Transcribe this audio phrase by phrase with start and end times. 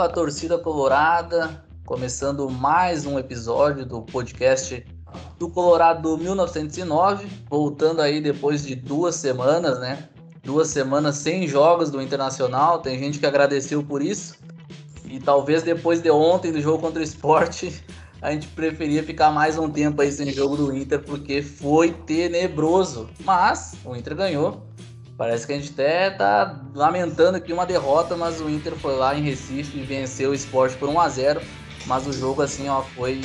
[0.00, 4.82] Fala, torcida colorada, começando mais um episódio do podcast
[5.38, 10.08] do Colorado 1909, voltando aí depois de duas semanas, né?
[10.42, 14.38] Duas semanas sem jogos do Internacional, tem gente que agradeceu por isso.
[15.04, 17.84] E talvez depois de ontem do jogo contra o Esporte,
[18.22, 23.06] a gente preferia ficar mais um tempo aí sem jogo do Inter, porque foi tenebroso.
[23.22, 24.62] Mas o Inter ganhou.
[25.20, 29.14] Parece que a gente até tá lamentando aqui uma derrota, mas o Inter foi lá
[29.14, 31.42] em Recife e venceu o esporte por 1 a 0
[31.84, 33.20] Mas o jogo, assim, ó, foi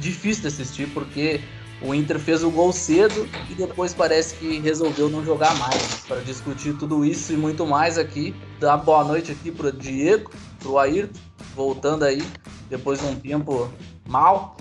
[0.00, 1.40] difícil de assistir, porque
[1.80, 6.04] o Inter fez o gol cedo e depois parece que resolveu não jogar mais.
[6.08, 10.76] Para discutir tudo isso e muito mais aqui, dá boa noite aqui pro Diego, pro
[10.76, 11.20] Ayrton,
[11.54, 12.20] voltando aí,
[12.68, 13.72] depois de um tempo
[14.08, 14.56] mal.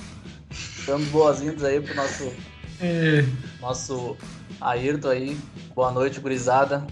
[0.51, 2.31] Estamos boas-vindas aí pro nosso,
[2.79, 3.25] é.
[3.59, 4.15] nosso
[4.59, 5.37] Ayrton aí.
[5.75, 6.85] Boa noite, gurizada.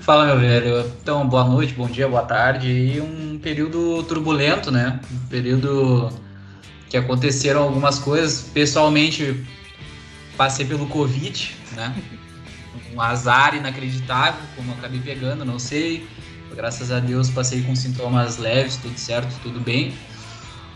[0.00, 0.90] Fala, meu velho.
[1.02, 2.68] Então, boa noite, bom dia, boa tarde.
[2.68, 5.00] E um período turbulento, né?
[5.12, 6.10] Um período
[6.88, 8.42] que aconteceram algumas coisas.
[8.54, 9.44] Pessoalmente,
[10.36, 11.94] passei pelo Covid, né?
[12.94, 16.06] Um azar inacreditável, como acabei pegando, não sei.
[16.54, 19.94] Graças a Deus passei com sintomas leves, tudo certo, tudo bem.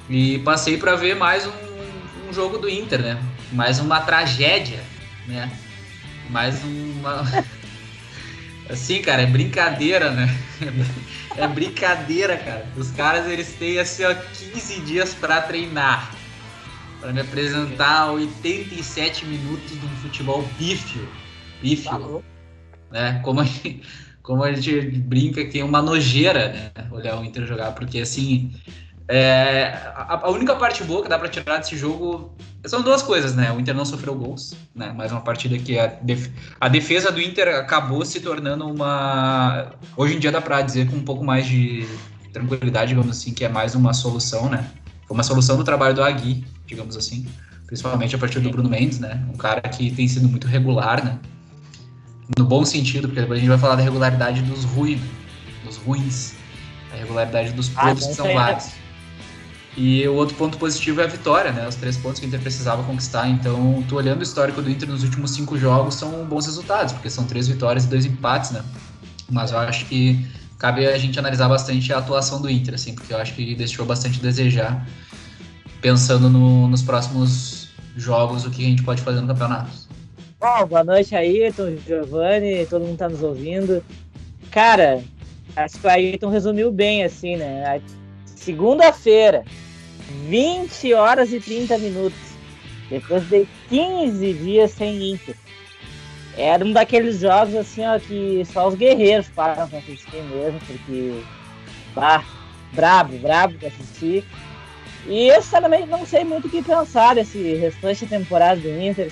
[0.09, 3.23] E passei para ver mais um, um, jogo do Inter, né?
[3.51, 4.81] Mais uma tragédia,
[5.27, 5.51] né?
[6.33, 7.23] Mais uma.
[8.71, 10.27] Assim, cara, é brincadeira, né?
[11.37, 12.67] É brincadeira, cara.
[12.75, 16.11] Os caras, eles têm, assim, ó, 15 dias para treinar.
[17.01, 21.07] para me apresentar 87 minutos de um futebol bífio.
[21.61, 22.25] Bífio.
[22.91, 23.21] Né?
[23.23, 23.83] Como a, gente,
[24.23, 26.89] como a gente brinca que é uma nojeira, né?
[26.91, 27.73] Olhar o Inter jogar.
[27.73, 28.55] Porque, assim,
[29.15, 32.35] é, a, a, única parte boa que dá para tirar desse jogo
[32.65, 33.53] são duas coisas, né?
[33.53, 34.91] O Inter não sofreu gols, né?
[34.91, 39.71] Mais uma partida que a, def, a defesa do Inter acabou se tornando uma.
[39.99, 41.87] Hoje em dia dá para dizer com um pouco mais de
[42.33, 44.71] tranquilidade, digamos assim, que é mais uma solução, né?
[45.07, 47.27] Foi uma solução do trabalho do Agui, digamos assim,
[47.67, 49.23] principalmente a partir do Bruno Mendes, né?
[49.31, 51.19] Um cara que tem sido muito regular, né?
[52.39, 55.03] No bom sentido, porque depois a gente vai falar da regularidade dos ruins,
[55.67, 56.33] dos ruins,
[56.95, 58.82] a regularidade dos ah, podres ah, que são vários.
[59.77, 61.67] E o outro ponto positivo é a vitória, né?
[61.67, 63.29] Os três pontos que o Inter precisava conquistar.
[63.29, 67.09] Então, tu olhando o histórico do Inter nos últimos cinco jogos, são bons resultados, porque
[67.09, 68.63] são três vitórias e dois empates, né?
[69.31, 70.27] Mas eu acho que
[70.59, 73.87] cabe a gente analisar bastante a atuação do Inter, assim, porque eu acho que deixou
[73.87, 74.87] bastante a desejar,
[75.81, 79.71] pensando no, nos próximos jogos, o que a gente pode fazer no campeonato.
[80.39, 83.83] Bom, boa noite, Ayrton, Giovanni, todo mundo tá nos ouvindo.
[84.51, 85.03] Cara,
[85.57, 87.81] acho que o Ayrton resumiu bem, assim, né?
[88.45, 89.45] Segunda-feira,
[90.29, 92.19] 20 horas e 30 minutos.
[92.91, 95.37] Depois de 15 dias sem Inter.
[96.37, 101.23] Era um daqueles jogos assim, ó, que só os guerreiros param pra assistir mesmo, porque.
[101.95, 102.25] Bah,
[102.73, 104.25] brabo, brabo pra assistir.
[105.07, 109.11] E eu sinceramente não sei muito o que pensar desse restante temporada do Inter.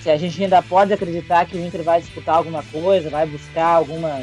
[0.00, 3.66] Se a gente ainda pode acreditar que o Inter vai disputar alguma coisa, vai buscar
[3.66, 4.22] alguma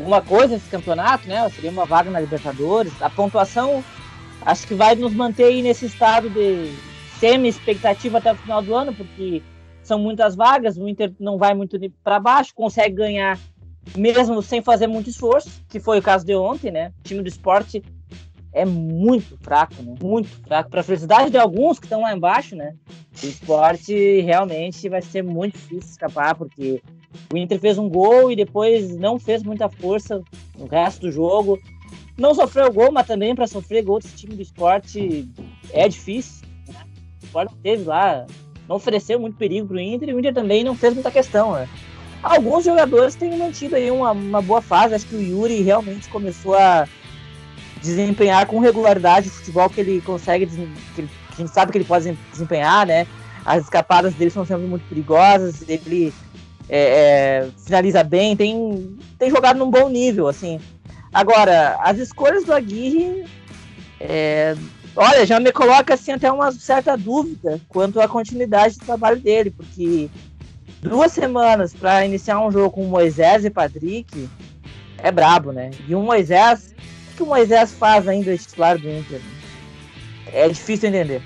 [0.00, 1.48] alguma coisa nesse campeonato, né?
[1.50, 2.92] Seria uma vaga na Libertadores.
[3.00, 3.84] A pontuação
[4.42, 6.72] acho que vai nos manter aí nesse estado de
[7.18, 9.42] semi-expectativa até o final do ano, porque
[9.82, 13.38] são muitas vagas, o Inter não vai muito para baixo, consegue ganhar
[13.96, 16.92] mesmo sem fazer muito esforço, que foi o caso de ontem, né?
[17.00, 17.82] O time do esporte
[18.52, 19.94] é muito fraco, né?
[20.02, 20.70] Muito fraco.
[20.70, 22.74] Para a felicidade de alguns que estão lá embaixo, né?
[23.22, 26.82] O esporte realmente vai ser muito difícil escapar, porque
[27.32, 30.22] o Inter fez um gol e depois não fez muita força
[30.58, 31.58] no resto do jogo.
[32.18, 35.28] Não sofreu gol, mas também para sofrer gol desse time do esporte
[35.72, 36.46] é difícil.
[36.68, 36.80] Né?
[37.22, 38.26] O esporte teve lá,
[38.68, 41.52] não ofereceu muito perigo para o Inter e o Inter também não fez muita questão.
[41.52, 41.68] Né?
[42.22, 44.94] Alguns jogadores têm mantido aí uma, uma boa fase.
[44.94, 46.86] Acho que o Yuri realmente começou a
[47.80, 50.46] desempenhar com regularidade o futebol que ele consegue,
[50.94, 53.06] que, a gente sabe que ele pode desempenhar, né?
[53.44, 56.12] As escapadas dele são sempre muito perigosas, ele
[56.68, 60.60] é, é, finaliza bem, tem, tem jogado num bom nível, assim.
[61.12, 63.24] Agora, as escolhas do Aguirre,
[63.98, 64.54] é,
[64.94, 69.50] olha, já me coloca assim até uma certa dúvida quanto à continuidade do trabalho dele,
[69.50, 70.08] porque
[70.80, 74.28] duas semanas para iniciar um jogo com Moisés e Patrick
[74.98, 75.70] é brabo, né?
[75.88, 76.74] E o Moisés,
[77.20, 79.20] que o Moisés faz ainda titular do Inter?
[80.32, 81.22] É difícil entender.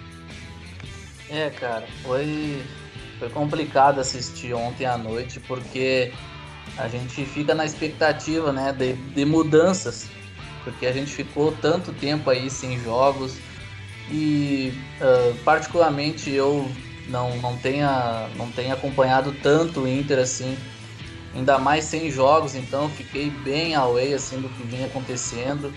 [1.31, 2.63] É, cara, foi
[3.19, 6.13] foi complicado assistir ontem à noite porque
[6.77, 10.09] a gente fica na expectativa, né, de, de mudanças,
[10.65, 13.37] porque a gente ficou tanto tempo aí sem jogos
[14.11, 16.69] e uh, particularmente eu
[17.09, 20.57] não, não tenha não tenha acompanhado tanto o Inter assim,
[21.35, 25.73] ainda mais sem jogos, então fiquei bem away assim do que vinha acontecendo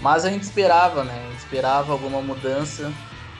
[0.00, 1.26] Mas a gente esperava, né?
[1.26, 2.92] A gente esperava alguma mudança,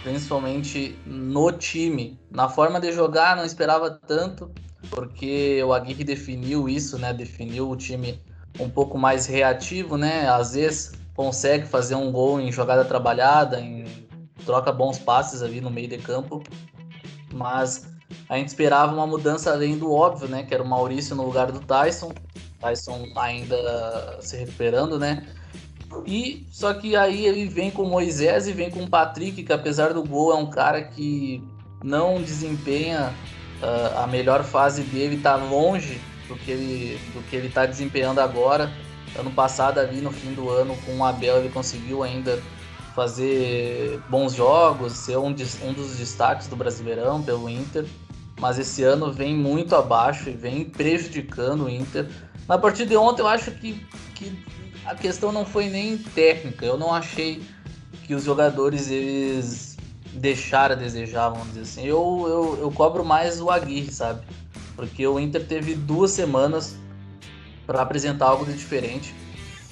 [0.03, 2.19] principalmente no time.
[2.31, 4.51] Na forma de jogar, não esperava tanto,
[4.91, 7.13] porque o Aguirre definiu isso, né?
[7.13, 8.21] Definiu o time
[8.59, 10.29] um pouco mais reativo, né?
[10.29, 13.85] Às vezes consegue fazer um gol em jogada trabalhada, em
[14.45, 16.43] troca bons passes ali no meio de campo,
[17.33, 17.96] mas
[18.29, 20.43] a gente esperava uma mudança além do óbvio, né?
[20.43, 22.13] Que era o Maurício no lugar do Tyson.
[22.61, 25.27] Tyson ainda se recuperando, né?
[26.07, 29.93] E só que aí ele vem com Moisés e vem com o Patrick, que apesar
[29.93, 31.43] do gol é um cara que
[31.83, 33.13] não desempenha
[33.63, 38.21] uh, a melhor fase dele, tá longe do que ele do que ele tá desempenhando
[38.21, 38.71] agora.
[39.19, 42.43] Ano passado ali no fim do ano com o Abel ele conseguiu ainda
[42.97, 47.85] fazer bons jogos, ser um, um dos destaques do Brasileirão pelo Inter,
[48.41, 52.09] mas esse ano vem muito abaixo e vem prejudicando o Inter.
[52.49, 54.43] Na partida de ontem eu acho que, que
[54.87, 57.43] a questão não foi nem técnica, eu não achei
[58.07, 59.77] que os jogadores eles
[60.15, 61.83] deixaram a desejar, vamos dizer assim.
[61.83, 64.23] Eu, eu, eu cobro mais o Aguirre, sabe?
[64.75, 66.77] Porque o Inter teve duas semanas
[67.67, 69.15] para apresentar algo de diferente.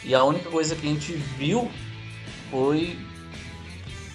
[0.05, 1.71] E a única coisa que a gente viu
[2.51, 2.99] foi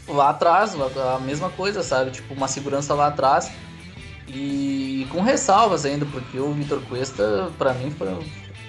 [0.10, 2.12] lá atrás, a mesma coisa, sabe?
[2.12, 3.52] Tipo, uma segurança lá atrás.
[4.28, 8.08] E com ressalvas ainda, porque o Vitor Cuesta, para mim, foi,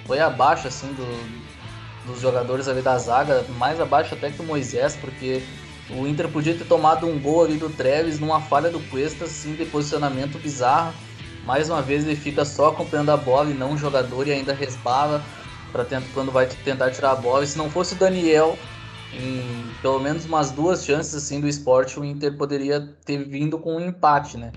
[0.07, 4.97] foi abaixo, assim, do, dos jogadores ali da zaga, mais abaixo até que o Moisés,
[4.97, 5.43] porque
[5.91, 9.55] o Inter podia ter tomado um gol ali do Treves numa falha do Cuesta, assim,
[9.55, 10.95] de posicionamento bizarro.
[11.45, 14.53] Mais uma vez ele fica só acompanhando a bola e não o jogador e ainda
[14.53, 15.23] resbala
[15.73, 15.85] para
[16.15, 17.45] quando vai tentar tirar a bola.
[17.45, 18.59] E se não fosse o Daniel,
[19.13, 23.77] em pelo menos umas duas chances assim do esporte, o Inter poderia ter vindo com
[23.77, 24.53] um empate, né?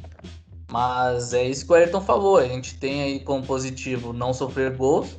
[0.71, 2.37] Mas é isso que o Ayrton falou.
[2.37, 5.15] A gente tem aí como positivo não sofrer gols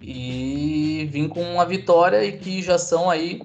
[0.00, 3.42] e vir com uma vitória e que já são aí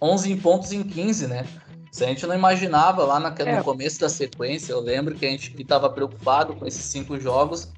[0.00, 1.46] 11 pontos em 15, né?
[1.90, 3.56] Se a gente não imaginava lá é.
[3.56, 7.68] no começo da sequência, eu lembro que a gente estava preocupado com esses cinco jogos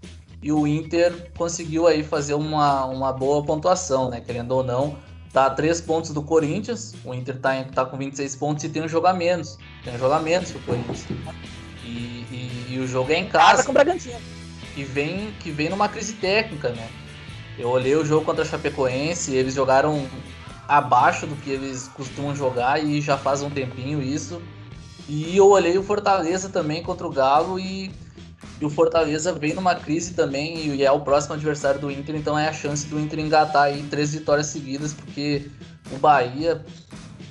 [0.42, 4.20] e o Inter conseguiu aí fazer uma, uma boa pontuação, né?
[4.20, 4.98] Querendo ou não,
[5.32, 8.82] tá a três pontos do Corinthians, o Inter tá, tá com 26 pontos e tem
[8.82, 9.58] um jogo a menos.
[9.84, 11.06] Tem um jogo a menos pro Corinthians.
[11.84, 13.62] E, e, e o jogo é em casa.
[13.64, 14.18] com o Bragantino.
[14.74, 16.88] Que vem, que vem numa crise técnica, né?
[17.58, 20.06] Eu olhei o jogo contra a Chapecoense, eles jogaram
[20.66, 24.40] abaixo do que eles costumam jogar e já faz um tempinho isso.
[25.08, 27.90] E eu olhei o Fortaleza também contra o Galo e
[28.60, 32.38] e o Fortaleza vem numa crise também e é o próximo adversário do Inter, então
[32.38, 35.50] é a chance do Inter engatar aí três vitórias seguidas, porque
[35.90, 36.62] o Bahia,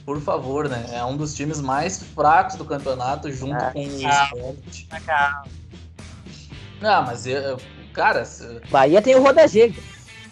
[0.06, 3.88] por favor, né, é um dos times mais fracos do campeonato, junto ah, com o
[3.88, 4.86] Sport.
[6.82, 7.60] Não, mas eu,
[7.94, 8.24] cara.
[8.72, 9.80] Bahia tem o Rodagega.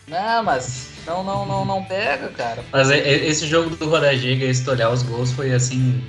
[0.08, 2.64] Não, mas não, não, não, não pega, cara.
[2.72, 6.02] Mas esse jogo do Rodagega, se olhar os gols, foi assim.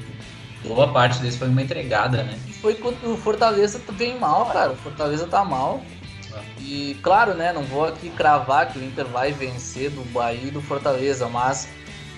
[0.65, 2.39] Boa parte desse foi uma entregada, né?
[2.61, 4.73] foi quando o Fortaleza vem mal, cara.
[4.73, 5.83] O Fortaleza tá mal.
[6.59, 10.51] E claro, né, não vou aqui cravar que o Inter vai vencer do Bahia e
[10.51, 11.69] do Fortaleza, mas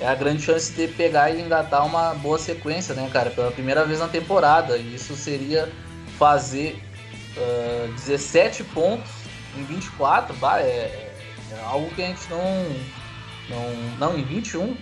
[0.01, 3.31] é a grande chance de pegar e engatar uma boa sequência, né, cara?
[3.31, 4.77] Pela primeira vez na temporada.
[4.77, 5.71] E isso seria
[6.19, 6.83] fazer
[7.37, 9.11] uh, 17 pontos
[9.57, 11.13] em 24, bah, é,
[11.53, 12.41] é, algo que a gente não,
[13.49, 14.11] não.
[14.11, 14.77] Não, em 21.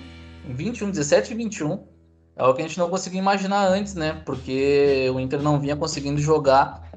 [0.48, 1.97] Em 21, 17 e 21
[2.38, 4.22] é o que a gente não conseguia imaginar antes, né?
[4.24, 6.88] Porque o Inter não vinha conseguindo jogar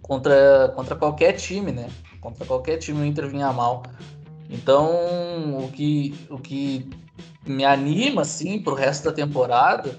[0.00, 1.90] contra, contra qualquer time, né?
[2.20, 3.82] Contra qualquer time o Inter vinha mal.
[4.48, 4.88] Então,
[5.58, 6.88] o que, o que
[7.44, 9.98] me anima, assim, pro resto da temporada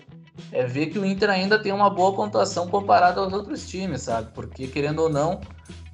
[0.49, 4.31] é ver que o Inter ainda tem uma boa pontuação comparado aos outros times, sabe?
[4.33, 5.41] Porque, querendo ou não,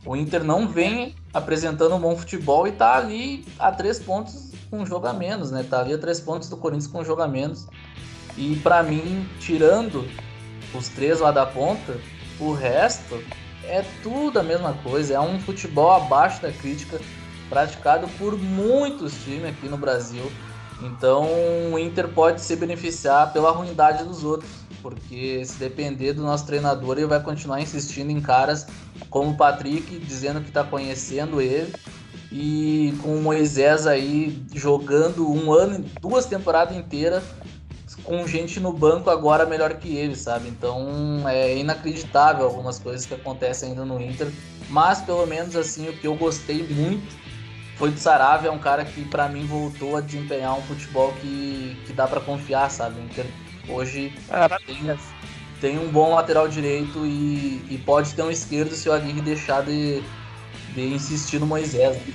[0.05, 4.79] o Inter não vem apresentando um bom futebol e tá ali a três pontos com
[4.79, 5.65] um jogo a menos, né?
[5.67, 7.67] Tá ali a três pontos do Corinthians com um jogo a menos.
[8.39, 10.07] E para mim, tirando
[10.73, 11.99] os três lá da ponta,
[12.39, 13.21] o resto
[13.65, 15.15] é tudo a mesma coisa.
[15.15, 17.01] É um futebol abaixo da crítica
[17.49, 20.31] praticado por muitos times aqui no Brasil.
[20.81, 21.27] Então
[21.73, 24.49] o Inter pode se beneficiar pela ruindade dos outros,
[24.81, 28.65] porque se depender do nosso treinador, ele vai continuar insistindo em caras
[29.09, 31.73] como o Patrick, dizendo que está conhecendo ele,
[32.31, 37.23] e com o Moisés aí jogando um ano, duas temporadas inteiras
[38.03, 40.47] com gente no banco agora melhor que ele, sabe?
[40.49, 44.31] Então é inacreditável algumas coisas que acontecem ainda no Inter.
[44.69, 47.17] Mas pelo menos assim, o que eu gostei muito
[47.77, 51.77] foi do Saravia, é um cara que para mim voltou a desempenhar um futebol que,
[51.87, 52.99] que dá para confiar, sabe?
[52.99, 53.25] O Inter
[53.69, 54.97] hoje ah, tem,
[55.61, 59.63] tem, um bom lateral direito e, e, pode ter um esquerdo se o Aguirre deixar
[59.63, 60.03] de,
[60.75, 61.95] de insistir no Moisés.
[61.95, 62.13] Né?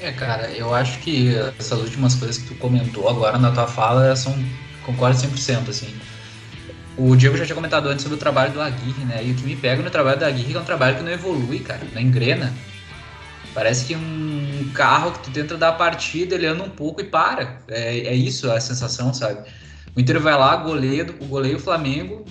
[0.00, 4.14] É, cara, eu acho que essas últimas coisas que tu comentou agora na tua fala
[4.14, 4.36] são
[4.86, 5.94] concordo 100%, assim.
[6.96, 9.22] O Diego já tinha comentado antes sobre o trabalho do Aguirre, né?
[9.22, 11.58] E o que me pega no trabalho do Aguirre é um trabalho que não evolui,
[11.58, 12.54] cara, não engrena.
[13.52, 17.04] Parece que um carro que tu tenta dar a partida, ele anda um pouco e
[17.04, 17.58] para.
[17.68, 19.46] É, é isso a sensação, sabe?
[19.94, 22.24] O Inter vai lá, goleio, o goleio Flamengo,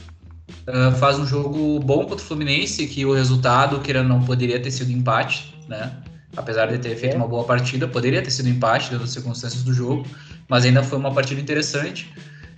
[0.68, 4.72] uh, faz um jogo bom contra o Fluminense, que o resultado, querendo não, poderia ter
[4.72, 5.92] sido empate, né?
[6.38, 7.18] Apesar de ter feito é.
[7.18, 10.06] uma boa partida, poderia ter sido empate, dentro das circunstâncias do jogo,
[10.48, 12.12] mas ainda foi uma partida interessante.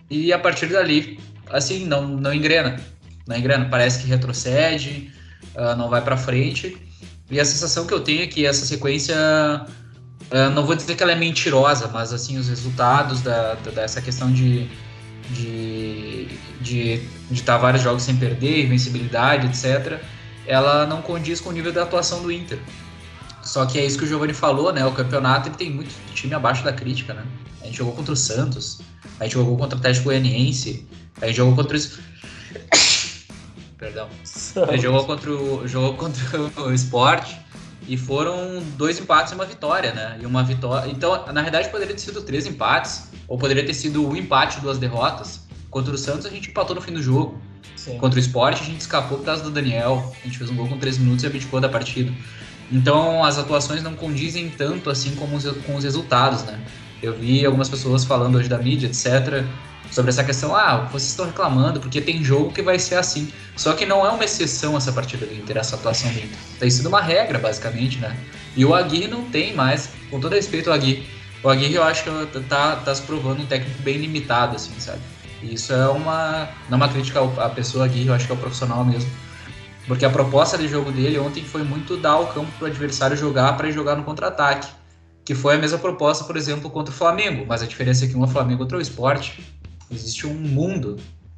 [0.09, 2.79] E a partir dali, assim, não, não engrena.
[3.27, 5.11] Não engrena, parece que retrocede,
[5.55, 6.77] uh, não vai para frente.
[7.29, 11.03] E a sensação que eu tenho é que essa sequência, uh, não vou dizer que
[11.03, 14.69] ela é mentirosa, mas assim, os resultados da, da dessa questão de
[15.31, 16.29] de
[16.61, 19.99] de estar tá vários jogos sem perder, invencibilidade, etc.,
[20.45, 22.59] ela não condiz com o nível da atuação do Inter.
[23.43, 24.85] Só que é isso que o Giovanni falou, né?
[24.85, 27.25] O campeonato ele tem muito time abaixo da crítica, né?
[27.61, 28.79] A gente jogou contra o Santos,
[29.19, 30.85] a gente jogou contra o Atlético Goianiense,
[31.21, 31.79] a gente jogou contra o
[33.77, 34.09] Perdão.
[34.67, 37.31] A gente jogou contra o jogou contra o Sport
[37.87, 40.17] e foram dois empates e uma vitória, né?
[40.19, 40.89] E uma vitória.
[40.89, 44.61] Então, na verdade, poderia ter sido três empates, ou poderia ter sido um empate e
[44.61, 45.41] duas derrotas.
[45.69, 47.39] Contra o Santos, a gente empatou no fim do jogo.
[47.75, 47.97] Sim.
[47.99, 50.13] Contra o Sport, a gente escapou por causa do Daniel.
[50.21, 52.11] A gente fez um gol com três minutos e abdicou da partida.
[52.71, 56.59] Então, as atuações não condizem tanto assim como os, com os resultados, né?
[57.01, 59.45] Eu vi algumas pessoas falando hoje da mídia, etc
[59.91, 63.31] sobre essa questão, ah, vocês estão reclamando porque tem jogo que vai ser assim.
[63.55, 66.37] Só que não é uma exceção essa partida do Inter, essa atuação do Inter.
[66.59, 68.15] Tem sido uma regra, basicamente, né?
[68.55, 71.07] E o Aguirre não tem mais, com todo respeito ao Aguirre,
[71.43, 74.99] o Aguirre eu acho que tá, tá se provando um técnico bem limitado, assim, sabe?
[75.41, 78.35] E isso é uma, não é uma crítica à pessoa Aguirre, eu acho que é
[78.35, 79.09] o profissional mesmo.
[79.87, 83.15] Porque a proposta de jogo dele ontem foi muito dar o campo para o adversário
[83.15, 84.67] jogar para jogar no contra-ataque.
[85.27, 87.45] Que foi a mesma proposta, por exemplo, contra o Flamengo.
[87.45, 89.43] Mas a diferença é que um é Flamengo outro é o esporte.
[89.91, 90.95] Existe um mundo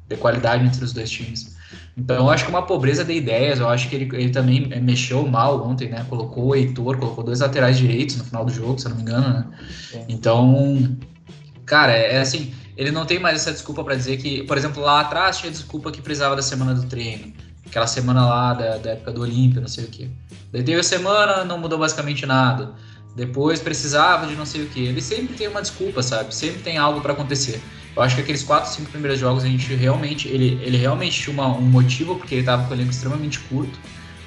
[0.08, 1.56] de qualidade entre os dois times.
[1.96, 3.58] Então, eu acho que uma pobreza de ideias.
[3.58, 6.06] Eu acho que ele, ele também mexeu mal ontem, né?
[6.08, 9.02] Colocou o Heitor, colocou dois laterais direitos no final do jogo, se eu não me
[9.02, 9.46] engano, né?
[10.08, 10.96] Então,
[11.66, 12.54] cara, é, é assim.
[12.76, 15.90] Ele não tem mais essa desculpa para dizer que, por exemplo, lá atrás tinha desculpa
[15.90, 17.32] que precisava da semana do treino.
[17.66, 20.08] Aquela semana lá da, da época do Olímpio, não sei o quê.
[20.52, 22.72] Daí teve a semana, não mudou basicamente nada.
[23.16, 24.84] Depois precisava de não sei o que.
[24.84, 26.34] Ele sempre tem uma desculpa, sabe?
[26.34, 27.60] Sempre tem algo para acontecer.
[27.96, 31.34] Eu acho que aqueles quatro, cinco primeiros jogos a gente realmente, ele, ele realmente tinha
[31.34, 33.78] uma, um motivo porque ele estava com o elenco extremamente curto,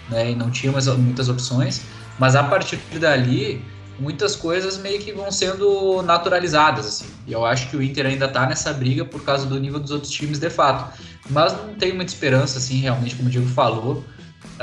[0.10, 0.32] né?
[0.32, 1.82] E não tinha mais, muitas opções.
[2.20, 3.64] Mas a partir dali,
[4.00, 7.06] muitas coisas meio que vão sendo naturalizadas, assim.
[7.26, 9.92] E eu acho que o Inter ainda está nessa briga por causa do nível dos
[9.92, 11.00] outros times de fato.
[11.30, 14.04] Mas não tenho muita esperança, assim, realmente, como o Diego falou.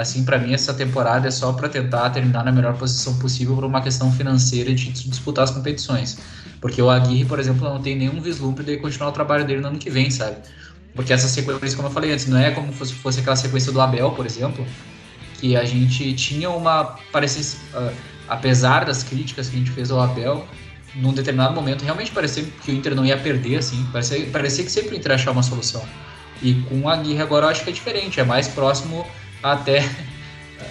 [0.00, 3.64] Assim, para mim, essa temporada é só para tentar terminar na melhor posição possível por
[3.64, 6.18] uma questão financeira de disputar as competições.
[6.60, 9.68] Porque o Aguirre, por exemplo, não tem nenhum vislumbre de continuar o trabalho dele no
[9.68, 10.36] ano que vem, sabe?
[10.94, 13.80] Porque essa sequência, como eu falei antes, não é como se fosse aquela sequência do
[13.80, 14.66] Abel, por exemplo,
[15.38, 16.96] que a gente tinha uma.
[17.12, 17.92] Parecia, uh,
[18.28, 20.46] apesar das críticas que a gente fez ao Abel,
[20.94, 23.86] num determinado momento realmente parecia que o Inter não ia perder, assim.
[23.92, 25.82] Parecia, parecia que sempre o Inter achar uma solução.
[26.42, 29.06] E com o Aguirre agora eu acho que é diferente, é mais próximo
[29.42, 29.80] até.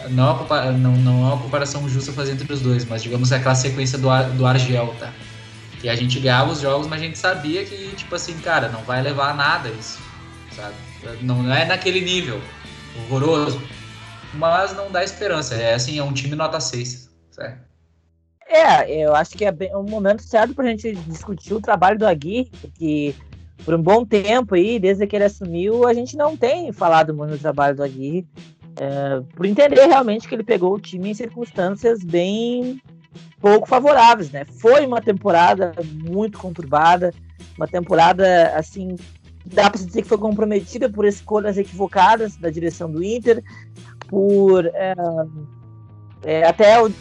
[0.10, 3.56] Não, é não, não é uma comparação justa fazer entre os dois, mas digamos aquela
[3.56, 4.08] sequência do,
[4.38, 5.12] do Argel, tá?
[5.84, 8.82] E a gente ganhava os jogos, mas a gente sabia que, tipo assim, cara, não
[8.84, 10.00] vai levar a nada isso,
[10.56, 10.76] sabe?
[11.22, 12.42] Não é naquele nível
[12.96, 13.62] horroroso,
[14.34, 15.56] mas não dá esperança.
[15.56, 17.70] É assim, é um time nota 6, certo?
[18.48, 22.52] É, eu acho que é um momento certo pra gente discutir o trabalho do Aguirre,
[22.78, 23.16] que
[23.64, 27.32] por um bom tempo aí, desde que ele assumiu, a gente não tem falado muito
[27.32, 28.28] do trabalho do Aguirre,
[28.78, 32.82] é, por entender realmente que ele pegou o time em circunstâncias bem
[33.42, 34.46] pouco favoráveis, né?
[34.46, 37.14] Foi uma temporada muito conturbada,
[37.58, 38.96] uma temporada assim,
[39.46, 43.44] dá para dizer que foi comprometida por escolhas equivocadas da direção do Inter,
[44.08, 44.94] por é,
[46.24, 46.92] é, até o,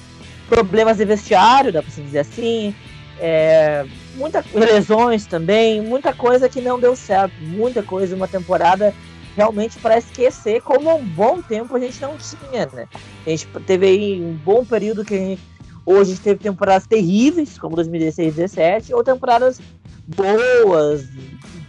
[0.49, 2.75] problemas de vestiário, dá para dizer assim,
[3.21, 3.85] é,
[4.15, 8.95] muita lesões também, muita coisa que não deu certo, muita coisa, uma temporada
[9.39, 12.89] realmente para esquecer como um bom tempo a gente não tinha, né?
[13.25, 15.43] A gente teve aí um bom período que a gente
[15.87, 19.59] Hoje a gente teve temporadas terríveis, como 2016 e 2017, ou temporadas
[20.07, 21.07] boas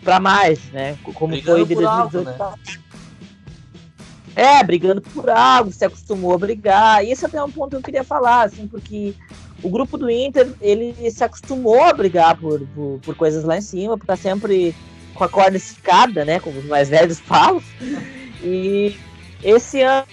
[0.03, 0.97] para mais, né?
[1.13, 2.17] Como brigando foi de 2018.
[2.17, 2.55] Algo, né?
[4.35, 7.05] É, brigando por algo, se acostumou a brigar.
[7.05, 9.13] E esse é até um ponto que eu queria falar, assim, porque
[9.63, 13.61] o grupo do Inter, ele se acostumou a brigar por, por, por coisas lá em
[13.61, 14.75] cima, por estar sempre
[15.19, 16.39] com a corda esticada, né?
[16.39, 17.61] Como os mais velhos falam.
[18.41, 18.95] E
[19.43, 20.07] esse ano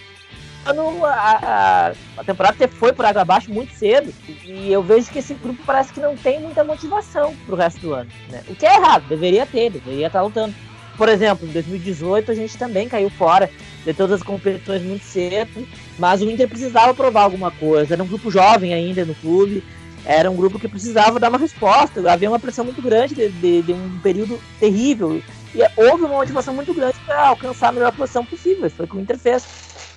[0.66, 4.12] ano a, a, temporada foi por água abaixo muito cedo.
[4.44, 7.94] E eu vejo que esse grupo parece que não tem muita motivação pro resto do
[7.94, 8.10] ano.
[8.28, 8.42] Né?
[8.48, 10.52] O que é errado, deveria ter, deveria estar lutando.
[10.96, 13.50] Por exemplo, em 2018 a gente também caiu fora
[13.84, 17.94] de todas as competições muito cedo, mas o Inter precisava provar alguma coisa.
[17.94, 19.62] Era um grupo jovem ainda no clube,
[20.06, 22.10] era um grupo que precisava dar uma resposta.
[22.10, 25.20] Havia uma pressão muito grande de, de, de um período terrível.
[25.52, 28.70] E houve uma motivação muito grande para alcançar a melhor posição possível.
[28.70, 29.44] Foi o que o Inter fez.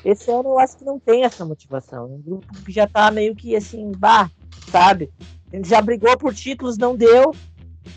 [0.04, 2.06] Esse ano eu acho que não tem essa motivação.
[2.06, 4.32] Um grupo que já tá meio que assim, bah,
[4.72, 5.12] sabe?
[5.54, 7.36] Gente já brigou por títulos, não deu.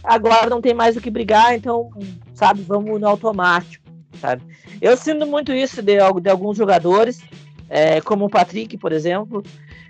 [0.04, 1.90] Agora não tem mais o que brigar, então,
[2.34, 3.84] sabe, vamos no automático,
[4.20, 4.42] sabe?
[4.80, 7.22] Eu sinto muito isso de, de alguns jogadores,
[7.68, 9.42] é, como o Patrick, por exemplo.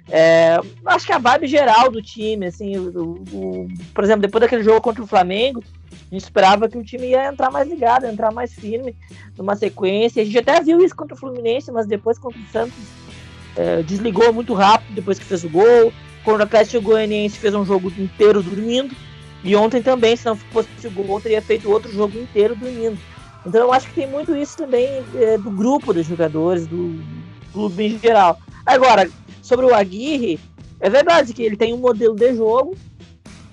[0.09, 4.63] É, acho que a vibe geral do time, assim, o, o, por exemplo, depois daquele
[4.63, 8.31] jogo contra o Flamengo, a gente esperava que o time ia entrar mais ligado, entrar
[8.31, 8.95] mais firme
[9.37, 10.23] numa sequência.
[10.23, 12.75] A gente até viu isso contra o Fluminense, mas depois contra o Santos
[13.57, 15.93] é, desligou muito rápido depois que fez o gol.
[16.25, 18.95] Contra o Atlético Goianiense fez um jogo inteiro dormindo.
[19.43, 22.99] E ontem também, se não fosse o gol, teria feito outro jogo inteiro dormindo.
[23.45, 27.03] Então eu acho que tem muito isso também é, do grupo dos jogadores, do
[27.53, 28.39] clube em geral.
[28.65, 29.11] Agora,
[29.53, 30.41] sobre o Aguirre,
[30.81, 32.75] é verdade que ele tem um modelo de jogo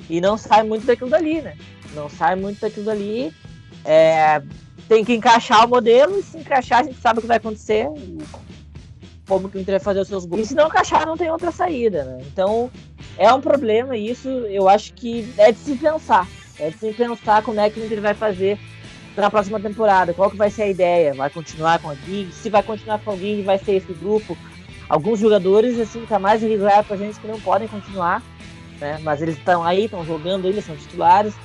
[0.09, 1.57] e não sai muito daquilo dali, né?
[1.93, 3.33] Não sai muito daquilo dali.
[3.83, 4.41] É,
[4.87, 7.85] tem que encaixar o modelo, e se encaixar, a gente sabe o que vai acontecer.
[9.27, 10.43] Como que o Inter vai fazer os seus gols.
[10.43, 12.23] E se não encaixar, não tem outra saída, né?
[12.31, 12.71] Então,
[13.17, 16.25] é um problema, e isso eu acho que é de se pensar.
[16.57, 18.57] É de se pensar como é que o Inter vai fazer
[19.17, 20.13] na próxima temporada.
[20.13, 21.13] Qual que vai ser a ideia?
[21.13, 22.31] Vai continuar com a Gig?
[22.31, 24.37] Se vai continuar com a vai ser esse grupo.
[24.89, 28.23] Alguns jogadores, assim, tá mais irregular pra gente que não podem continuar,
[28.81, 28.99] né?
[29.03, 31.35] Mas eles estão aí, estão jogando, eles são titulares.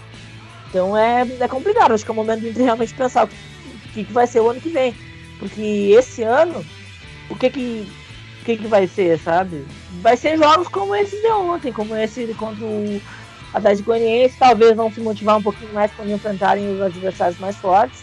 [0.70, 3.28] Então é, é complicado, acho que é o momento de realmente pensar o
[3.92, 4.94] que, que vai ser o ano que vem.
[5.38, 5.60] Porque
[5.96, 6.64] esse ano,
[7.28, 7.86] o que que,
[8.40, 9.66] o que, que vai ser, sabe?
[10.00, 13.00] Vai ser jogos como esses de ontem, como esse contra o
[13.52, 18.02] Atlético Goianiense, talvez vão se motivar um pouquinho mais quando enfrentarem os adversários mais fortes.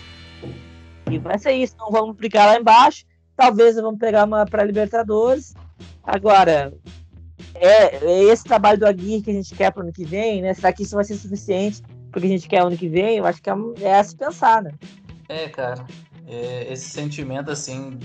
[1.09, 3.05] E vai ser isso, não vamos brigar lá embaixo.
[3.41, 5.55] Talvez vamos pegar uma para Libertadores.
[6.03, 6.71] Agora,
[7.55, 10.43] é, é, esse trabalho do Aguirre que a gente quer para o ano que vem,
[10.43, 10.53] né?
[10.53, 13.41] Será que isso vai ser suficiente porque a gente quer ano que vem, eu acho
[13.41, 14.71] que é, é a se pensar, né?
[15.27, 15.83] É, cara,
[16.27, 17.97] é, esse sentimento assim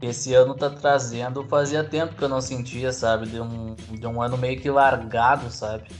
[0.00, 3.26] esse ano tá trazendo, fazia tempo que eu não sentia, sabe?
[3.26, 5.90] De um, de um ano meio que largado, sabe?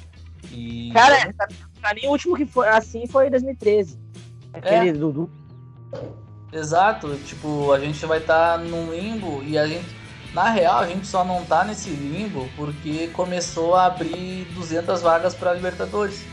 [0.51, 0.91] E...
[0.95, 1.35] Cara,
[1.79, 4.01] pra mim o último que foi assim foi 2013.
[4.55, 4.93] Aquele é.
[4.95, 5.31] Dudu.
[6.53, 10.01] Exato, tipo, a gente vai estar tá num limbo e a gente.
[10.35, 15.35] Na real, a gente só não tá nesse limbo porque começou a abrir 200 vagas
[15.35, 16.25] para Libertadores.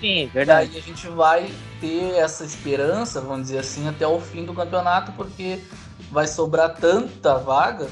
[0.00, 0.72] Sim, verdade.
[0.72, 4.52] E aí a gente vai ter essa esperança, vamos dizer assim, até o fim do
[4.52, 5.60] campeonato, porque
[6.10, 7.88] vai sobrar tanta vaga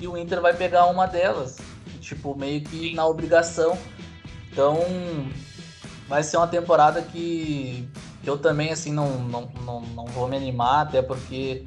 [0.00, 1.58] e o Inter vai pegar uma delas.
[2.00, 3.76] Tipo, meio que na obrigação.
[4.52, 4.78] Então,
[6.08, 10.36] vai ser uma temporada que, que eu também, assim, não, não, não, não vou me
[10.36, 11.64] animar, até porque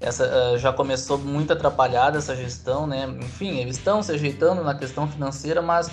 [0.00, 3.06] essa uh, já começou muito atrapalhada essa gestão, né?
[3.20, 5.90] Enfim, eles estão se ajeitando na questão financeira, mas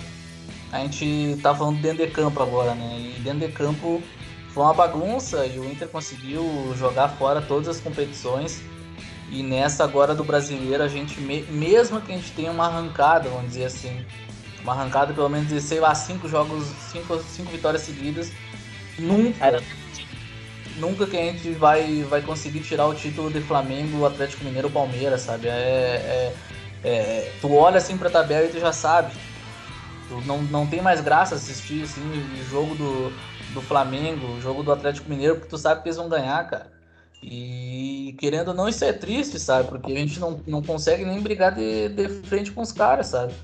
[0.72, 3.14] a gente tá falando dentro de campo agora, né?
[3.16, 4.02] E dentro de campo
[4.50, 6.42] foi uma bagunça e o Inter conseguiu
[6.76, 8.62] jogar fora todas as competições.
[9.30, 13.48] E nessa agora do brasileiro, a gente, mesmo que a gente tenha uma arrancada, vamos
[13.48, 14.04] dizer assim,
[14.62, 18.32] uma arrancada pelo menos de, sei lá, cinco jogos, cinco, cinco vitórias seguidas,
[18.98, 19.62] nunca,
[20.78, 25.22] nunca que a gente vai, vai conseguir tirar o título de Flamengo, Atlético Mineiro, Palmeiras,
[25.22, 25.48] sabe?
[25.48, 26.34] É, é,
[26.84, 29.12] é, tu olha assim pra tabela e tu já sabe
[30.26, 33.12] não, não tem mais graça assistir assim, o jogo do,
[33.52, 36.72] do Flamengo, o jogo do Atlético Mineiro, porque tu sabe que eles vão ganhar, cara.
[37.22, 39.68] E querendo ou não, isso é triste, sabe?
[39.68, 43.34] Porque a gente não, não consegue nem brigar de, de frente com os caras, sabe?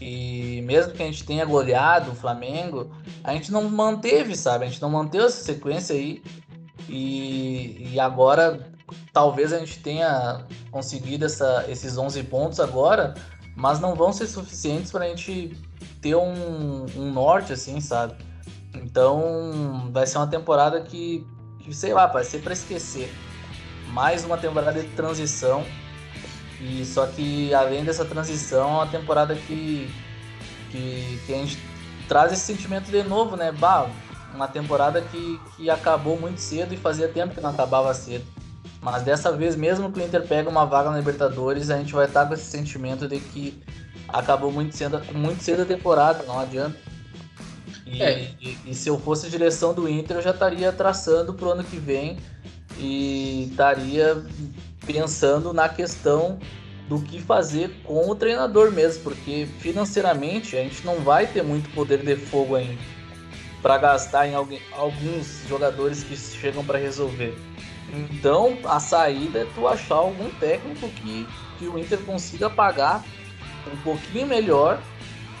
[0.00, 2.90] E mesmo que a gente tenha goleado o Flamengo,
[3.22, 4.64] a gente não manteve, sabe?
[4.64, 6.22] A gente não manteve essa sequência aí.
[6.88, 8.60] E, e agora,
[9.12, 13.14] talvez a gente tenha conseguido essa, esses 11 pontos agora,
[13.56, 15.56] mas não vão ser suficientes para a gente
[16.00, 18.14] ter um, um norte, assim, sabe?
[18.74, 21.26] Então vai ser uma temporada que,
[21.60, 23.12] que, sei lá, vai ser para esquecer.
[23.88, 25.64] Mais uma temporada de transição.
[26.60, 29.90] E só que além dessa transição, é uma temporada que,
[30.70, 31.58] que, que a gente
[32.08, 33.52] traz esse sentimento de novo, né?
[33.52, 33.88] Bah,
[34.34, 38.24] uma temporada que, que acabou muito cedo e fazia tempo que não acabava cedo.
[38.80, 42.06] Mas dessa vez, mesmo que o Inter pega uma vaga na Libertadores, a gente vai
[42.06, 43.62] estar com esse sentimento de que
[44.08, 46.76] acabou muito cedo, muito cedo a temporada, não adianta.
[47.86, 48.34] E, é.
[48.40, 51.64] e, e, se eu fosse a direção do Inter, eu já estaria traçando pro ano
[51.64, 52.18] que vem
[52.78, 54.22] e estaria
[54.84, 56.38] pensando na questão
[56.88, 61.70] do que fazer com o treinador mesmo, porque financeiramente a gente não vai ter muito
[61.70, 62.93] poder de fogo ainda
[63.64, 67.34] para gastar em alguém, alguns jogadores que chegam para resolver.
[67.90, 71.26] Então a saída é tu achar algum técnico que,
[71.58, 73.02] que o Inter consiga pagar
[73.72, 74.78] um pouquinho melhor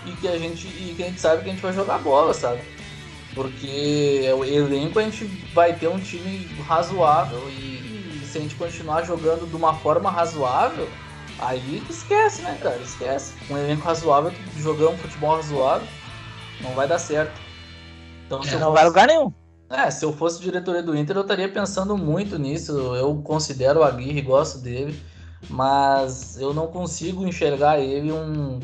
[0.06, 2.32] e que a gente e que a gente sabe que a gente vai jogar bola,
[2.32, 2.62] sabe?
[3.34, 9.02] Porque o elenco a gente vai ter um time razoável e se a gente continuar
[9.02, 10.88] jogando de uma forma razoável,
[11.38, 12.78] aí esquece, né, cara?
[12.78, 13.34] Esquece.
[13.50, 15.86] Um elenco razoável, jogar um futebol razoável,
[16.62, 17.43] não vai dar certo.
[18.26, 19.32] Então, é, não vai lugar nenhum.
[19.70, 22.72] É, se eu fosse diretoria do Inter, eu estaria pensando muito nisso.
[22.94, 25.00] Eu considero o Aguirre, gosto dele,
[25.48, 28.60] mas eu não consigo enxergar ele um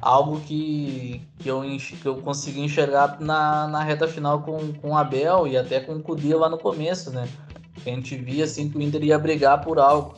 [0.00, 4.96] algo que, que, eu, que eu consegui enxergar na, na reta final com, com o
[4.96, 7.28] Abel e até com o Cudê lá no começo, né?
[7.76, 10.14] A gente via assim que o Inter ia brigar por algo.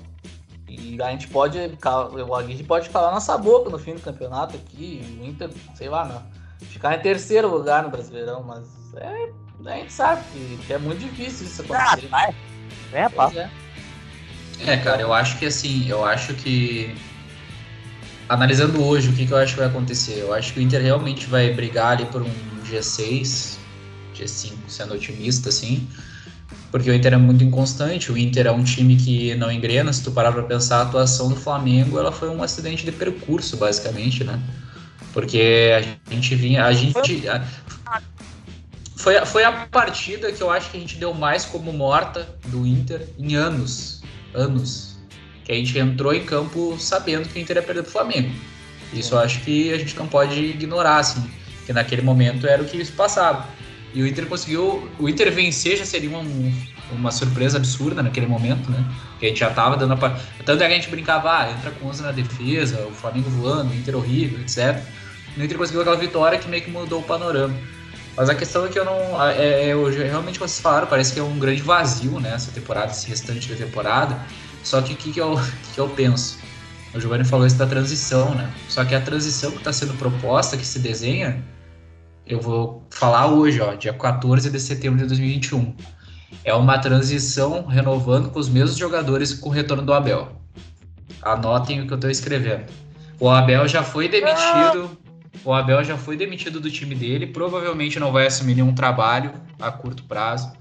[0.69, 5.03] E a gente pode, o Aguirre pode calar nossa boca no fim do campeonato aqui,
[5.21, 6.32] o Inter, sei lá, não
[6.65, 8.65] ficar em terceiro lugar no Brasileirão, mas
[8.97, 9.31] é,
[9.65, 10.23] a gente sabe
[10.67, 12.09] que, é muito difícil isso acontecer.
[12.13, 12.33] Ah,
[12.93, 13.33] é, pá.
[13.35, 13.51] É.
[14.73, 16.95] é, cara, eu acho que assim, eu acho que
[18.29, 20.83] analisando hoje o que, que eu acho que vai acontecer, eu acho que o Inter
[20.83, 22.31] realmente vai brigar ali por um
[22.65, 23.59] G6,
[24.15, 25.87] G5, sendo otimista, assim,
[26.71, 30.03] porque o Inter é muito inconstante, o Inter é um time que não engrena, se
[30.03, 34.25] tu parar pra pensar, a atuação do Flamengo, ela foi um acidente de percurso, basicamente,
[34.25, 34.41] né?
[35.13, 36.65] Porque a gente vinha.
[36.65, 37.25] A gente.
[38.97, 42.67] Foi, foi a partida que eu acho que a gente deu mais como morta do
[42.67, 44.03] Inter em anos.
[44.33, 44.97] Anos.
[45.45, 48.33] Que a gente entrou em campo sabendo que o Inter ia perder pro Flamengo.
[48.93, 51.29] Isso eu acho que a gente não pode ignorar, assim.
[51.67, 53.47] Que naquele momento era o que isso passava.
[53.93, 54.89] E o Inter conseguiu.
[54.99, 56.53] O Inter vencer já seria um,
[56.95, 58.85] uma surpresa absurda naquele momento, né?
[59.19, 60.11] Que a gente já tava dando a.
[60.45, 63.73] Tanto é que a gente brincava, ah, entra com 11 na defesa, o Flamengo voando,
[63.73, 64.83] o Inter horrível, etc
[65.37, 67.55] o Inter conseguiu aquela vitória que meio que mudou o panorama.
[68.17, 69.23] Mas a questão é que eu não.
[69.25, 69.75] É, é,
[70.05, 72.35] realmente, como vocês falaram, parece que é um grande vazio, né?
[72.35, 74.19] Essa temporada, esse restante da temporada.
[74.63, 75.41] Só que o que, que, eu,
[75.75, 76.39] que eu penso?
[76.95, 78.53] O Giovanni falou isso da transição, né?
[78.69, 81.43] Só que a transição que está sendo proposta, que se desenha,
[82.27, 85.75] eu vou falar hoje, ó, dia 14 de setembro de 2021.
[86.45, 90.33] É uma transição renovando com os mesmos jogadores com o retorno do Abel.
[91.23, 92.65] Anotem o que eu estou escrevendo.
[93.21, 94.99] O Abel já foi demitido.
[95.45, 99.71] O Abel já foi demitido do time dele, provavelmente não vai assumir nenhum trabalho a
[99.71, 100.53] curto prazo.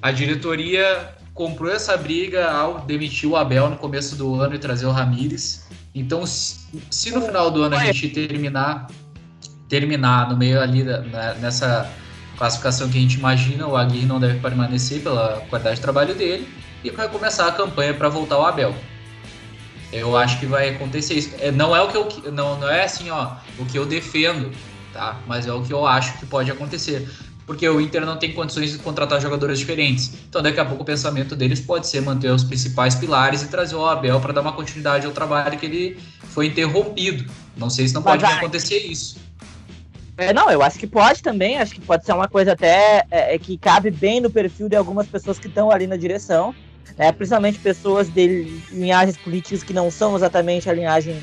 [0.00, 4.86] A diretoria comprou essa briga ao demitir o Abel no começo do ano e trazer
[4.86, 5.68] o Ramires.
[5.94, 8.88] Então, se no final do ano a gente terminar
[9.68, 11.88] terminar no meio ali da, nessa
[12.40, 16.48] classificação que a gente imagina, o Aguirre não deve permanecer pela qualidade de trabalho dele
[16.82, 18.74] e vai começar a campanha para voltar o Abel.
[19.92, 21.34] Eu acho que vai acontecer isso.
[21.38, 24.50] É, não é o que eu não, não é assim, ó, o que eu defendo,
[24.90, 25.20] tá?
[25.26, 27.06] Mas é o que eu acho que pode acontecer.
[27.44, 30.10] Porque o Inter não tem condições de contratar jogadores diferentes.
[30.26, 33.74] Então, daqui a pouco o pensamento deles pode ser manter os principais pilares e trazer
[33.74, 35.98] o Abel para dar uma continuidade ao trabalho que ele
[36.28, 37.30] foi interrompido.
[37.54, 39.29] Não sei se não pode acontecer isso.
[40.20, 41.58] É, não, eu acho que pode também.
[41.58, 44.76] Acho que pode ser uma coisa até é, é que cabe bem no perfil de
[44.76, 46.54] algumas pessoas que estão ali na direção
[47.00, 51.18] né, principalmente pessoas de linhagens políticas que não são exatamente a linhagem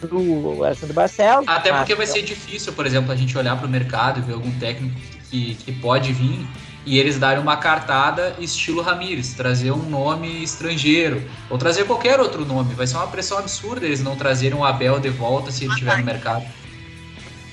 [0.00, 1.48] do Alessandro Barcelos.
[1.48, 4.34] Até porque vai ser difícil, por exemplo, a gente olhar para o mercado e ver
[4.34, 4.94] algum técnico
[5.28, 6.46] que, que pode vir
[6.86, 12.44] e eles darem uma cartada estilo Ramires, trazer um nome estrangeiro, ou trazer qualquer outro
[12.44, 12.74] nome.
[12.74, 15.98] Vai ser uma pressão absurda eles não trazerem o Abel de volta se ele estiver
[15.98, 16.44] no mercado.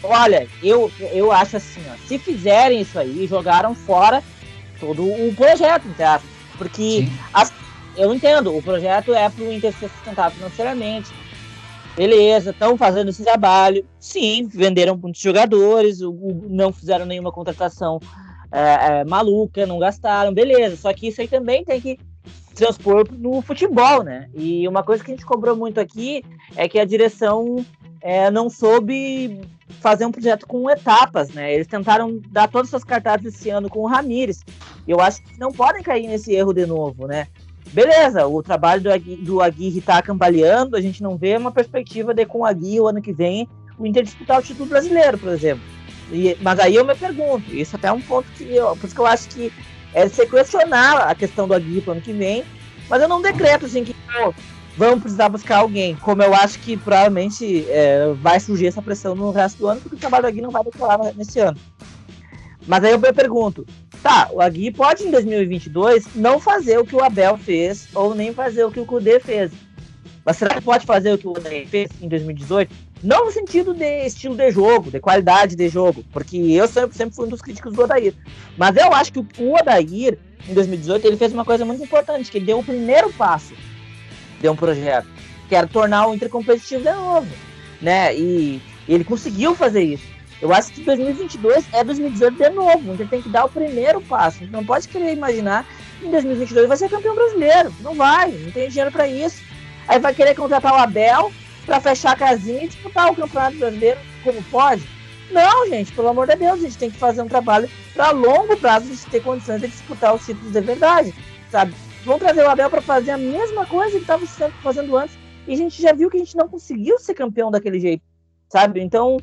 [0.04, 4.24] Olha, eu, eu acho assim, ó, se fizerem isso aí, jogaram fora
[4.80, 6.22] todo o projeto, tá?
[6.58, 7.52] Porque as,
[7.98, 11.12] eu entendo, o projeto é para o Inter ser sustentável financeiramente.
[11.96, 13.86] Beleza, estão fazendo esse trabalho.
[14.00, 18.00] Sim, venderam muitos jogadores, o, o, não fizeram nenhuma contratação
[18.52, 20.78] é, é, maluca, não gastaram, beleza.
[20.78, 22.00] Só que isso aí também tem que
[22.60, 24.30] transpor no futebol, né?
[24.36, 26.24] E uma coisa que a gente cobrou muito aqui
[26.56, 27.66] é que a direção
[28.02, 29.42] é, não soube
[29.80, 31.54] fazer um projeto com etapas, né?
[31.54, 34.44] Eles tentaram dar todas essas cartazes esse ano com o Ramires.
[34.88, 37.28] Eu acho que não podem cair nesse erro de novo, né?
[37.72, 42.14] Beleza, o trabalho do, Agui, do Aguirre tá cambaleando, a gente não vê uma perspectiva
[42.14, 45.30] de com o Aguirre o ano que vem o Inter disputar o título brasileiro, por
[45.30, 45.64] exemplo.
[46.12, 48.96] E, mas aí eu me pergunto, isso até é um ponto que eu, por isso
[48.96, 49.54] que eu acho que
[49.94, 52.44] é se questionar a questão do Aguirre pro ano que vem,
[52.90, 54.34] mas eu não decreto assim que pô,
[54.78, 55.96] vamos precisar buscar alguém.
[55.96, 59.96] Como eu acho que provavelmente é, vai surgir essa pressão no resto do ano, porque
[59.96, 61.58] o trabalho do Agui não vai decolar nesse ano.
[62.68, 63.66] Mas aí eu pergunto,
[64.04, 68.34] tá, o Agui pode em 2022 não fazer o que o Abel fez, ou nem
[68.34, 69.52] fazer o que o Kudê fez.
[70.30, 72.72] Mas será que pode fazer o que o Odair fez em 2018?
[73.02, 77.16] Não no sentido de estilo de jogo, de qualidade de jogo, porque eu sempre, sempre
[77.16, 78.14] fui um dos críticos do Odair.
[78.58, 82.38] Mas eu acho que o Odair, em 2018, ele fez uma coisa muito importante, que
[82.38, 83.54] ele deu o primeiro passo
[84.42, 85.08] de um projeto,
[85.48, 87.28] que era tornar o Inter competitivo de novo,
[87.82, 88.14] né?
[88.16, 90.20] E ele conseguiu fazer isso.
[90.42, 92.94] Eu acho que 2022 é 2018 de novo.
[92.94, 94.46] Então tem que dar o primeiro passo.
[94.48, 95.66] Não pode querer imaginar
[96.00, 97.74] que em 2022 vai ser campeão brasileiro.
[97.82, 99.44] Não vai, não tem dinheiro para isso.
[99.88, 101.32] Aí vai querer contratar o Abel
[101.66, 104.88] para fechar a casinha e disputar o Campeonato Brasileiro como pode.
[105.32, 108.58] Não, gente, pelo amor de Deus, a gente tem que fazer um trabalho para longo
[108.58, 111.14] prazo de ter condições de disputar os títulos de verdade,
[111.52, 111.74] sabe?
[112.04, 114.26] Vão trazer o Abel para fazer a mesma coisa que estava
[114.64, 115.16] fazendo antes
[115.48, 118.04] e a gente já viu que a gente não conseguiu ser campeão daquele jeito,
[118.50, 118.82] sabe?
[118.82, 119.18] Então,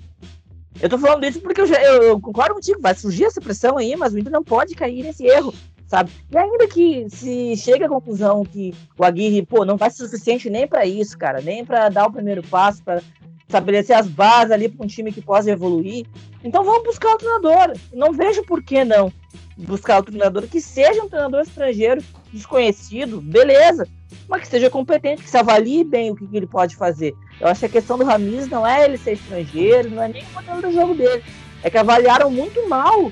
[0.80, 3.76] eu tô falando isso porque eu, já, eu, eu, concordo contigo, vai surgir essa pressão
[3.76, 5.54] aí, mas o Inter não pode cair nesse erro,
[5.86, 6.10] sabe?
[6.30, 10.50] E ainda que se chega à conclusão que o Aguirre, pô, não vai ser suficiente
[10.50, 13.02] nem para isso, cara, nem para dar o primeiro passo, para
[13.46, 16.04] estabelecer as bases ali para um time que possa evoluir,
[16.42, 17.76] então vamos buscar o treinador.
[17.92, 19.12] Não vejo por que não
[19.56, 23.88] buscar o treinador que seja um treinador estrangeiro, desconhecido, beleza,
[24.28, 27.14] mas que seja competente, que se avalie bem o que, que ele pode fazer.
[27.40, 30.22] Eu acho que a questão do Ramiz não é ele ser estrangeiro, não é nem
[30.24, 31.22] o modelo do jogo dele.
[31.62, 33.10] É que avaliaram muito mal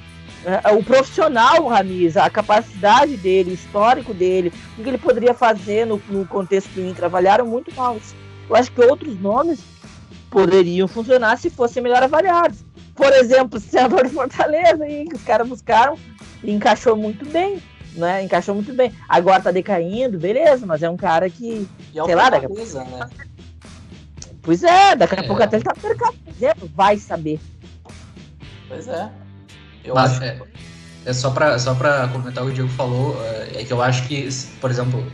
[0.77, 5.87] o profissional o Ramiz, a capacidade dele, o histórico dele, o que ele poderia fazer
[5.87, 7.05] no, no contexto do Inter.
[7.05, 7.97] Avaliaram muito mal.
[8.49, 9.61] Eu acho que outros nomes
[10.31, 12.65] poderiam funcionar se fossem melhor avaliados.
[12.95, 15.99] Por exemplo, o senador de Fortaleza, aí, que os caras buscaram
[16.43, 17.63] e encaixou muito bem.
[17.95, 18.93] Né, encaixou muito bem.
[19.09, 21.69] Agora tá decaindo, beleza, mas é um cara que.
[21.93, 23.09] E é sei lá, daqui coisa, né?
[24.43, 25.27] Pois é, daqui a é.
[25.29, 26.17] pouco até ele tá percado,
[26.75, 27.39] vai saber.
[28.69, 29.09] Pois é.
[29.85, 30.25] Eu Mas, acho.
[30.25, 30.39] É,
[31.07, 33.83] é só para só pra comentar o que o Diego falou, é, é que eu
[33.83, 34.29] acho que,
[34.61, 35.05] por exemplo,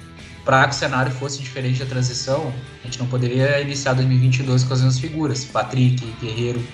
[0.45, 2.53] para que o cenário fosse diferente da transição,
[2.83, 6.65] a gente não poderia iniciar 2022 com as mesmas figuras, Patrick, Guerreiro.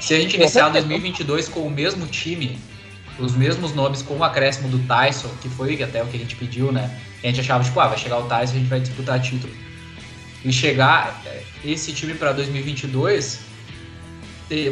[0.00, 2.58] Se a gente iniciar 2022 com o mesmo time,
[3.18, 6.36] os mesmos nomes com o acréscimo do Tyson, que foi até o que a gente
[6.36, 6.98] pediu, né?
[7.22, 9.52] A gente achava, tipo, ah, vai chegar o Tyson e a gente vai disputar título
[10.44, 13.40] e chegar é, esse time para 2022,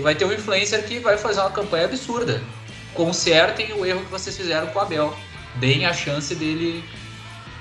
[0.02, 2.42] vai ter um influencer que vai fazer uma campanha absurda.
[2.94, 5.14] Consertem o erro que vocês fizeram com o Abel.
[5.56, 6.84] Deem a chance dele.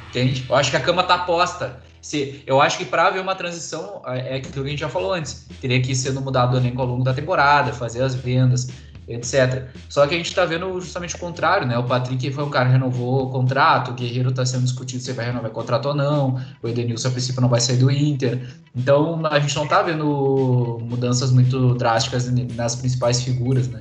[0.09, 0.45] Entende?
[0.47, 1.79] Eu acho que a cama tá posta.
[2.01, 4.89] Se, eu acho que para haver uma transição, é, é aquilo que a gente já
[4.89, 5.45] falou antes.
[5.59, 8.69] Teria que ir sendo mudado o elenco ao longo da temporada, fazer as vendas,
[9.07, 9.65] etc.
[9.89, 11.77] Só que a gente está vendo justamente o contrário, né?
[11.77, 15.13] O Patrick foi um cara que renovou o contrato, o Guerreiro está sendo discutido se
[15.13, 18.39] vai renovar o contrato ou não, o Edenilson a princípio não vai sair do Inter.
[18.75, 23.79] Então a gente não está vendo mudanças muito drásticas nas principais figuras, né?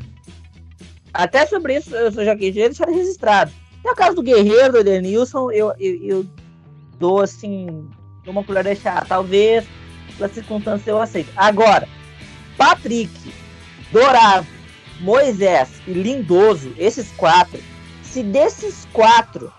[1.16, 3.50] Até sobre isso, eu já quis deixar registrado.
[3.84, 6.26] No caso do Guerreiro, do Edenilson, eu, eu, eu
[6.98, 7.88] dou assim,
[8.26, 9.04] uma colher de chá.
[9.08, 9.64] Talvez,
[10.16, 11.30] pela circunstância, eu aceito.
[11.36, 11.88] Agora,
[12.56, 13.12] Patrick,
[13.92, 14.46] Dourado,
[15.00, 17.60] Moisés e Lindoso, esses quatro,
[18.02, 19.52] se desses quatro,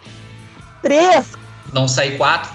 [0.82, 1.34] três.
[1.74, 2.52] Não sair quatro?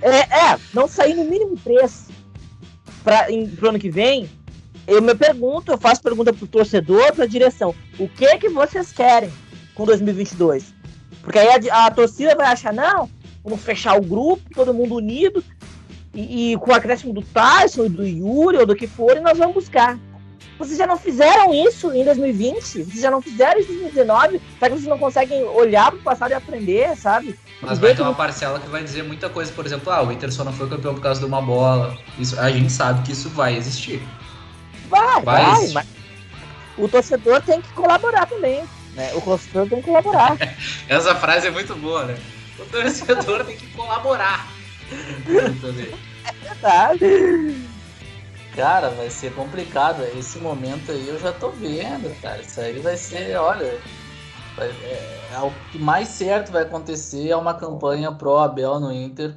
[0.00, 2.08] É, é não sair no mínimo três
[3.04, 4.28] para o ano que vem,
[4.86, 9.32] eu me pergunto, eu faço pergunta pro torcedor, pra direção, o que que vocês querem
[9.74, 10.74] com 2022?
[11.22, 13.08] Porque aí a, a torcida vai achar, não,
[13.44, 15.42] vamos fechar o grupo, todo mundo unido,
[16.14, 19.38] e, e com o acréscimo do Tyson, do Yuri, ou do que for, e nós
[19.38, 19.98] vamos buscar.
[20.58, 22.84] Vocês já não fizeram isso em 2020?
[22.84, 24.40] Vocês já não fizeram isso em 2019?
[24.58, 27.36] Será que vocês não conseguem olhar para o passado e aprender, sabe?
[27.60, 29.50] Mas vai ter uma parcela que vai dizer muita coisa.
[29.50, 31.96] Por exemplo, ah, o Inter só não foi campeão por causa de uma bola.
[32.18, 34.00] Isso, a gente sabe que isso vai existir.
[34.92, 35.86] Vai, vai, vai mas
[36.76, 38.62] o torcedor tem que colaborar também.
[38.94, 39.10] Né?
[39.14, 40.36] O torcedor tem que colaborar.
[40.86, 42.18] Essa frase é muito boa, né?
[42.58, 44.46] O torcedor tem que colaborar.
[46.26, 47.66] é verdade.
[48.54, 50.02] Cara, vai ser complicado.
[50.18, 52.42] Esse momento aí eu já tô vendo, cara.
[52.42, 53.78] Isso aí vai ser, olha.
[54.56, 58.92] Vai, é, é, o que mais certo vai acontecer é uma campanha pro Abel no
[58.92, 59.34] Inter.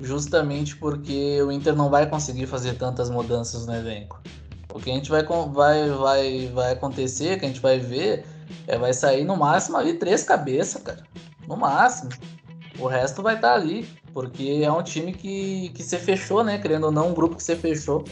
[0.00, 4.20] Justamente porque o Inter não vai conseguir fazer tantas mudanças no elenco.
[4.72, 8.24] O que a gente vai, vai, vai, vai acontecer, que a gente vai ver,
[8.66, 11.04] é vai sair no máximo ali três cabeças, cara.
[11.46, 12.10] No máximo.
[12.78, 13.88] O resto vai estar tá ali.
[14.12, 16.58] Porque é um time que, que se fechou, né?
[16.58, 18.04] Querendo ou não, um grupo que se fechou.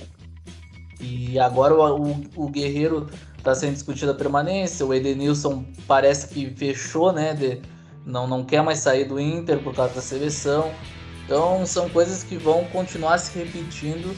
[1.01, 6.51] E agora o, o, o Guerreiro está sendo discutido a permanência, o Edenilson parece que
[6.51, 7.35] fechou, né?
[7.35, 7.61] De,
[8.05, 10.73] não, não quer mais sair do Inter por causa da seleção.
[11.25, 14.15] Então são coisas que vão continuar se repetindo.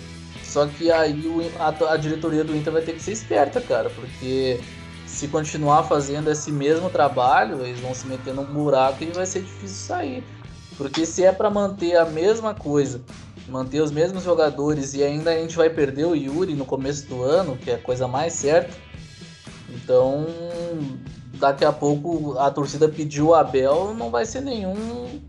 [0.50, 3.88] Só que aí o, a, a diretoria do Inter vai ter que ser esperta, cara,
[3.90, 4.60] porque
[5.06, 9.42] se continuar fazendo esse mesmo trabalho, eles vão se meter num buraco e vai ser
[9.42, 10.24] difícil sair.
[10.76, 13.00] Porque se é para manter a mesma coisa
[13.50, 17.22] manter os mesmos jogadores e ainda a gente vai perder o Yuri no começo do
[17.22, 18.72] ano, que é a coisa mais certa.
[19.68, 20.26] Então,
[21.34, 25.20] daqui a pouco a torcida pediu o Abel, não vai ser nenhum.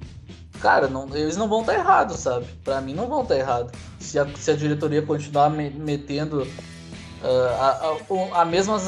[0.62, 2.46] Cara, não, eles não vão estar tá errados, sabe?
[2.64, 3.72] Para mim, não vão estar tá errados.
[4.00, 8.88] Se a, se a diretoria continuar me, metendo uh, a, a, a mesmas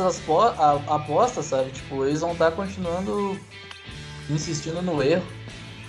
[0.87, 1.71] apostas, sabe?
[1.71, 3.39] Tipo, eles vão estar tá continuando
[4.29, 5.25] insistindo no erro.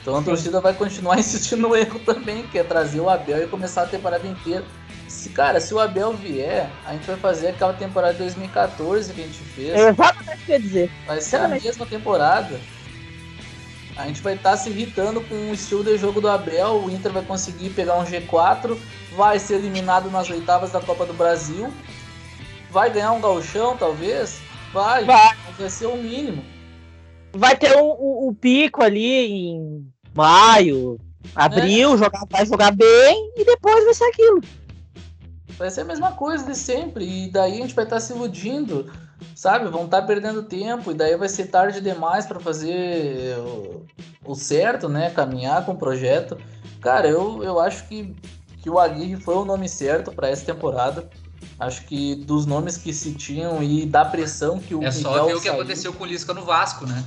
[0.00, 0.24] Então a Sim.
[0.24, 3.86] torcida vai continuar insistindo no erro também, que é trazer o Abel e começar a
[3.86, 4.64] temporada inteira.
[5.08, 9.20] Se, cara, se o Abel vier, a gente vai fazer aquela temporada de 2014 que
[9.20, 9.74] a gente fez.
[9.74, 10.90] É exatamente o que eu ia dizer.
[11.06, 11.62] Vai ser exatamente.
[11.62, 12.60] a mesma temporada.
[13.96, 16.84] A gente vai estar tá se irritando com o estilo de jogo do Abel.
[16.84, 18.76] O Inter vai conseguir pegar um G4,
[19.16, 21.72] vai ser eliminado nas oitavas da Copa do Brasil,
[22.70, 24.40] vai ganhar um galchão, talvez.
[24.72, 26.44] Vai, vai, vai ser o mínimo.
[27.32, 30.98] Vai ter o, o, o pico ali em maio,
[31.34, 31.98] abril, é.
[31.98, 34.40] jogar, vai jogar bem e depois vai ser aquilo.
[35.56, 37.04] Vai ser a mesma coisa de sempre.
[37.04, 38.90] E daí a gente vai estar tá se iludindo,
[39.34, 39.68] sabe?
[39.68, 40.90] Vão estar tá perdendo tempo.
[40.90, 43.84] E daí vai ser tarde demais para fazer o,
[44.24, 45.10] o, certo, né?
[45.10, 46.38] Caminhar com o projeto.
[46.80, 48.14] Cara, eu, eu acho que,
[48.62, 51.08] que o Aguirre foi o nome certo para essa temporada.
[51.58, 55.36] Acho que dos nomes que se tinham e da pressão que o É só ver
[55.36, 57.04] o que aconteceu com o Lisca no Vasco, né?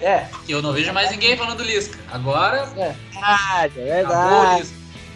[0.00, 0.26] É.
[0.44, 1.98] Que eu não vejo mais ninguém falando do Lisca.
[2.12, 2.68] Agora.
[2.76, 4.68] É verdade, é verdade.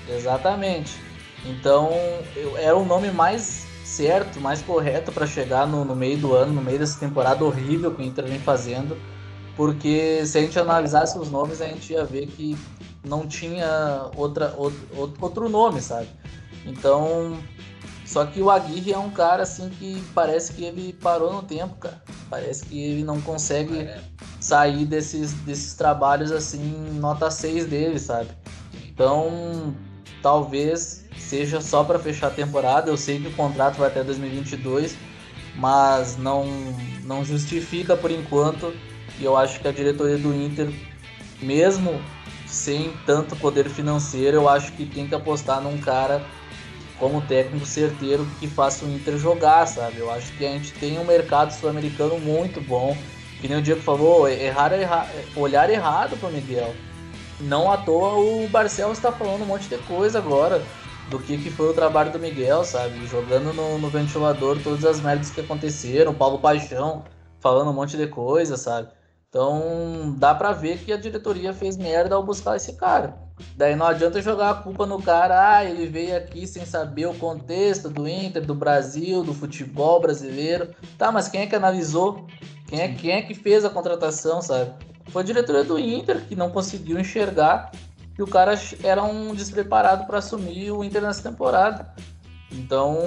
[0.08, 1.10] Exatamente.
[1.44, 1.90] Então,
[2.34, 6.52] eu, era o nome mais certo, mais correto para chegar no, no, meio do ano,
[6.52, 8.96] no meio dessa temporada horrível que o Inter vem fazendo.
[9.56, 12.56] Porque se a gente analisasse os nomes, a gente ia ver que
[13.04, 16.08] não tinha outra, outro, outro nome, sabe?
[16.64, 17.36] Então,
[18.06, 21.74] só que o Aguirre é um cara assim que parece que ele parou no tempo,
[21.76, 22.02] cara.
[22.28, 24.00] Parece que ele não consegue é.
[24.40, 28.30] sair desses, desses trabalhos assim, nota 6 dele, sabe?
[28.88, 29.74] Então,
[30.22, 32.90] talvez seja só para fechar a temporada.
[32.90, 34.96] Eu sei que o contrato vai até 2022,
[35.56, 36.46] mas não,
[37.04, 38.72] não justifica por enquanto.
[39.18, 40.72] E eu acho que a diretoria do Inter,
[41.40, 42.00] mesmo
[42.46, 46.24] sem tanto poder financeiro, eu acho que tem que apostar num cara
[46.98, 49.98] como técnico certeiro que faça o Inter jogar, sabe?
[49.98, 52.96] Eu acho que a gente tem um mercado sul-americano muito bom.
[53.40, 56.74] Que nem o Diego falou, errar, errar, olhar errado para Miguel.
[57.40, 60.62] Não à toa o Barcelos está falando um monte de coisa agora
[61.08, 63.06] do que, que foi o trabalho do Miguel, sabe?
[63.06, 67.04] Jogando no, no ventilador todas as merdas que aconteceram, Paulo Paixão
[67.40, 68.88] falando um monte de coisa, sabe?
[69.28, 73.16] Então dá pra ver que a diretoria fez merda ao buscar esse cara.
[73.56, 77.14] Daí não adianta jogar a culpa no cara, ah, ele veio aqui sem saber o
[77.14, 80.74] contexto do Inter, do Brasil, do futebol brasileiro.
[80.98, 82.26] Tá, mas quem é que analisou?
[82.66, 84.72] Quem é, quem é que fez a contratação, sabe?
[85.12, 87.70] Foi a diretoria do Inter que não conseguiu enxergar
[88.14, 91.92] que o cara era um despreparado para assumir o Inter nessa temporada.
[92.52, 92.98] Então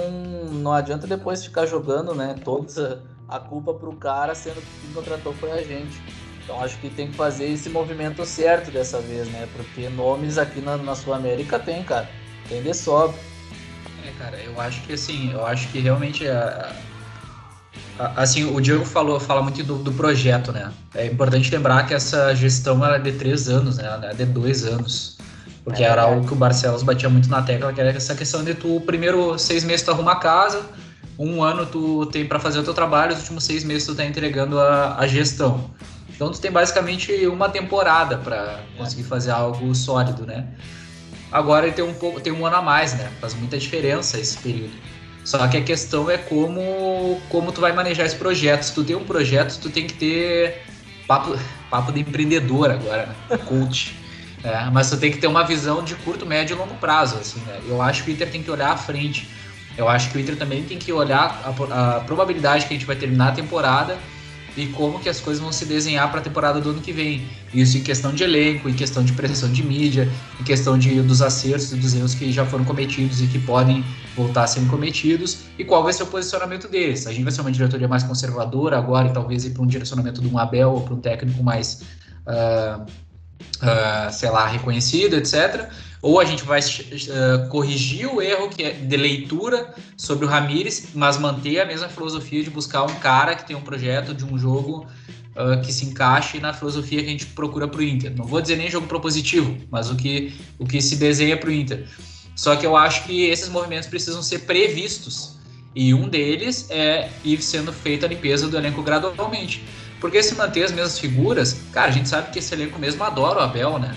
[0.50, 5.32] não adianta depois ficar jogando, né, toda a culpa pro cara, sendo que quem contratou
[5.34, 6.00] foi a gente.
[6.42, 9.48] Então acho que tem que fazer esse movimento certo dessa vez, né?
[9.56, 12.08] Porque nomes aqui na, na Sul-América tem, cara.
[12.48, 13.16] Tem de sobra.
[14.06, 16.70] É, cara, eu acho que assim, eu acho que realmente a,
[17.98, 20.72] assim, o Diego falou, fala muito do, do, projeto, né?
[20.94, 23.84] É importante lembrar que essa gestão era de três anos, né?
[23.84, 25.16] Ela é de dois anos.
[25.64, 28.44] Porque é, era algo que o Barcelos batia muito na tecla, que era essa questão
[28.44, 30.62] de tu, primeiro seis meses tu arruma a casa,
[31.18, 34.04] um ano tu tem para fazer o teu trabalho, os últimos seis meses tu tá
[34.04, 35.70] entregando a, a gestão.
[36.14, 40.46] Então tu tem basicamente uma temporada para conseguir fazer algo sólido, né?
[41.32, 43.10] Agora ele tem um pouco, tem um ano a mais, né?
[43.20, 44.72] Faz muita diferença esse período.
[45.24, 48.62] Só que a questão é como como tu vai manejar esse projeto.
[48.62, 50.62] Se tu tem um projeto, tu tem que ter
[51.06, 51.38] papo,
[51.70, 53.38] papo de empreendedor agora, né?
[53.48, 53.96] coach.
[54.42, 57.40] É, mas tu tem que ter uma visão de curto, médio e longo prazo, assim,
[57.40, 57.60] né?
[57.66, 59.26] Eu acho que o Inter tem que olhar à frente.
[59.76, 62.86] Eu acho que o Inter também tem que olhar a, a probabilidade que a gente
[62.86, 63.98] vai terminar a temporada
[64.56, 67.26] e como que as coisas vão se desenhar para a temporada do ano que vem.
[67.52, 70.08] Isso em questão de elenco, em questão de pressão de mídia,
[70.40, 73.84] em questão de, dos acertos e dos erros que já foram cometidos e que podem
[74.16, 77.06] voltar a serem cometidos, e qual vai ser o posicionamento deles.
[77.06, 80.20] A gente vai ser uma diretoria mais conservadora agora e talvez ir para um direcionamento
[80.20, 81.82] de um Abel ou para um técnico mais,
[82.26, 85.68] uh, uh, sei lá, reconhecido, etc
[86.04, 90.88] ou a gente vai uh, corrigir o erro que é de leitura sobre o Ramires,
[90.94, 94.38] mas manter a mesma filosofia de buscar um cara que tem um projeto de um
[94.38, 94.86] jogo
[95.34, 98.14] uh, que se encaixe na filosofia que a gente procura para o Inter.
[98.14, 101.52] Não vou dizer nem jogo propositivo, mas o que, o que se desenha para o
[101.52, 101.86] Inter.
[102.36, 105.38] Só que eu acho que esses movimentos precisam ser previstos.
[105.74, 109.64] E um deles é ir sendo feita a limpeza do elenco gradualmente.
[110.02, 113.38] Porque se manter as mesmas figuras, cara, a gente sabe que esse elenco mesmo adora
[113.38, 113.96] o Abel, né?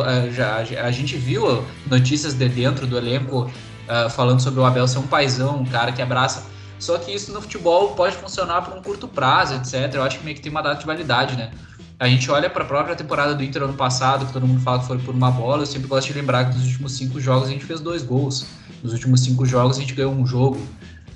[0.00, 3.50] Uh, já, a gente viu notícias de dentro do elenco
[3.88, 6.44] uh, falando sobre o Abel ser um paizão, um cara que abraça.
[6.78, 9.94] Só que isso no futebol pode funcionar por um curto prazo, etc.
[9.94, 11.52] Eu acho que meio que tem uma data de validade, né?
[11.98, 14.80] A gente olha para a própria temporada do Inter ano passado, que todo mundo fala
[14.80, 15.62] que foi por uma bola.
[15.62, 18.46] Eu sempre gosto de lembrar que nos últimos cinco jogos a gente fez dois gols.
[18.82, 20.60] Nos últimos cinco jogos a gente ganhou um jogo.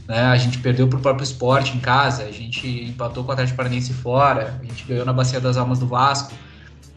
[0.07, 0.20] Né?
[0.20, 3.57] A gente perdeu para o próprio esporte em casa, a gente empatou com o Atlético
[3.57, 6.33] Paranaense fora, a gente ganhou na Bacia das Almas do Vasco.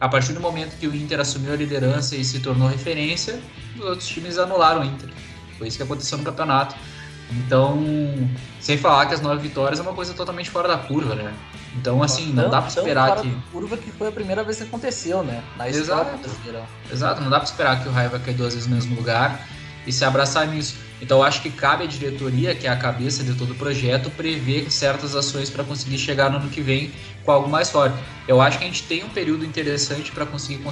[0.00, 3.38] A partir do momento que o Inter assumiu a liderança e se tornou referência,
[3.76, 5.10] os outros times anularam o Inter.
[5.58, 6.74] Foi isso que aconteceu no campeonato.
[7.32, 7.78] Então,
[8.60, 11.32] sem falar que as nove vitórias é uma coisa totalmente fora da curva, né?
[11.76, 13.30] Então, assim, não dá para esperar que.
[13.52, 15.44] curva que foi a primeira vez que aconteceu, né?
[15.56, 16.18] Na Exato.
[16.90, 19.46] Exato, não dá para esperar que o Raio vai cair duas vezes no mesmo lugar
[19.86, 20.76] e se abraçar nisso.
[21.02, 24.70] Então, acho que cabe à diretoria, que é a cabeça de todo o projeto, prever
[24.70, 26.90] certas ações para conseguir chegar no ano que vem
[27.24, 27.96] com algo mais forte.
[28.28, 30.62] Eu acho que a gente tem um período interessante para conseguir,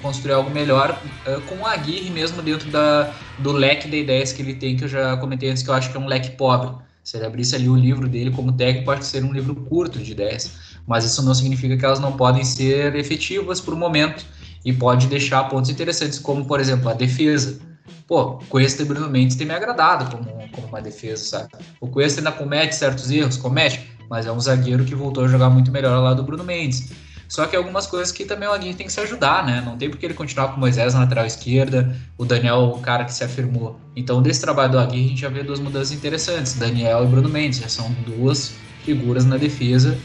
[0.00, 4.40] construir algo melhor uh, com o Aguirre mesmo dentro da, do leque de ideias que
[4.40, 6.82] ele tem, que eu já comentei antes, que eu acho que é um leque pobre.
[7.02, 10.12] Se ele abrisse ali o livro dele como técnico, pode ser um livro curto de
[10.12, 10.50] ideias,
[10.86, 14.24] mas isso não significa que elas não podem ser efetivas por momento
[14.64, 17.60] e pode deixar pontos interessantes, como, por exemplo, a defesa
[18.06, 21.48] pô, o Cuesta e Bruno Mendes tem me agradado como, como uma defesa, sabe?
[21.80, 25.50] O Cuesta ainda comete certos erros, comete, mas é um zagueiro que voltou a jogar
[25.50, 26.90] muito melhor lá do Bruno Mendes.
[27.28, 29.62] Só que algumas coisas que também o Aguirre tem que se ajudar, né?
[29.64, 33.04] Não tem porque ele continuar com o Moisés na lateral esquerda, o Daniel, o cara
[33.04, 33.80] que se afirmou.
[33.96, 37.28] Então, desse trabalho do Aguirre, a gente já vê duas mudanças interessantes: Daniel e Bruno
[37.28, 37.60] Mendes.
[37.60, 38.54] Já são duas
[38.84, 39.98] figuras na defesa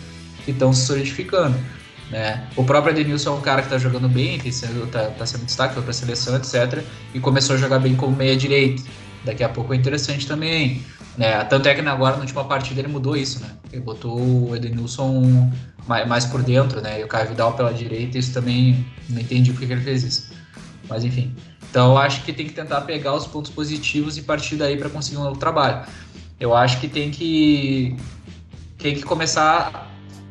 [0.45, 1.55] que estão se solidificando.
[2.09, 2.47] Né?
[2.55, 5.73] O próprio Edenilson é um cara que está jogando bem, que está tá sendo destaque,
[5.73, 6.83] foi para a seleção, etc.
[7.13, 8.83] E começou a jogar bem como meia-direita.
[9.23, 10.83] Daqui a pouco é interessante também.
[11.17, 11.43] Né?
[11.45, 13.39] Tanto é que agora, na última partida, ele mudou isso.
[13.41, 13.49] Né?
[13.71, 15.51] Ele botou o Edenilson
[15.87, 17.01] mais, mais por dentro, né?
[17.01, 18.17] e o Caio Vidal pela direita.
[18.17, 20.31] Isso também não entendi porque que ele fez isso.
[20.87, 21.35] Mas enfim.
[21.69, 24.89] Então eu acho que tem que tentar pegar os pontos positivos e partir daí para
[24.89, 25.85] conseguir um novo trabalho.
[26.39, 27.95] Eu acho que tem que,
[28.77, 29.87] tem que começar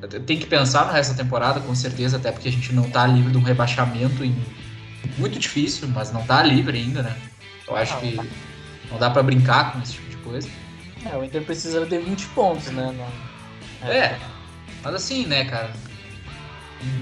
[0.06, 3.06] tem que pensar no resto da temporada, com certeza, até porque a gente não tá
[3.06, 4.34] livre de um rebaixamento em...
[5.16, 7.16] muito difícil, mas não tá livre ainda, né?
[7.66, 8.24] Eu acho que tá.
[8.90, 10.48] não dá para brincar com esse tipo de coisa.
[11.04, 12.94] É, o Inter precisa ter 20 pontos, né?
[12.96, 13.88] Não...
[13.88, 13.98] É.
[13.98, 14.18] é,
[14.82, 15.72] mas assim, né, cara?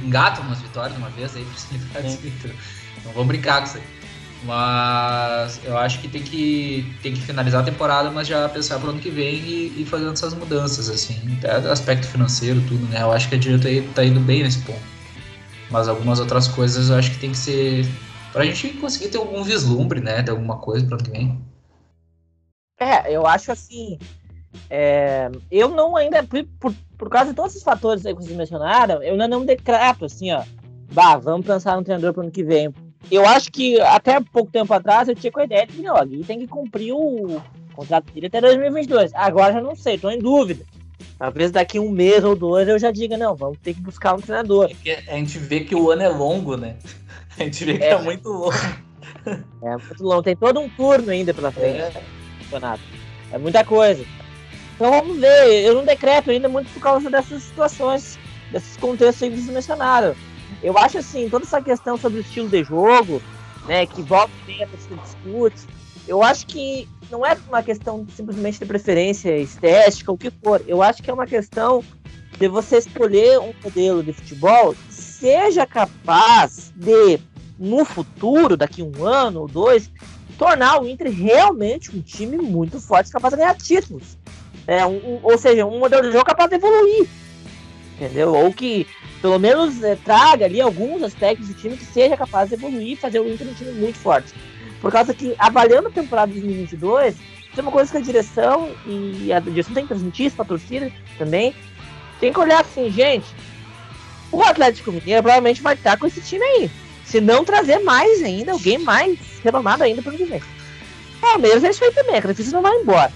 [0.03, 2.33] Engata umas vitórias uma vez aí pra se livrar desse
[3.05, 3.96] Não vamos brincar com isso aí.
[4.47, 8.91] Mas eu acho que tem que, tem que finalizar a temporada, mas já pensar pro
[8.91, 13.03] ano que vem e, e fazendo essas mudanças, assim, até aspecto financeiro, tudo, né?
[13.03, 14.79] Eu acho que a diretoria tá indo bem nesse ponto.
[15.69, 17.87] Mas algumas outras coisas eu acho que tem que ser.
[18.33, 20.23] Pra gente conseguir ter algum vislumbre, né?
[20.23, 21.41] De alguma coisa pro ano que vem.
[22.79, 23.99] É, eu acho assim.
[24.71, 28.37] É, eu não ainda, por, por, por, causa de todos esses fatores aí que vocês
[28.37, 30.45] mencionaram, eu ainda não decreto assim, ó.
[30.93, 32.73] Bah, vamos pensar no treinador pro ano que vem
[33.11, 35.97] eu acho que até pouco tempo atrás eu tinha com a ideia de que não,
[35.97, 37.41] ali tem que cumprir o
[37.73, 39.13] contrato dele até 2022.
[39.15, 40.65] Agora já não sei, estou em dúvida.
[41.19, 44.21] Talvez daqui um mês ou dois eu já diga, não, vamos ter que buscar um
[44.21, 44.71] treinador.
[44.85, 46.77] É a gente vê que o ano é longo, né?
[47.39, 48.53] A gente vê que é, é muito longo.
[49.63, 51.81] É muito longo, tem todo um turno ainda pela frente.
[51.81, 52.03] É.
[52.43, 52.83] Campeonato.
[53.33, 54.05] É muita coisa.
[54.75, 58.19] Então vamos ver, eu não decreto ainda muito por causa dessas situações,
[58.53, 60.15] desses contextos aí que vocês mencionaram.
[60.63, 63.23] Eu acho assim, toda essa questão sobre o estilo de jogo,
[63.67, 65.67] né, que volta e meia se discute,
[66.09, 70.63] eu acho que não é uma questão simplesmente de preferência estética, o que for.
[70.67, 71.83] Eu acho que é uma questão
[72.39, 77.19] de você escolher um modelo de futebol que seja capaz de,
[77.59, 79.91] no futuro, daqui um ano ou dois,
[80.39, 84.17] tornar o Inter realmente um time muito forte, capaz de ganhar títulos.
[84.67, 87.09] É, um, ou seja, um modelo de jogo capaz de evoluir.
[87.97, 88.35] Entendeu?
[88.35, 88.87] Ou que
[89.23, 92.97] pelo menos é, traga ali alguns aspectos do time que seja capaz de evoluir e
[92.97, 94.33] fazer o Inter um time muito forte.
[94.81, 97.23] Por causa que, avaliando a temporada de 2022, isso
[97.57, 100.49] é uma coisa que a direção e a direção tem que transmitir isso para a
[100.49, 101.55] torcida também.
[102.21, 103.27] Tem que olhar assim, gente,
[104.31, 106.71] o Atlético Mineiro provavelmente vai estar com esse time aí.
[107.05, 110.43] Se não trazer mais ainda, alguém mais renomado ainda para o que vem.
[111.21, 113.13] Palmeiras é isso aí também, a Crefisa não vai embora.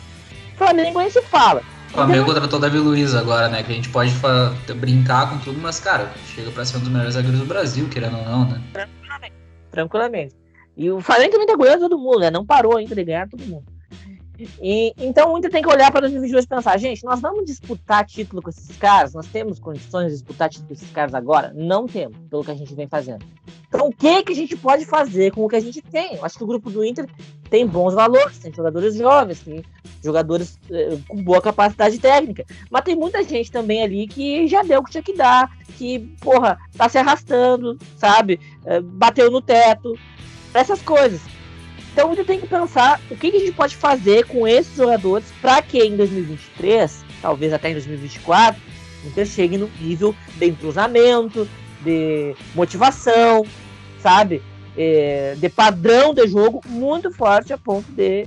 [0.56, 1.62] Flamengo aí se fala.
[1.90, 3.62] O Flamengo contratou o Davi Luiz agora, né?
[3.64, 4.14] Que a gente pode
[4.76, 8.16] brincar com tudo, mas, cara, chega pra ser um dos melhores zagueiros do Brasil, querendo
[8.16, 8.60] ou não, né?
[8.72, 9.34] Tranquilamente.
[9.70, 10.36] Tranquilamente.
[10.76, 12.30] E o Flamengo também tá ganhando todo mundo, né?
[12.30, 13.64] Não parou ainda de ganhar todo mundo.
[14.60, 18.06] E, então o Inter tem que olhar para 2022 e pensar, gente, nós vamos disputar
[18.06, 19.14] título com esses caras?
[19.14, 21.52] Nós temos condições de disputar título com esses caras agora?
[21.54, 23.24] Não temos, pelo que a gente vem fazendo.
[23.68, 26.16] Então o que, que a gente pode fazer com o que a gente tem?
[26.16, 27.06] Eu acho que o grupo do Inter
[27.48, 29.64] tem bons valores, tem jogadores jovens, tem
[30.02, 32.44] jogadores eh, com boa capacidade técnica.
[32.70, 35.98] Mas tem muita gente também ali que já deu o que tinha que dar, que,
[36.20, 38.40] porra, tá se arrastando, sabe?
[38.64, 39.98] Eh, bateu no teto,
[40.54, 41.20] essas coisas.
[41.92, 45.60] Então você tem que pensar o que, a gente pode fazer com esses jogadores para
[45.60, 48.60] que em 2023, talvez até em 2024,
[49.04, 51.48] o Inter chegue no nível de entrosamento,
[51.82, 53.44] de motivação,
[54.00, 54.42] sabe?
[54.76, 58.26] É, de padrão de jogo muito forte a ponto de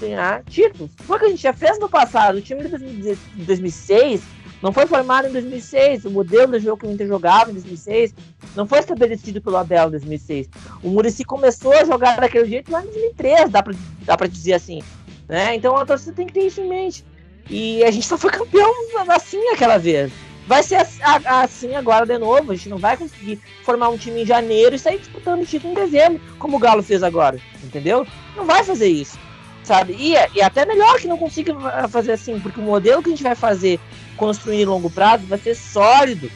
[0.00, 0.90] ganhar títulos.
[1.02, 2.38] Foi o que a gente já fez no passado.
[2.38, 4.22] O time de 2006
[4.62, 6.04] não foi formado em 2006.
[6.04, 8.14] O modelo de jogo que o Inter jogava em 2006
[8.54, 10.48] não foi estabelecido pelo Abel em 2006.
[10.82, 14.54] O Murici começou a jogar daquele jeito lá em 2003, dá pra, dá pra dizer
[14.54, 14.82] assim.
[15.28, 15.54] Né?
[15.54, 17.04] Então a torcida tem que ter isso em mente.
[17.48, 18.70] E a gente só foi campeão
[19.08, 20.12] assim aquela vez.
[20.46, 20.78] Vai ser
[21.26, 22.52] assim agora de novo.
[22.52, 25.72] A gente não vai conseguir formar um time em janeiro e sair disputando o título
[25.72, 27.38] em dezembro, como o Galo fez agora.
[27.62, 28.06] Entendeu?
[28.36, 29.18] Não vai fazer isso.
[29.64, 29.96] Sabe?
[29.98, 33.24] E, e até melhor que não consiga fazer assim, porque o modelo que a gente
[33.24, 33.80] vai fazer
[34.16, 36.30] construir longo prazo vai ser sólido.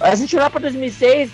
[0.00, 1.30] A gente olhar para 2006,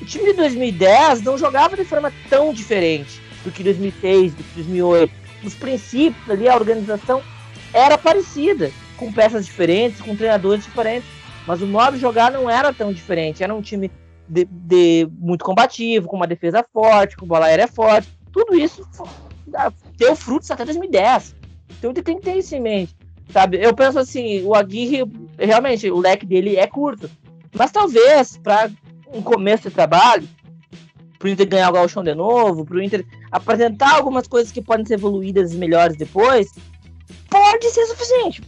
[0.00, 4.54] o time de 2010 não jogava de forma tão diferente do que 2006, do que
[4.56, 5.12] 2008.
[5.44, 7.22] Os princípios ali, a organização
[7.72, 11.08] era parecida, com peças diferentes, com treinadores diferentes,
[11.46, 13.42] mas o modo de jogar não era tão diferente.
[13.42, 13.90] Era um time
[14.28, 18.08] de, de muito combativo, com uma defesa forte, com bola aérea forte.
[18.32, 18.86] Tudo isso
[19.96, 21.36] deu frutos até 2010.
[21.78, 22.95] Então tem que ter isso em mente.
[23.30, 23.58] Sabe?
[23.60, 25.04] Eu penso assim, o Aguirre,
[25.38, 27.10] realmente, o leque dele é curto.
[27.52, 28.70] Mas talvez, para
[29.12, 30.28] um começo de trabalho,
[31.18, 34.94] pro Inter ganhar o Gauchão de novo, pro Inter apresentar algumas coisas que podem ser
[34.94, 36.52] evoluídas e melhores depois,
[37.28, 38.42] pode ser suficiente.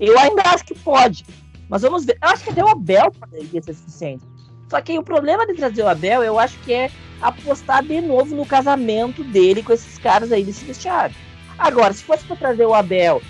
[0.00, 1.24] Eu ainda acho que pode.
[1.68, 2.18] Mas vamos ver.
[2.22, 4.24] Eu acho que até o Abel poderia ser suficiente.
[4.68, 8.34] Só que o problema de trazer o Abel, eu acho que é apostar de novo
[8.34, 11.14] no casamento dele com esses caras aí desse vestiário.
[11.58, 13.22] Agora, se fosse para trazer o Abel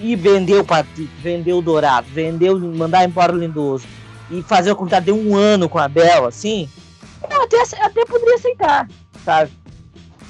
[0.00, 3.86] e vender o Patrick, vender o Dourado, vender, mandar embora o Lindoso
[4.30, 6.68] e fazer o contrato de um ano com a Bel, assim,
[7.30, 8.88] eu até, até poderia aceitar,
[9.24, 9.50] sabe?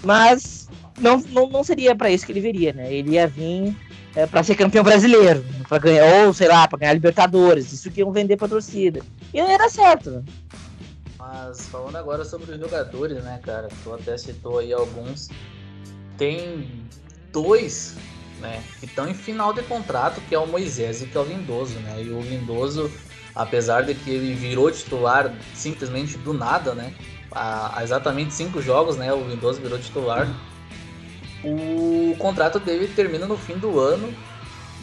[0.03, 0.69] Mas
[0.99, 2.93] não, não, não seria para isso que ele viria, né?
[2.93, 3.77] Ele ia vir
[4.15, 8.01] é, para ser campeão brasileiro, para ganhar, ou sei lá, para ganhar Libertadores, isso que
[8.01, 9.01] iam vender pra torcida.
[9.33, 10.23] E não ia dar certo, né?
[11.19, 13.69] Mas falando agora sobre os jogadores, né, cara?
[13.85, 15.29] Tu até citou aí alguns.
[16.17, 16.83] Tem
[17.33, 17.97] dois
[18.41, 21.25] né, que estão em final de contrato, que é o Moisés e que é o
[21.25, 22.03] Lindoso, né?
[22.03, 22.91] E o Lindoso,
[23.35, 26.93] apesar de que ele virou titular simplesmente do nada, né?
[27.31, 29.13] Há exatamente cinco jogos, né?
[29.13, 30.27] O Lindoso virou titular.
[31.45, 34.13] O contrato dele termina no fim do ano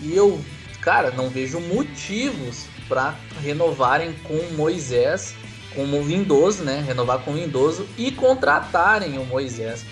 [0.01, 0.39] e eu,
[0.81, 5.35] cara, não vejo motivos para renovarem com o Moisés,
[5.75, 6.83] com o Lindoso, né?
[6.85, 9.85] Renovar com o Lindoso e contratarem o Moisés.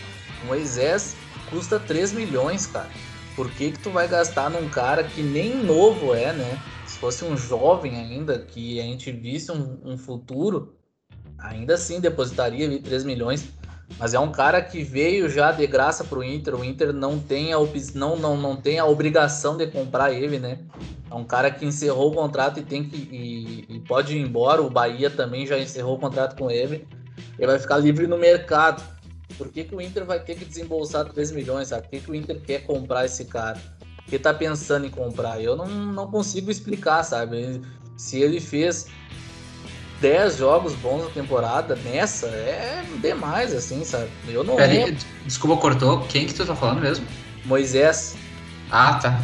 [0.43, 1.15] O Moisés
[1.49, 2.89] custa 3 milhões, cara
[3.35, 6.59] por que, que tu vai gastar num cara que nem novo é, né?
[6.85, 10.75] Se fosse um jovem ainda, que a gente visse um, um futuro,
[11.37, 13.49] ainda assim depositaria ali 3 milhões.
[13.99, 16.55] Mas é um cara que veio já de graça pro Inter.
[16.55, 17.57] O Inter não tem a,
[17.93, 20.59] não, não, não tem a obrigação de comprar ele, né?
[21.09, 22.95] É um cara que encerrou o contrato e tem que.
[22.95, 24.61] E, e pode ir embora.
[24.61, 26.87] O Bahia também já encerrou o contrato com ele.
[27.37, 28.83] Ele vai ficar livre no mercado.
[29.37, 31.69] Por que, que o Inter vai ter que desembolsar 3 milhões?
[31.69, 31.83] Sabe?
[31.83, 33.59] Por que, que o Inter quer comprar esse cara?
[33.97, 35.41] Por que tá pensando em comprar?
[35.41, 37.61] Eu não, não consigo explicar, sabe?
[37.97, 38.87] Se ele fez
[40.01, 44.09] 10 jogos bons na temporada, nessa, é demais, assim, sabe?
[44.27, 44.95] Eu não Pera
[45.25, 46.01] Desculpa, cortou.
[46.07, 47.05] Quem que tu tá falando mesmo?
[47.45, 48.15] Moisés.
[48.71, 49.19] Ah, tá.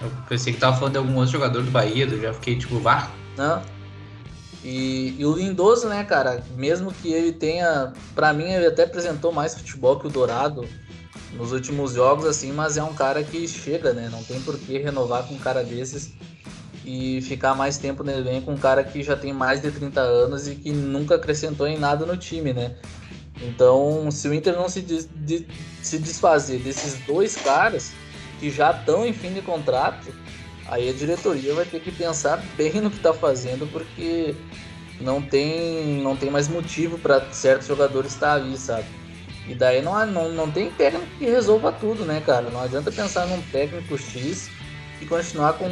[0.00, 2.78] Eu pensei que tava falando de algum outro jogador do Bahia, eu já fiquei tipo,
[2.78, 3.10] vá.
[3.36, 3.62] Não,
[4.64, 7.92] e, e, o Lindoso, né, cara, mesmo que ele tenha.
[8.14, 10.64] para mim, ele até apresentou mais futebol que o Dourado
[11.32, 14.08] nos últimos jogos, assim, mas é um cara que chega, né?
[14.10, 16.12] Não tem por que renovar com um cara desses
[16.84, 20.00] e ficar mais tempo no elenco com um cara que já tem mais de 30
[20.00, 22.76] anos e que nunca acrescentou em nada no time, né?
[23.40, 25.46] Então, se o Inter não se, de,
[25.82, 27.92] se desfazer desses dois caras
[28.38, 30.12] que já estão em fim de contrato,
[30.66, 34.34] aí a diretoria vai ter que pensar bem no que está fazendo, porque
[35.00, 38.86] não tem, não tem mais motivo para certos jogadores estar ali, sabe?
[39.48, 42.48] E daí não, não, não tem técnico que resolva tudo, né, cara?
[42.50, 44.48] Não adianta pensar num técnico X
[45.00, 45.68] e continuar com,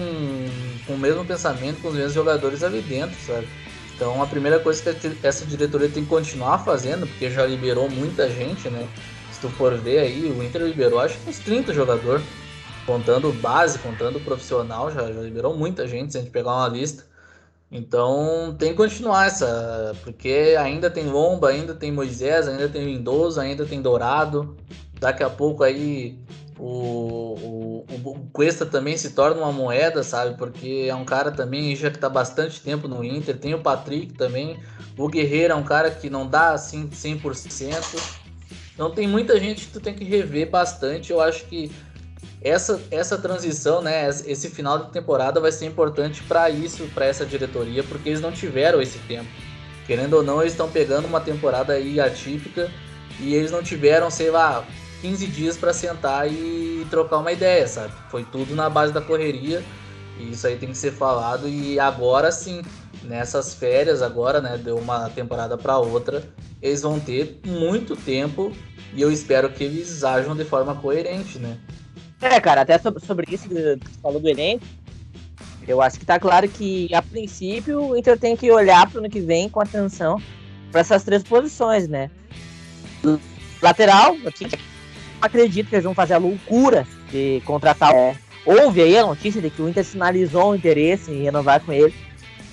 [0.86, 3.46] com o mesmo pensamento, com os mesmos jogadores ali dentro, sabe?
[3.94, 8.28] Então a primeira coisa que essa diretoria tem que continuar fazendo, porque já liberou muita
[8.28, 8.88] gente, né?
[9.30, 12.22] Se tu for ver aí, o Inter liberou acho que uns 30 jogadores
[12.90, 17.04] contando base, contando profissional, já, já liberou muita gente, se a gente pegar uma lista.
[17.70, 23.40] Então tem que continuar essa, porque ainda tem Lomba, ainda tem Moisés, ainda tem Lindoso,
[23.40, 24.56] ainda tem Dourado.
[24.98, 26.18] Daqui a pouco aí
[26.58, 30.36] o, o, o Cuesta também se torna uma moeda, sabe?
[30.36, 33.38] Porque é um cara também já que está bastante tempo no Inter.
[33.38, 34.58] Tem o Patrick também.
[34.98, 38.18] O Guerreiro é um cara que não dá assim 100%.
[38.74, 41.12] Então tem muita gente que tu tem que rever bastante.
[41.12, 41.70] Eu acho que
[42.42, 47.26] essa, essa transição, né, esse final de temporada vai ser importante para isso, para essa
[47.26, 49.28] diretoria, porque eles não tiveram esse tempo.
[49.86, 52.70] Querendo ou não, eles estão pegando uma temporada aí atípica
[53.18, 54.64] e eles não tiveram, sei lá,
[55.02, 57.92] 15 dias para sentar e trocar uma ideia, sabe?
[58.10, 59.62] Foi tudo na base da correria
[60.18, 62.62] e isso aí tem que ser falado e agora sim,
[63.02, 66.22] nessas férias agora, né, deu uma temporada para outra,
[66.62, 68.52] eles vão ter muito tempo
[68.94, 71.58] e eu espero que eles ajam de forma coerente, né?
[72.20, 74.64] É, cara, até sobre, sobre isso que você falou do elenco,
[75.66, 79.08] eu acho que tá claro que, a princípio, o Inter tem que olhar pro ano
[79.08, 80.20] que vem com atenção
[80.70, 82.10] para essas três posições, né?
[83.62, 84.16] Lateral,
[85.20, 87.94] acredito que eles vão fazer a loucura de contratar.
[87.94, 91.72] É, houve aí a notícia de que o Inter sinalizou o interesse em renovar com
[91.72, 91.94] ele.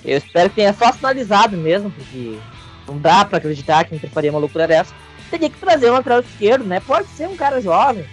[0.04, 2.38] Eu espero que tenha só sinalizado mesmo, porque
[2.86, 4.94] não dá para acreditar que o Inter faria uma loucura dessa.
[5.30, 6.80] Teria que trazer um lateral esquerdo, né?
[6.80, 8.04] Pode ser um cara jovem,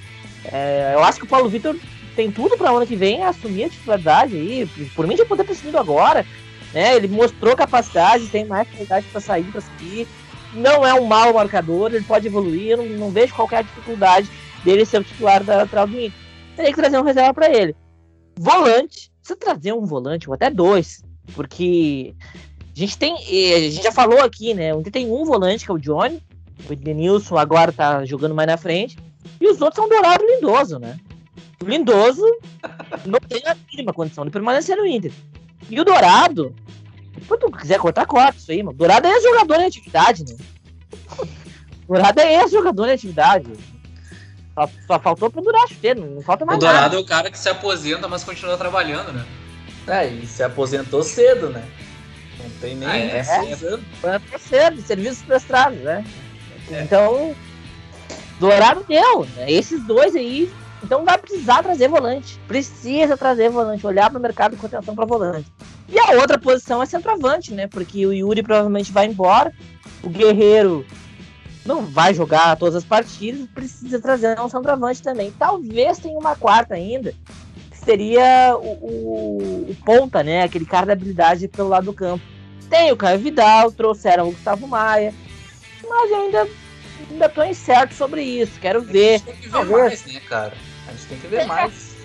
[0.51, 1.75] é, eu acho que o Paulo Vitor
[2.15, 4.69] tem tudo para ano que vem assumir a titularidade aí.
[4.95, 6.25] Por mim, já poder ter subido agora.
[6.73, 6.95] Né?
[6.95, 10.07] Ele mostrou capacidade, tem mais qualidade para sair, para subir.
[10.53, 12.77] Não é um mau marcador, ele pode evoluir.
[12.77, 14.29] Não, não vejo qualquer dificuldade
[14.63, 16.19] dele ser o titular da lateral do Inter.
[16.55, 17.75] Teria que trazer uma reserva para ele.
[18.37, 22.13] Volante, precisa trazer um volante, ou até dois, porque
[22.75, 24.73] a gente tem, a gente já falou aqui, né?
[24.73, 26.21] O Inter tem um volante que é o Johnny,
[26.67, 28.97] o Edenilson agora tá jogando mais na frente.
[29.39, 30.99] E os outros são Dourado e Lindoso, né?
[31.61, 32.25] O Lindoso
[33.05, 35.11] não tem a mínima condição de permanecer no Inter.
[35.69, 36.55] E o Dourado,
[37.19, 38.77] se tu quiser cortar, corta isso aí, mano.
[38.77, 40.35] Dourado é jogador em atividade, né?
[41.87, 43.51] Dourado é jogador em atividade.
[44.53, 46.65] Só, só faltou pendurar chuteiro, não falta mais nada.
[46.65, 46.95] O Dourado nada.
[46.95, 49.25] é o cara que se aposenta, mas continua trabalhando, né?
[49.87, 51.63] É, e se aposentou cedo, né?
[52.41, 52.87] Não tem nem.
[52.87, 56.03] Ah, é, é, é, cedo, serviços prestados, né?
[56.71, 56.81] É.
[56.81, 57.35] Então,
[58.39, 59.25] Dourado deu.
[59.35, 59.51] Né?
[59.51, 60.51] Esses dois aí.
[60.83, 62.39] Então vai precisar trazer volante.
[62.47, 63.85] Precisa trazer volante.
[63.85, 65.51] Olhar para o mercado com atenção para volante.
[65.89, 67.67] E a outra posição é centroavante, né?
[67.67, 69.51] Porque o Yuri provavelmente vai embora.
[70.03, 70.85] O Guerreiro
[71.65, 73.47] não vai jogar todas as partidas.
[73.49, 75.33] Precisa trazer um centroavante também.
[75.37, 77.13] Talvez tenha uma quarta ainda.
[77.71, 80.43] Que seria o, o, o ponta, né?
[80.43, 82.23] Aquele cara da habilidade pelo lado do campo.
[82.69, 85.13] Tem o Caio Vidal, trouxeram o Gustavo Maia.
[85.87, 86.47] Mas ainda
[87.09, 88.59] ainda tô incerto sobre isso.
[88.59, 89.15] Quero ver.
[89.15, 90.53] A gente tem que ver mais, né, cara?
[90.87, 91.45] A gente tem que ver é.
[91.45, 91.95] mais.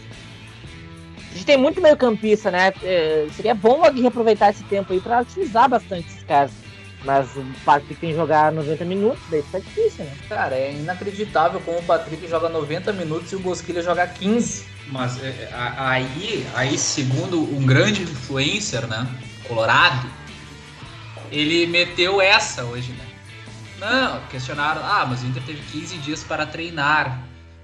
[1.17, 2.73] A gente tem muito meio campista, né?
[2.83, 6.51] É, seria bom alguém reaproveitar esse tempo aí pra utilizar bastante esses caras.
[7.05, 10.13] Mas o Patrick tem que jogar 90 minutos, daí fica difícil, né?
[10.29, 14.65] Cara, é inacreditável como o Patrick joga 90 minutos e o Bosquilha joga 15.
[14.89, 19.07] Mas é, é aí, aí, segundo um grande influencer, né?
[19.49, 20.07] Colorado,
[21.31, 23.10] ele meteu essa hoje, né?
[23.81, 24.83] Não, questionaram.
[24.85, 27.19] Ah, mas o Inter teve 15 dias para treinar.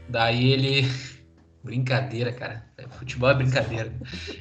[0.08, 0.90] Daí ele.
[1.62, 2.64] Brincadeira, cara.
[2.90, 3.92] Futebol é brincadeira.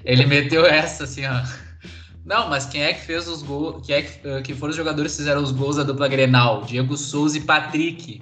[0.03, 1.41] Ele meteu essa assim, ó.
[2.23, 3.85] Não, mas quem é que fez os gols?
[3.85, 6.63] Quem é que, uh, que foram os jogadores que fizeram os gols da dupla Grenal?
[6.63, 8.21] Diego Souza e Patrick.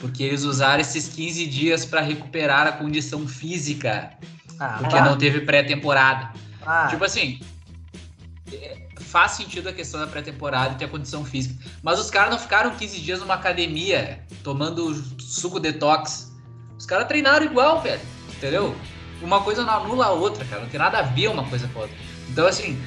[0.00, 4.10] Porque eles usaram esses 15 dias para recuperar a condição física.
[4.58, 5.04] Ah, porque ah.
[5.04, 6.32] não teve pré-temporada.
[6.64, 6.86] Ah.
[6.88, 7.38] Tipo assim,
[9.00, 11.54] faz sentido a questão da pré-temporada e ter a condição física.
[11.82, 16.32] Mas os caras não ficaram 15 dias numa academia tomando suco detox.
[16.78, 18.00] Os caras treinaram igual, velho.
[18.36, 18.74] Entendeu?
[19.20, 20.62] Uma coisa não anula a outra, cara.
[20.62, 21.96] Não tem nada a ver uma coisa com a outra.
[22.28, 22.80] Então, assim.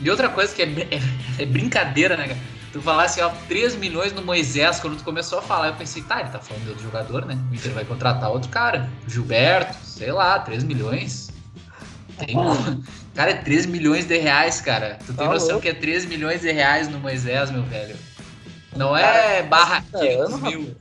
[0.00, 1.00] E outra coisa que é, é,
[1.42, 2.40] é brincadeira, né, cara?
[2.72, 6.20] Tu falasse, ó, 3 milhões no Moisés, quando tu começou a falar, eu pensei, tá,
[6.20, 7.38] ele tá falando de outro jogador, né?
[7.50, 8.88] O Inter vai contratar outro cara.
[9.06, 11.21] Gilberto, sei lá, 3 milhões.
[12.18, 12.34] Tem.
[13.14, 14.98] Cara, é 3 milhões de reais, cara.
[15.00, 15.62] Tu tem tá noção louco.
[15.62, 17.94] que é 3 milhões de reais no Moisés, meu velho?
[18.74, 20.74] Não é barra 500 mil.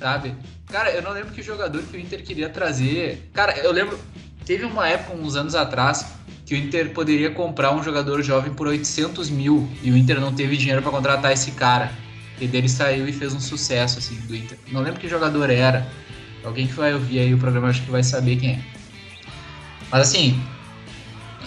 [0.00, 0.34] Sabe?
[0.66, 3.30] Cara, eu não lembro que jogador que o Inter queria trazer.
[3.32, 3.98] Cara, eu lembro.
[4.44, 6.06] Teve uma época, uns anos atrás,
[6.44, 10.34] que o Inter poderia comprar um jogador jovem por 800 mil e o Inter não
[10.34, 11.92] teve dinheiro para contratar esse cara.
[12.40, 14.58] E dele saiu e fez um sucesso, assim, do Inter.
[14.72, 15.86] Não lembro que jogador era.
[16.44, 18.77] Alguém que vai ouvir aí o programa acho que vai saber quem é.
[19.90, 20.42] Mas assim,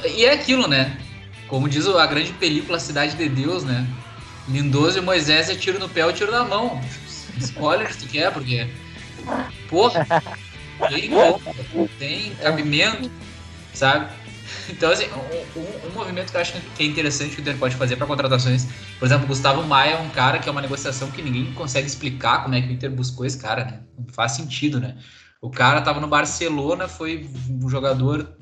[0.05, 0.97] e é aquilo, né?
[1.47, 3.87] Como diz a grande película Cidade de Deus, né?
[4.47, 6.81] Lindoso e Moisés é tiro no pé ou tiro na mão.
[7.37, 8.67] Escolhe o que tu quer, porque.
[9.69, 10.05] Porra!
[10.89, 11.11] tem
[11.99, 13.11] tem cabimento,
[13.73, 14.09] sabe?
[14.69, 17.57] Então, assim, um, um, um, movimento que eu acho que é interessante que o Inter
[17.57, 18.67] pode fazer para contratações,
[18.99, 22.43] por exemplo, Gustavo Maia é um cara que é uma negociação que ninguém consegue explicar
[22.43, 23.79] como é que o Inter buscou esse cara, né?
[23.97, 24.97] Não faz sentido, né?
[25.41, 28.37] O cara tava no Barcelona, foi um jogador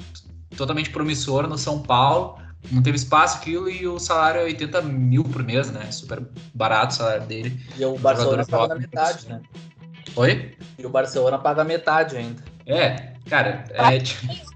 [0.58, 2.38] totalmente promissor no São Paulo,
[2.70, 5.90] não teve espaço aquilo e o salário é 80 mil por mês, né?
[5.92, 6.22] Super
[6.54, 7.58] barato o salário dele.
[7.78, 9.42] E o Barcelona paga metade, né?
[10.16, 10.58] Oi?
[10.78, 12.44] E o Barcelona paga metade ainda.
[12.66, 13.96] É, cara, é,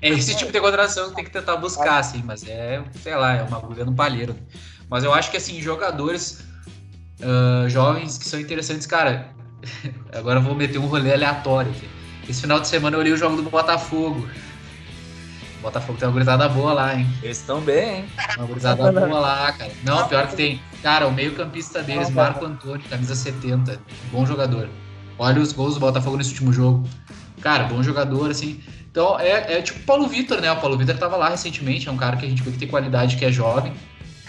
[0.02, 3.36] é esse tipo de contratação que tem que tentar buscar, assim, mas é, sei lá,
[3.36, 4.36] é uma agulha no palheiro.
[4.90, 6.44] Mas eu acho que, assim, jogadores
[7.22, 9.30] uh, jovens que são interessantes, cara,
[10.14, 12.03] agora eu vou meter um rolê aleatório aqui.
[12.28, 14.28] Esse final de semana eu olhei o jogo do Botafogo.
[15.60, 17.08] O Botafogo tem uma gurizada boa lá, hein?
[17.22, 18.06] Eles estão bem, hein?
[18.38, 19.72] Uma gurizada boa lá, cara.
[19.84, 20.62] Não, pior que tem.
[20.82, 23.80] Cara, o meio-campista deles, Marco Antônio, camisa 70.
[24.12, 24.70] Bom jogador.
[25.18, 26.88] Olha os gols do Botafogo nesse último jogo.
[27.42, 28.62] Cara, bom jogador, assim.
[28.90, 30.52] Então, é, é tipo o Paulo Vitor, né?
[30.52, 32.68] O Paulo Vitor tava lá recentemente, é um cara que a gente vê que tem
[32.68, 33.74] qualidade, que é jovem.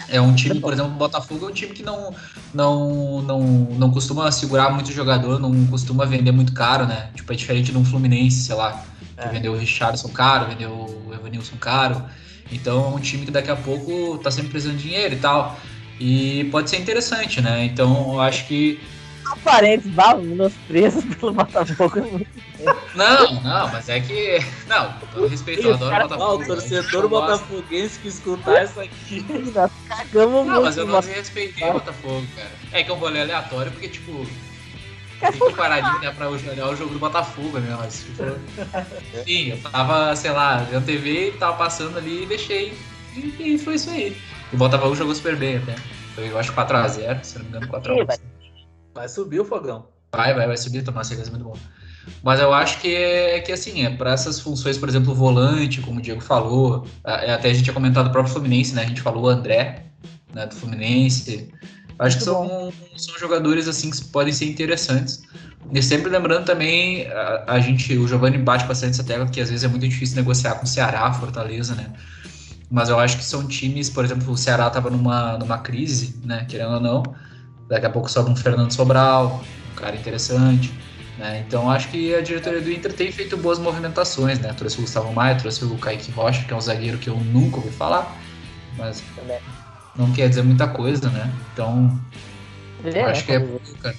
[0.09, 2.14] É um time, por exemplo, o Botafogo é um time que não,
[2.52, 7.11] não, não, não costuma segurar muito jogador, não costuma vender muito caro, né?
[7.14, 8.84] Tipo, é diferente de um Fluminense, sei lá,
[9.16, 9.28] que é.
[9.28, 12.02] vendeu o Richardson caro, vendeu o Evanilson caro.
[12.52, 15.59] Então é um time que daqui a pouco tá sempre precisando de dinheiro e tal.
[15.98, 17.64] E pode ser interessante, né?
[17.64, 18.80] Então eu acho que
[19.43, 19.91] parentes,
[20.37, 22.27] nos presos pelo Botafogo.
[22.95, 24.39] Não, não, mas é que.
[24.66, 26.43] Não, com todo respeito, eu adoro o Botafogo.
[26.43, 29.25] o torcedor botafoguense que escutar isso aqui.
[29.55, 32.51] Nós cagamos Não, mas eu não respeitei o Botafogo, cara.
[32.72, 34.27] É que é um rolê aleatório, porque, tipo.
[35.20, 37.77] Tem que parar de né, pra olhar o jogo do Botafogo, né?
[37.79, 38.22] Mas, tipo.
[39.20, 42.77] Enfim, eu tava, sei lá, vendo TV e tava passando ali e deixei.
[43.16, 44.16] E, foi isso aí.
[44.53, 45.77] O Botafogo jogou super bem até.
[46.14, 48.34] Foi, eu acho, 4x0, se não me engano, 4x1.
[48.95, 49.86] Vai subir o fogão.
[50.12, 51.57] Vai, vai, vai subir, tomar certeza muito bom.
[52.22, 55.80] Mas eu acho que é que assim, é para essas funções, por exemplo, o volante,
[55.80, 58.82] como o Diego falou, é, até a gente tinha comentado o próprio Fluminense, né?
[58.82, 59.86] A gente falou o André,
[60.32, 61.51] né, do Fluminense.
[61.99, 65.22] Acho que são, são jogadores assim que podem ser interessantes.
[65.72, 69.49] E sempre lembrando também, a, a gente, o Giovanni bate bastante essa tecla que às
[69.49, 71.92] vezes é muito difícil negociar com o Ceará, Fortaleza, né?
[72.70, 76.45] Mas eu acho que são times, por exemplo, o Ceará estava numa, numa crise, né?
[76.49, 77.03] Querendo ou não
[77.68, 79.42] Daqui a pouco sobe um Fernando Sobral,
[79.72, 80.72] um cara interessante.
[81.18, 81.44] Né?
[81.46, 84.52] Então acho que a diretoria do Inter tem feito boas movimentações, né?
[84.52, 87.58] Trouxe o Gustavo Maia, trouxe o Kaique Rocha, que é um zagueiro que eu nunca
[87.58, 88.16] ouvi falar,
[88.76, 89.02] mas
[89.94, 91.32] não quer dizer muita coisa, né?
[91.52, 92.00] Então
[92.84, 93.40] é, acho que é
[93.80, 93.96] cara.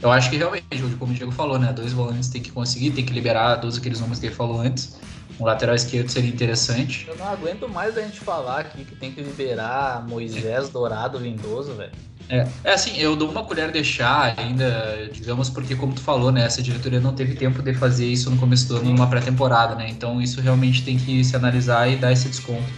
[0.00, 0.64] Eu acho que realmente,
[0.98, 1.72] como o Diego falou, né?
[1.72, 4.96] Dois volantes tem que conseguir, tem que liberar todos aqueles nomes que ele falou antes.
[5.40, 7.06] Um lateral esquerdo seria interessante.
[7.08, 11.74] Eu não aguento mais a gente falar aqui que tem que liberar Moisés Dourado Lindoso,
[11.74, 11.92] velho.
[12.28, 16.30] É, é assim, eu dou uma colher de chá ainda, digamos, porque como tu falou,
[16.30, 19.74] né, essa diretoria não teve tempo de fazer isso no começo do ano, numa pré-temporada,
[19.74, 22.68] né, então isso realmente tem que se analisar e dar esse desconto.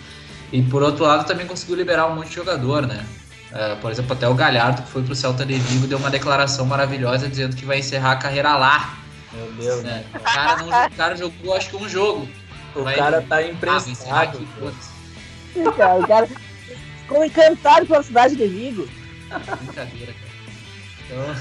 [0.53, 3.05] E por outro lado, também conseguiu liberar um monte de jogador, né,
[3.53, 6.64] é, por exemplo, até o Galhardo, que foi pro Celta de Vigo, deu uma declaração
[6.64, 8.96] maravilhosa dizendo que vai encerrar a carreira lá.
[9.32, 9.84] Meu Deus.
[9.84, 12.28] É, o, cara não, o cara jogou, acho que um jogo.
[12.76, 13.96] O vai, cara tá emprestado.
[14.09, 14.46] Ah, aqui,
[15.57, 16.28] o cara
[17.03, 18.99] ficou encantado pela cidade de Vigo.
[19.38, 20.40] Brincadeira, cara.
[21.06, 21.36] Então,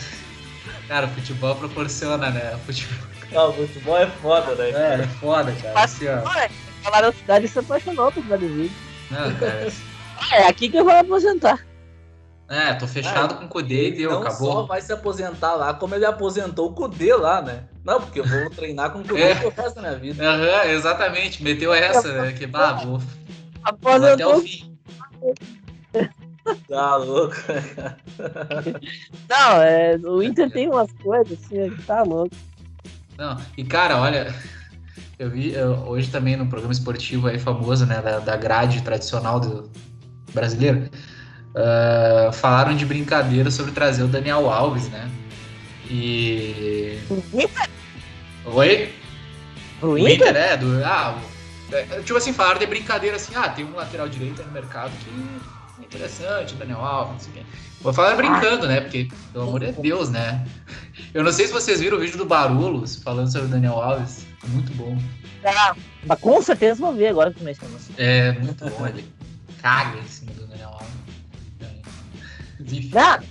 [0.87, 2.55] cara, o futebol proporciona, né?
[2.55, 3.07] O futebol.
[3.31, 4.69] Não, o futebol é foda, né?
[4.69, 5.83] É, é foda, cara.
[5.83, 6.21] Assim, ó.
[6.83, 8.71] Falaram a cidade se apaixonou por de
[9.11, 9.71] Não, cara.
[10.31, 11.65] É aqui que eu vou aposentar.
[12.49, 14.47] É, tô fechado ah, com o Cudê e deu, não acabou.
[14.47, 17.65] Não só vai se aposentar lá, como ele aposentou o Cudê lá, né?
[17.85, 19.35] Não, porque eu vou treinar com o Cudê é.
[19.35, 20.23] pro resto da minha vida.
[20.23, 22.31] Uhum, exatamente, meteu essa, né?
[22.33, 22.99] Que bah, vou.
[23.63, 24.13] Aposentou.
[24.13, 24.79] Até o fim.
[26.67, 27.35] Tá louco,
[29.29, 32.35] Não, é, o Inter tem umas coisas assim, tá louco.
[33.17, 34.33] Não, e cara, olha,
[35.17, 39.39] eu vi eu, hoje também no programa esportivo aí famoso, né, da, da grade tradicional
[39.39, 39.69] do
[40.33, 40.89] brasileiro,
[41.49, 45.09] uh, falaram de brincadeira sobre trazer o Daniel Alves, né?
[45.89, 46.99] E.
[48.45, 48.93] Oi?
[49.81, 50.03] O Inter?
[50.03, 50.85] O Inter é, do.
[50.85, 51.17] Ah,
[51.71, 55.58] é, tipo assim, falaram de brincadeira assim, ah, tem um lateral direito no mercado que
[55.89, 57.51] interessante, Daniel Alves, não sei o quê.
[57.81, 58.81] Vou falar brincando, né?
[58.81, 60.45] Porque, pelo amor de Deus, né?
[61.13, 64.25] Eu não sei se vocês viram o vídeo do Barulos falando sobre o Daniel Alves.
[64.47, 64.97] Muito bom.
[65.43, 65.75] Ah,
[66.05, 67.89] mas com certeza vou ver agora que começamos.
[67.97, 68.87] É, muito bom.
[68.87, 69.05] Ele
[69.61, 70.89] caga em cima do Daniel Alves.
[72.95, 73.21] Ah,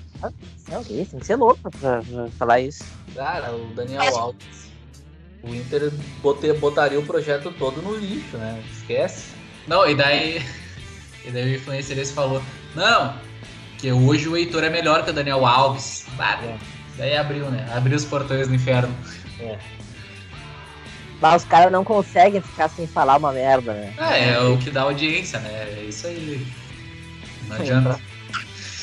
[0.71, 2.85] não, tem que ser louco pra, pra, falar isso.
[3.15, 4.69] Cara, o Daniel Alves.
[5.43, 5.93] O Inter
[6.61, 8.63] botaria o projeto todo no lixo, né?
[8.73, 9.33] Esquece.
[9.69, 10.43] Não, e daí
[11.29, 12.43] e daí o influencer desse falou:
[12.75, 13.15] Não,
[13.79, 16.07] que hoje o Heitor é melhor que o Daniel Alves.
[16.19, 16.57] é.
[16.97, 17.65] Daí abriu, né?
[17.77, 18.93] Abriu os portões do inferno.
[19.39, 19.57] É.
[21.21, 23.93] Mas os caras não conseguem ficar sem falar uma merda, né?
[23.99, 25.69] É, é o que dá audiência, né?
[25.79, 26.45] É isso aí.
[27.47, 28.01] Não adianta.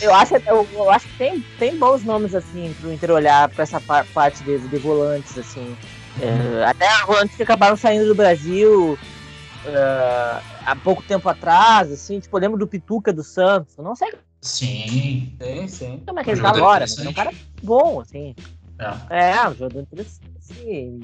[0.02, 3.64] Eu acho, eu, eu, acho que tem, tem bons nomes, assim, pro Inter olhar pra
[3.64, 5.76] essa parte de, de volantes, assim.
[6.22, 6.66] É, uhum.
[6.66, 8.98] até volantes que acabaram saindo do Brasil
[9.66, 13.78] uh, há pouco tempo atrás, assim, tipo, eu lembro do Pituca do Santos.
[13.78, 14.14] Eu não sei.
[14.42, 16.04] Sim, sim, sim.
[16.06, 16.86] Como é que ele tá agora?
[16.86, 17.32] É um cara
[17.64, 18.36] bom, assim.
[19.10, 20.32] É, é um jogador interessante.
[20.38, 21.02] Assim.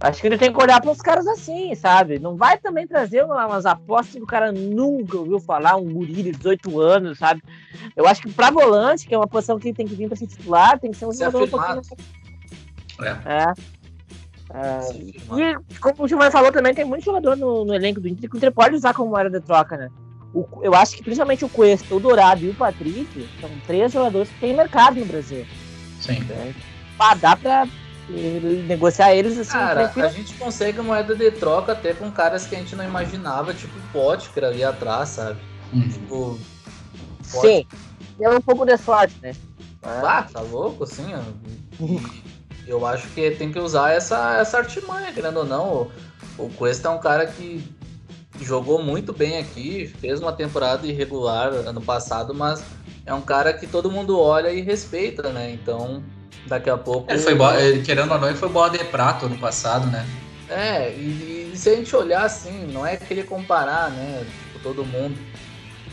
[0.00, 2.18] Acho que ele tem que olhar para os caras assim, sabe?
[2.18, 6.32] Não vai também trazer umas apostas que o cara nunca ouviu falar, um guri de
[6.32, 7.42] 18 anos, sabe?
[7.94, 10.26] Eu acho que para volante, que é uma posição que tem que vir para ser
[10.26, 11.82] titular, tem que ser um jogador um pouquinho.
[13.02, 13.42] É.
[13.42, 13.54] é.
[14.54, 15.52] É.
[15.70, 18.36] E como o Gilmar falou também, tem muito jogador no, no elenco do Inter que
[18.36, 19.90] o Inter pode usar como moeda de troca, né?
[20.32, 24.28] O, eu acho que principalmente o Cuesta, o Dourado e o Patrick são três jogadores
[24.28, 25.46] que têm mercado no Brasil.
[26.00, 26.18] Sim.
[26.30, 26.52] É,
[26.98, 27.66] ah, dá pra
[28.68, 29.52] negociar eles assim.
[29.52, 30.06] Cara, tranquilo.
[30.06, 33.74] a gente consegue moeda de troca até com caras que a gente não imaginava, tipo
[33.92, 35.40] Potker ali atrás, sabe?
[35.72, 35.88] Uhum.
[35.88, 36.38] Tipo.
[37.22, 37.66] Sim.
[38.20, 39.34] É um pouco de sorte, né?
[39.82, 41.06] Ah, tá louco, assim.
[42.66, 45.90] eu acho que tem que usar essa, essa artimanha, querendo ou não.
[46.38, 47.62] O, o Cuesta é um cara que
[48.40, 52.62] jogou muito bem aqui, fez uma temporada irregular ano passado, mas
[53.04, 55.50] é um cara que todo mundo olha e respeita, né?
[55.50, 56.02] Então
[56.46, 57.10] Daqui a pouco.
[57.10, 60.06] Ele foi ele, querendo ou não, ele foi bola de prato ano passado, né?
[60.48, 64.24] É, e, e, se a gente olhar assim, não é querer comparar, né?
[64.44, 65.18] Tipo, todo mundo.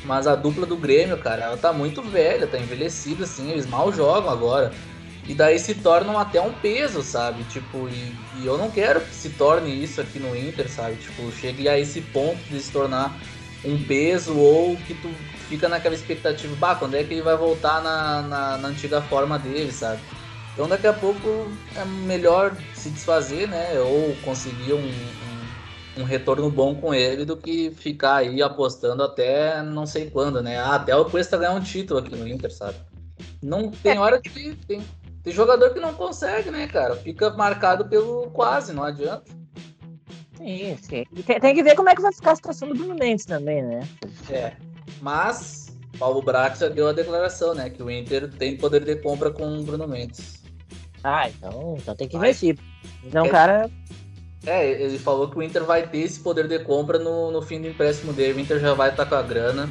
[0.06, 3.92] Mas a dupla do Grêmio, cara, ela tá muito velha, tá envelhecida, assim, eles mal
[3.92, 4.72] jogam agora.
[5.26, 7.44] E daí se tornam até um peso, sabe?
[7.46, 10.98] Tipo, e, e eu não quero que se torne isso aqui no Inter, sabe?
[10.98, 13.18] Tipo, chegue a esse ponto de se tornar
[13.64, 15.10] um peso ou que tu
[15.48, 19.40] fica naquela expectativa, bah, quando é que ele vai voltar na, na, na antiga forma
[19.40, 20.02] dele, sabe?
[20.54, 23.80] Então daqui a pouco é melhor se desfazer, né?
[23.80, 29.62] Ou conseguir um, um, um, retorno bom com ele do que ficar aí apostando até
[29.64, 30.60] não sei quando, né?
[30.60, 32.76] Ah, até o Cuesta ganhar um título aqui no Inter, sabe?
[33.42, 34.84] Não tem hora que tem,
[35.24, 36.96] tem jogador que não consegue, né, cara?
[36.98, 39.32] Fica marcado pelo quase, não adianta.
[40.38, 41.06] Sim, sim.
[41.26, 43.64] Tem, tem, que ver como é que vai ficar a situação do Bruno Mendes também,
[43.64, 43.88] né?
[44.30, 44.54] É.
[45.02, 47.70] Mas Paulo Brax já deu a declaração, né?
[47.70, 50.44] Que o Inter tem poder de compra com o Bruno Mendes.
[51.02, 52.58] Ah, então, então tem que investir.
[53.14, 53.72] Não, é, cara.
[54.46, 57.62] É, ele falou que o Inter vai ter esse poder de compra no, no fim
[57.62, 58.40] do empréstimo dele.
[58.40, 59.70] O Inter já vai estar tá com a grana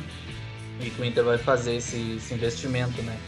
[0.81, 3.19] e que o Inter vai fazer esse, esse investimento, né?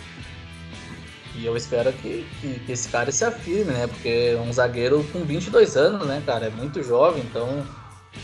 [1.37, 3.87] E eu espero que, que, que, esse cara se afirme, né?
[3.87, 6.47] Porque é um zagueiro com 22 anos, né, cara?
[6.47, 7.61] É muito jovem, então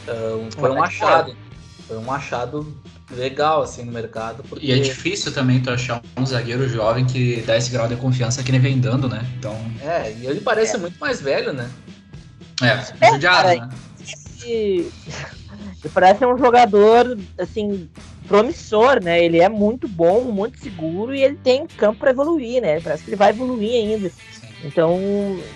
[0.07, 1.37] uh, foi um achado.
[1.89, 2.73] Foi um achado
[3.11, 4.45] legal assim no mercado.
[4.49, 4.65] Porque...
[4.65, 8.45] E é difícil também tu achar um zagueiro jovem que dá esse grau de confiança
[8.45, 9.27] que ele vem dando, né?
[9.37, 9.57] Então...
[9.83, 10.79] É, e ele parece é.
[10.79, 11.69] muito mais velho, né?
[12.63, 13.69] É, é judiado, né?
[14.45, 14.93] Ele
[15.93, 17.89] parece um jogador, assim,
[18.31, 19.25] promissor, né?
[19.25, 22.81] Ele é muito bom, muito seguro e ele tem campo para evoluir, né?
[22.81, 24.09] Parece que ele vai evoluir ainda.
[24.09, 24.47] Sim.
[24.63, 25.01] Então,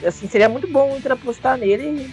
[0.04, 2.12] assim, seria muito bom Inter apostar nele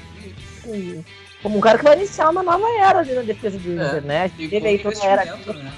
[0.68, 1.03] e,
[1.41, 4.03] como um cara que vai iniciar uma nova era ali na defesa do é, Inter,
[4.03, 4.32] né?
[4.38, 5.26] Teve aí toda era.
[5.36, 5.74] Né?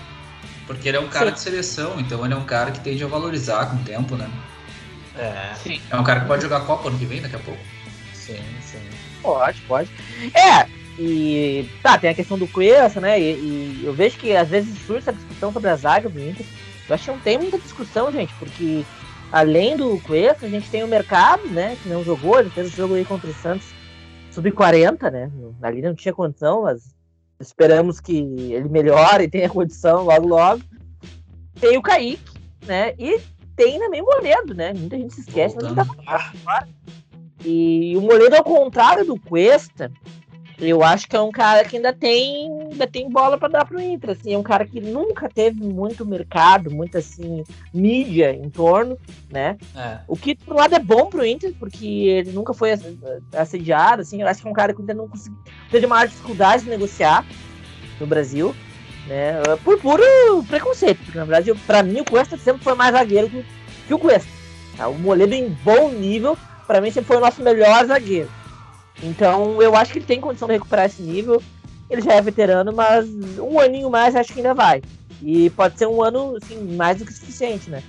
[0.68, 1.34] Porque ele é um cara Sim.
[1.34, 4.30] de seleção, então ele é um cara que tende a valorizar com o tempo, né?
[5.18, 5.54] É.
[5.56, 5.82] Sim.
[5.90, 7.62] É um cara que pode jogar Copa ano que vem, daqui a pouco.
[8.14, 8.80] Sim, sim.
[9.22, 9.90] Pode, pode.
[10.34, 10.68] É,
[10.98, 13.20] e tá, tem a questão do Cuesta, né?
[13.20, 16.46] E, e, eu vejo que às vezes surge essa discussão sobre a zaga do Inter.
[16.88, 18.86] Eu acho que não tem muita discussão, gente, porque
[19.32, 21.78] além do Cuesta, a gente tem o mercado, né?
[21.82, 23.68] Que não jogou, ele fez o jogo aí contra o Santos
[24.32, 25.32] sub-40, né?
[25.62, 26.96] Ali não tinha condição, mas
[27.40, 30.62] esperamos que ele melhore e tenha condição logo logo.
[31.60, 32.22] Tem o Kaique,
[32.66, 32.94] né?
[33.00, 33.20] E
[33.56, 34.74] tem também o Moledo, né?
[34.74, 36.68] Muita gente se esquece, mas ele tá
[37.46, 39.92] E o Moledo, ao contrário do Cuesta,
[40.70, 43.82] eu acho que é um cara que ainda tem, ainda tem bola para dar pro
[43.82, 47.44] Inter, assim, é um cara que nunca teve muito mercado, muita assim
[47.74, 48.98] mídia em torno,
[49.30, 49.58] né?
[49.76, 50.00] É.
[50.08, 52.72] O que por um lado é bom pro Inter, porque ele nunca foi
[53.36, 55.38] assediado, assim, eu acho que é um cara que ainda não conseguiu,
[55.70, 57.26] teve maior dificuldade de negociar
[58.00, 58.56] no Brasil,
[59.08, 59.34] né?
[59.64, 60.04] Por puro
[60.48, 63.46] preconceito, porque na verdade, para mim o Cuesta sempre foi mais zagueiro que,
[63.88, 64.30] que o Cuesta.
[64.78, 64.88] Tá?
[64.88, 68.30] O Moledo em bom nível, para mim sempre foi o nosso melhor zagueiro.
[69.04, 71.42] Então eu acho que ele tem condição de recuperar esse nível.
[71.90, 74.82] Ele já é veterano, mas um aninho mais acho que ainda vai.
[75.22, 77.84] E pode ser um ano assim, mais do que suficiente, né?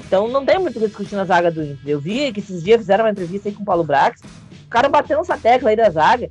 [0.00, 1.78] Então não tem muito o que discutir na zaga do Inter.
[1.86, 4.22] Eu vi que esses dias fizeram uma entrevista aí com o Paulo Brax.
[4.66, 6.30] O cara bateu essa tecla aí da zaga.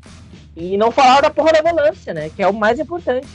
[0.55, 2.32] E não falaram da porra da volância, né?
[2.36, 3.28] Que é o mais importante.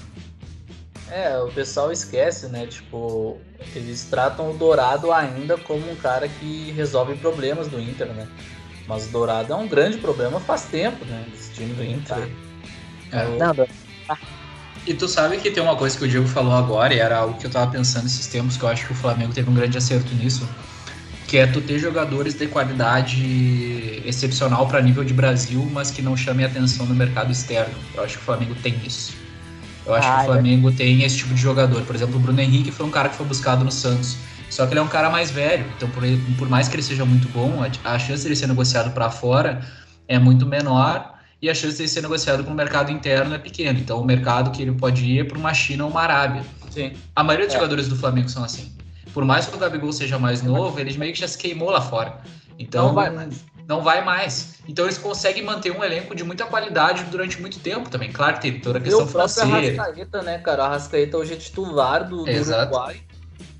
[1.11, 2.66] É, o pessoal esquece, né?
[2.66, 3.39] Tipo,
[3.76, 8.26] eles tratam o Dourado ainda como um cara que resolve problemas do Inter, né?
[8.87, 11.24] Mas o Dourado é um grande problema faz tempo, né?
[11.30, 12.28] Desse time do Inter.
[13.12, 13.24] É.
[13.39, 13.55] Não,
[14.85, 17.39] e tu sabe que tem uma coisa que o Diego falou agora, e era algo
[17.39, 19.78] que eu tava pensando esses tempos, que eu acho que o Flamengo teve um grande
[19.78, 20.49] acerto nisso,
[21.28, 26.16] que é tu ter jogadores de qualidade excepcional para nível de Brasil, mas que não
[26.16, 27.74] chamem atenção no mercado externo.
[27.95, 29.14] Eu acho que o Flamengo tem isso.
[29.87, 30.24] Eu acho ah, que o é.
[30.26, 30.72] Flamengo é.
[30.72, 31.83] tem esse tipo de jogador.
[31.83, 34.16] Por exemplo, o Bruno Henrique foi um cara que foi buscado no Santos.
[34.53, 36.03] Só que ele é um cara mais velho, então por,
[36.36, 39.11] por mais que ele seja muito bom, a, a chance de ele ser negociado para
[39.11, 39.62] fora
[40.07, 43.38] é muito menor e a chance de ele ser negociado com o mercado interno é
[43.38, 43.78] pequena.
[43.78, 46.44] Então o mercado que ele pode ir é para uma China ou uma Arábia.
[46.70, 46.92] Sim.
[47.16, 47.59] A maioria dos é.
[47.59, 48.70] jogadores do Flamengo são assim.
[49.14, 51.80] Por mais que o Gabigol seja mais novo, ele meio que já se queimou lá
[51.80, 52.18] fora.
[52.59, 53.44] Então não vai mais.
[53.66, 54.59] Não vai mais.
[54.68, 58.12] Então eles conseguem manter um elenco de muita qualidade durante muito tempo também.
[58.12, 59.80] Claro que tem toda a questão financeira.
[59.80, 60.64] Arrascaeta, né, cara?
[60.64, 63.00] A Arrascaeta hoje é titular do, do Uruguai.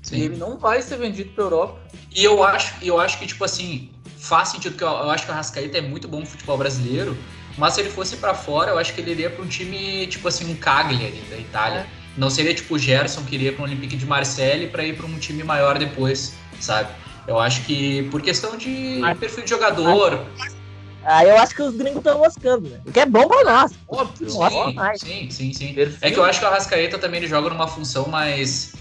[0.01, 0.15] Sim.
[0.17, 1.79] E ele não vai ser vendido para Europa.
[2.15, 5.31] E eu acho, eu acho que, tipo assim, faz sentido, porque eu, eu acho que
[5.31, 7.17] o Arrascaeta é muito bom no futebol brasileiro,
[7.57, 10.27] mas se ele fosse para fora, eu acho que ele iria para um time, tipo
[10.27, 11.79] assim, um Cagliari da Itália.
[11.79, 12.03] É.
[12.15, 15.05] Não seria tipo o Gerson que iria para o Olympique de Marseille para ir para
[15.05, 16.89] um time maior depois, sabe?
[17.27, 20.25] Eu acho que por questão de perfil de jogador.
[21.05, 22.79] Aí eu acho que os gringos estão moscando, né?
[22.85, 23.73] O que é bom pra nós.
[23.87, 24.29] Óbvio,
[24.95, 25.75] sim, sim, sim, sim.
[26.01, 28.73] É que eu acho que o Arrascaeta também ele joga numa função mais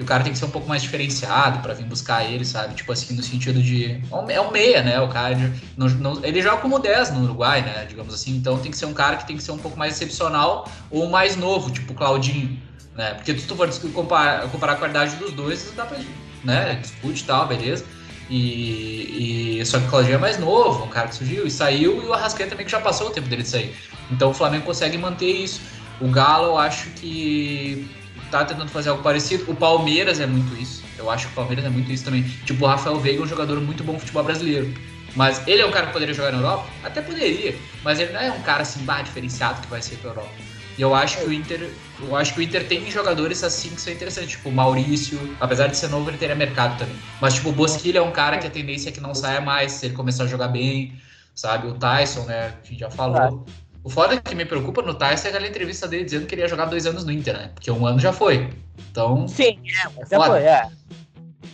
[0.00, 2.74] que o cara tem que ser um pouco mais diferenciado para vir buscar ele, sabe?
[2.74, 4.00] Tipo assim, no sentido de.
[4.30, 4.98] É um meia, né?
[4.98, 5.36] O cara.
[5.76, 7.84] Não, não, ele joga como 10 no Uruguai, né?
[7.86, 8.34] Digamos assim.
[8.34, 11.10] Então tem que ser um cara que tem que ser um pouco mais excepcional ou
[11.10, 12.58] mais novo, tipo Claudinho.
[12.96, 13.12] Né?
[13.12, 15.98] Porque se tu for comparar, comparar a qualidade dos dois, dá pra.
[16.42, 16.76] Né?
[16.76, 17.84] Discute e tal, beleza.
[18.30, 22.02] E, e, só que o Claudinho é mais novo, um cara que surgiu e saiu,
[22.02, 23.74] e o Arrascaeta também que já passou o tempo dele de sair.
[24.10, 25.60] Então o Flamengo consegue manter isso.
[26.00, 27.86] O Galo, eu acho que
[28.30, 29.50] tá tentando fazer algo parecido.
[29.50, 30.82] O Palmeiras é muito isso.
[30.96, 32.22] Eu acho que o Palmeiras é muito isso também.
[32.44, 34.72] Tipo, o Rafael Veiga é um jogador muito bom no futebol brasileiro.
[35.16, 36.66] Mas ele é um cara que poderia jogar na Europa?
[36.84, 37.56] Até poderia.
[37.82, 40.30] Mas ele não é um cara assim, bah, diferenciado que vai ser pra Europa.
[40.78, 41.70] E eu acho que o Inter.
[42.00, 44.30] Eu acho que o Inter tem jogadores assim que são interessantes.
[44.30, 46.96] Tipo, o Maurício, apesar de ser novo, ele teria mercado também.
[47.20, 49.72] Mas, tipo, o Bosquilha é um cara que a tendência é que não saia mais
[49.72, 50.94] se ele começar a jogar bem.
[51.34, 51.66] Sabe?
[51.66, 52.54] O Tyson, né?
[52.62, 53.44] Que já falou.
[53.82, 56.48] O foda que me preocupa no Tyson é aquela entrevista dele dizendo que ele ia
[56.48, 57.50] jogar dois anos no Inter, né?
[57.54, 58.50] Porque um ano já foi.
[58.90, 59.26] Então.
[59.26, 60.68] Sim, é, já foi, é.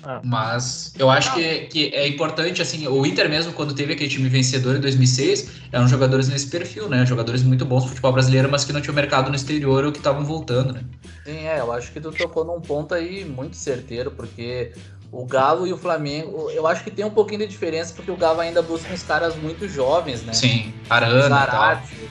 [0.03, 0.21] Ah.
[0.23, 4.29] Mas eu acho que, que é importante, assim, o Inter mesmo, quando teve aquele time
[4.29, 7.05] vencedor em 2006, eram jogadores nesse perfil, né?
[7.05, 9.99] Jogadores muito bons no futebol brasileiro, mas que não tinham mercado no exterior ou que
[9.99, 10.85] estavam voltando, né?
[11.25, 14.73] Sim, é, eu acho que tu tocou num ponto aí muito certeiro, porque
[15.13, 18.17] o Galo e o Flamengo, eu acho que tem um pouquinho de diferença, porque o
[18.17, 20.33] Galo ainda busca uns caras muito jovens, né?
[20.33, 22.11] Sim, Arana Zarate,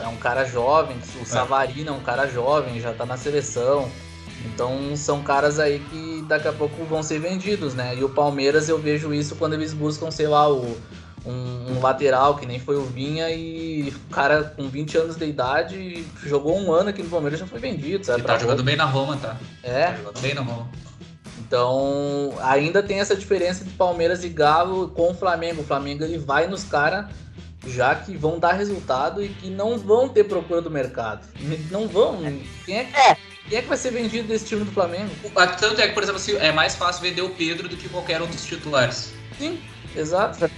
[0.00, 1.24] é um cara jovem, o é.
[1.24, 3.88] Savarino é um cara jovem, já tá na seleção.
[4.44, 7.94] Então são caras aí que daqui a pouco vão ser vendidos, né?
[7.96, 10.76] E o Palmeiras eu vejo isso quando eles buscam, sei lá, o,
[11.26, 15.26] um, um, lateral que nem foi o Vinha e o cara com 20 anos de
[15.26, 18.20] idade jogou um ano aqui no Palmeiras já foi vendido, sabe?
[18.20, 19.36] Ele tá jogando bem na Roma, tá?
[19.62, 19.86] É.
[19.86, 20.70] Tá jogando bem na Roma.
[21.50, 25.62] Então, ainda tem essa diferença de Palmeiras e Galo com o Flamengo.
[25.62, 27.06] O Flamengo ele vai nos caras
[27.66, 31.26] já que vão dar resultado e que não vão ter procura do mercado.
[31.68, 32.20] Não vão.
[32.64, 33.16] Quem é que, é.
[33.48, 35.10] Quem é que vai ser vendido desse time do Flamengo?
[35.58, 38.22] Tanto é que, por exemplo, assim, é mais fácil vender o Pedro do que qualquer
[38.22, 39.12] um dos titulares.
[39.36, 39.60] Sim,
[39.96, 40.48] exato.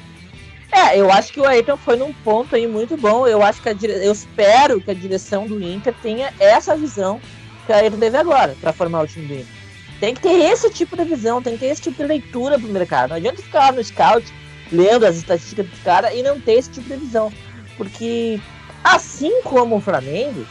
[0.70, 3.26] É, eu acho que o Ayrton foi num ponto aí muito bom.
[3.26, 3.95] Eu acho que a dire...
[3.95, 7.18] eu espero que a direção do Inter tenha essa visão
[7.64, 9.61] que o Ayrton teve agora para formar o time do Inter.
[10.03, 12.66] Tem que ter esse tipo de visão, tem que ter esse tipo de leitura pro
[12.66, 13.11] mercado.
[13.11, 14.34] Não adianta ficar lá no scout
[14.72, 17.32] lendo as estatísticas dos caras e não ter esse tipo de visão.
[17.76, 18.40] Porque,
[18.82, 20.44] assim como o Flamengo,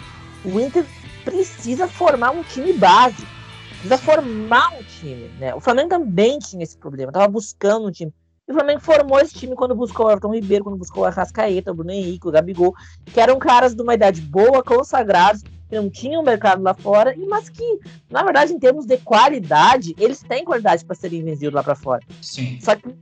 [0.45, 0.85] o Inter
[1.25, 3.27] precisa formar um time base.
[3.71, 5.29] Precisa formar um time.
[5.37, 5.53] Né?
[5.53, 8.13] O Flamengo também tinha esse problema, tava buscando um time.
[8.47, 11.71] E o Flamengo formou esse time quando buscou o Everton Ribeiro, quando buscou o Arrascaeta,
[11.71, 12.73] o Bruno Henrique, o Gabigol,
[13.03, 17.47] que eram caras de uma idade boa, consagrados, que não tinham mercado lá fora, mas
[17.47, 21.75] que, na verdade, em termos de qualidade, eles têm qualidade para serem vendidos lá para
[21.75, 22.01] fora.
[22.21, 22.59] Sim.
[22.61, 22.93] Só que,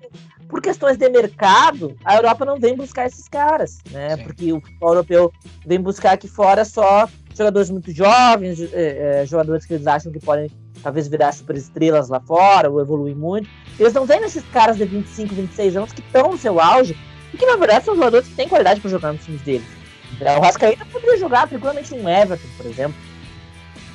[0.47, 4.15] por questões de mercado, a Europa não vem buscar esses caras, né?
[4.15, 4.24] Sim.
[4.24, 5.34] Porque o futebol europeu
[5.65, 10.20] vem buscar aqui fora só jogadores muito jovens, é, é, jogadores que eles acham que
[10.20, 10.51] podem
[10.84, 13.49] talvez virar super estrelas lá fora ou evoluir muito.
[13.80, 16.95] Eles não vêm nesses caras de 25, 26 anos que estão no seu auge
[17.34, 19.79] e que, na verdade, são jogadores que têm qualidade para jogar nos times deles.
[20.22, 22.95] É, o Rascaíta poderia jogar tranquilamente um Everton, por exemplo,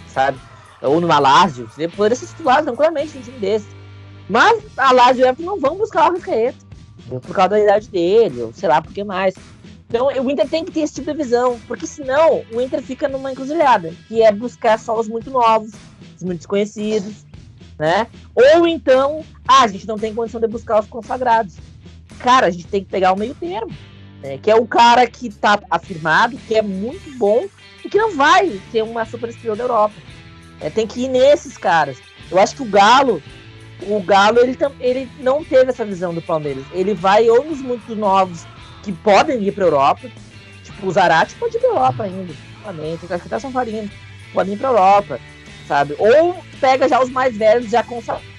[0.08, 0.38] sabe?
[0.80, 3.66] Ou no Lazio, poderia ser titular tranquilamente num time desse.
[4.28, 6.58] Mas a e o Everton não vão buscar o Rascaeta,
[7.08, 9.34] por causa da idade dele, ou sei lá, por que mais.
[9.88, 13.08] Então o Inter tem que ter esse tipo de visão, porque senão o Inter fica
[13.08, 15.72] numa encruzilhada, que é buscar só os muito novos,
[16.16, 17.24] os muito desconhecidos,
[17.78, 18.06] né?
[18.34, 21.56] Ou então, ah, a gente não tem condição de buscar os consagrados.
[22.18, 23.72] cara, a gente tem que pegar o meio termo.
[24.24, 24.38] Né?
[24.38, 27.46] Que é o cara que tá afirmado, que é muito bom
[27.84, 29.94] e que não vai ser uma super estrela da Europa.
[30.60, 31.98] É, tem que ir nesses caras.
[32.30, 33.22] Eu acho que o Galo,
[33.82, 36.64] o Galo, ele, ele não teve essa visão do Palmeiras.
[36.72, 38.46] Ele vai ou nos muito novos
[38.82, 40.10] que podem ir pra Europa,
[40.62, 42.34] tipo o Zarate pode ir pra Europa ainda,
[43.10, 43.90] acho que tá São Farino,
[44.32, 45.18] podem ir pra Europa,
[45.66, 45.94] sabe?
[45.98, 48.33] Ou pega já os mais velhos, já consagrados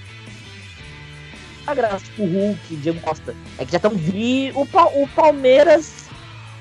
[1.74, 3.36] graça, tipo o Hulk, Diego Costa.
[3.58, 6.06] É que já estão vi o, o Palmeiras.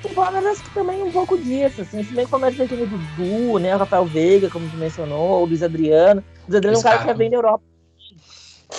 [0.03, 2.03] O Palmeiras também um pouco disso, assim.
[2.03, 3.75] Se bem que o Palmeiras tem o Dudu, né?
[3.75, 6.23] O Rafael Veiga, como tu mencionou, o Luiz Adriano.
[6.47, 7.63] O Luiz Adriano é um cara que já vem da Europa.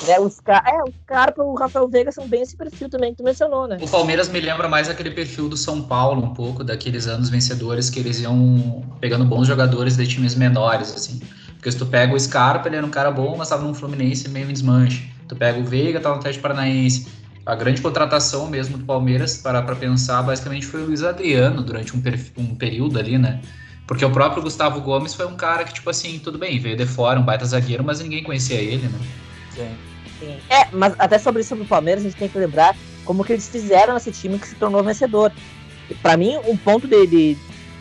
[0.09, 3.19] É, os, é, os Scarpa e o Rafael Veiga são bem esse perfil também que
[3.19, 3.79] tu mencionou, né?
[3.81, 7.89] O Palmeiras me lembra mais aquele perfil do São Paulo, um pouco, daqueles anos vencedores
[7.89, 11.21] que eles iam pegando bons jogadores de times menores, assim.
[11.55, 14.29] Porque se tu pega o Scarpa, ele era um cara bom, mas estava no Fluminense
[14.29, 15.11] meio em desmanche.
[15.29, 17.07] Tu pega o Veiga, tá no Atlético Paranaense.
[17.45, 22.03] A grande contratação mesmo do Palmeiras, para pensar, basicamente foi o Luiz Adriano durante um,
[22.39, 23.41] um período ali, né?
[23.87, 26.87] Porque o próprio Gustavo Gomes foi um cara que, tipo assim, tudo bem, veio de
[26.87, 28.99] fora, um baita zagueiro, mas ninguém conhecia ele, né?
[29.55, 29.71] Sim.
[30.19, 30.37] Sim.
[30.51, 32.75] É, mas até sobre isso do Palmeiras, a gente tem que lembrar
[33.05, 35.31] como que eles fizeram esse time que se tornou vencedor.
[36.03, 37.37] Para mim, um ponto de, de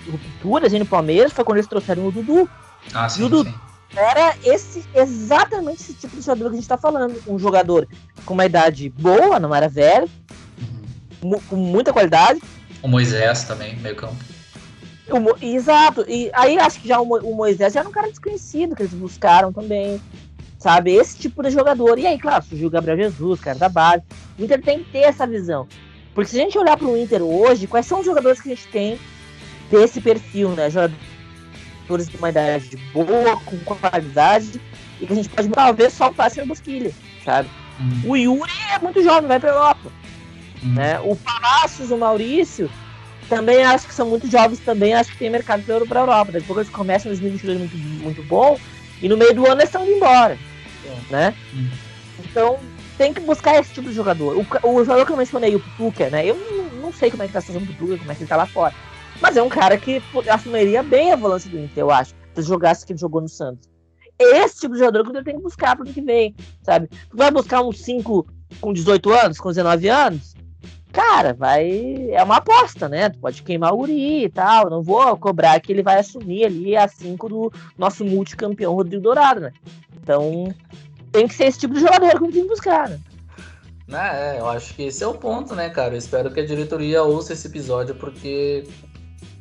[0.07, 2.47] ruptura assim, no Palmeiras foi quando eles trouxeram o Dudu.
[2.93, 3.55] Ah, sim, e o Dudu, sim
[3.95, 7.21] era esse exatamente esse tipo de jogador que a gente está falando.
[7.27, 7.87] Um jogador
[8.25, 10.09] com uma idade boa, não era velho,
[11.23, 11.39] uhum.
[11.49, 12.41] com muita qualidade.
[12.81, 14.15] O Moisés também, meio campo.
[15.09, 16.03] O, exato.
[16.07, 18.93] E aí acho que já o, o, Moisés já era um cara desconhecido que eles
[18.93, 20.01] buscaram também.
[20.57, 20.93] Sabe?
[20.93, 21.99] Esse tipo de jogador.
[21.99, 24.03] E aí, claro, surgiu o Gabriel Jesus, cara da base.
[24.37, 25.67] O Inter tem que ter essa visão.
[26.13, 28.55] Porque se a gente olhar para o Inter hoje, quais são os jogadores que a
[28.55, 28.99] gente tem
[29.69, 30.69] desse perfil, né?
[30.69, 30.95] Jogador
[31.85, 34.59] jogadores de uma idade boa, com qualidade,
[34.99, 36.91] e que a gente pode talvez soltar sem busquilha,
[37.23, 37.49] sabe?
[37.79, 38.11] Uhum.
[38.11, 39.91] O Yuri é muito jovem, vai pra Europa.
[40.63, 40.73] Uhum.
[40.73, 40.99] Né?
[40.99, 42.69] O Palácios, o Maurício,
[43.29, 46.31] também acho que são muito jovens também, acho que tem mercado para pra Europa.
[46.31, 48.59] Daqui a pouco eles começam em 2022 muito, muito bom,
[49.01, 50.37] e no meio do ano eles estão indo embora.
[51.09, 51.33] Né?
[51.53, 51.69] Uhum.
[52.19, 52.59] Então,
[52.97, 54.37] tem que buscar esse tipo de jogador.
[54.37, 56.25] O, o jogador que eu mencionei, o Tuca, né?
[56.25, 58.29] Eu não, não sei como é que tá fazendo o Tuca, como é que ele
[58.29, 58.73] tá lá fora.
[59.21, 62.13] Mas é um cara que assumiria bem a volância do Inter, eu acho.
[62.35, 63.69] Se jogasse que ele jogou no Santos.
[64.17, 66.87] Esse tipo de jogador que o tem que buscar pro ano que vem, sabe?
[66.87, 68.25] Tu vai buscar um 5
[68.61, 70.35] com 18 anos, com 19 anos?
[70.91, 72.09] Cara, vai.
[72.11, 73.09] É uma aposta, né?
[73.09, 74.69] Tu pode queimar o Uri e tal.
[74.69, 79.41] Não vou cobrar que ele vai assumir ali a 5 do nosso multicampeão Rodrigo Dourado,
[79.41, 79.51] né?
[80.01, 80.53] Então,
[81.11, 82.99] tem que ser esse tipo de jogador que o tem que buscar, né?
[83.89, 85.93] É, eu acho que esse é o ponto, né, cara?
[85.93, 88.65] Eu espero que a diretoria ouça esse episódio, porque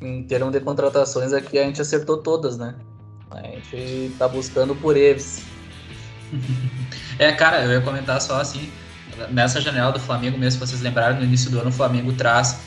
[0.00, 2.74] em termos de contratações aqui a gente acertou todas, né?
[3.30, 5.44] A gente tá buscando por eles.
[7.18, 8.70] é, cara, eu ia comentar só assim,
[9.30, 12.60] nessa janela do Flamengo mesmo, vocês lembraram, no início do ano o Flamengo traz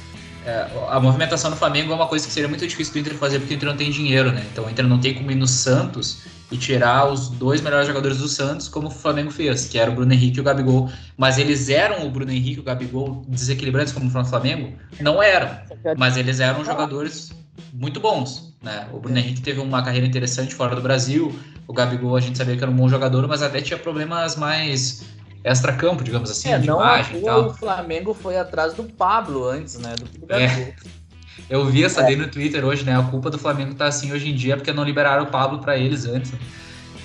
[0.47, 3.39] é, a movimentação no Flamengo é uma coisa que seria muito difícil do Inter fazer
[3.39, 4.45] porque o Inter não tem dinheiro, né?
[4.49, 6.19] Então o Inter não tem como ir no Santos
[6.51, 9.93] e tirar os dois melhores jogadores do Santos, como o Flamengo fez, que era o
[9.93, 10.89] Bruno Henrique e o Gabigol.
[11.17, 14.73] Mas eles eram o Bruno Henrique e o Gabigol desequilibrantes como no Flamengo?
[14.99, 15.49] Não eram.
[15.97, 17.31] Mas eles eram jogadores
[17.73, 18.55] muito bons.
[18.61, 18.87] Né?
[18.93, 21.37] O Bruno Henrique teve uma carreira interessante fora do Brasil.
[21.67, 25.03] O Gabigol a gente sabia que era um bom jogador, mas até tinha problemas mais
[25.43, 27.47] extra-campo, digamos assim, é, de não imagem e tal.
[27.47, 29.95] O Flamengo foi atrás do Pablo antes, né?
[29.95, 30.73] Do, do é.
[31.49, 32.03] Eu vi essa é.
[32.03, 32.97] daí no Twitter hoje, né?
[32.97, 35.77] A culpa do Flamengo tá assim hoje em dia porque não liberaram o Pablo para
[35.77, 36.33] eles antes.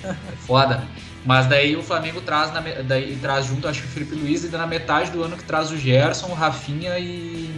[0.03, 0.13] É
[0.45, 0.87] foda, né?
[1.25, 4.57] Mas daí o Flamengo traz, na, daí, traz junto, acho que o Felipe Luiz, ainda
[4.57, 7.49] na metade do ano que traz o Gerson, o Rafinha e.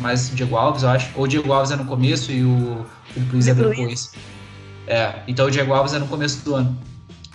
[0.00, 1.10] Mais o Diego Alves, eu acho.
[1.14, 4.12] Ou o Diego Alves é no começo e o Felipe Luiz é depois.
[4.88, 6.76] É, então o Diego Alves é no começo do ano.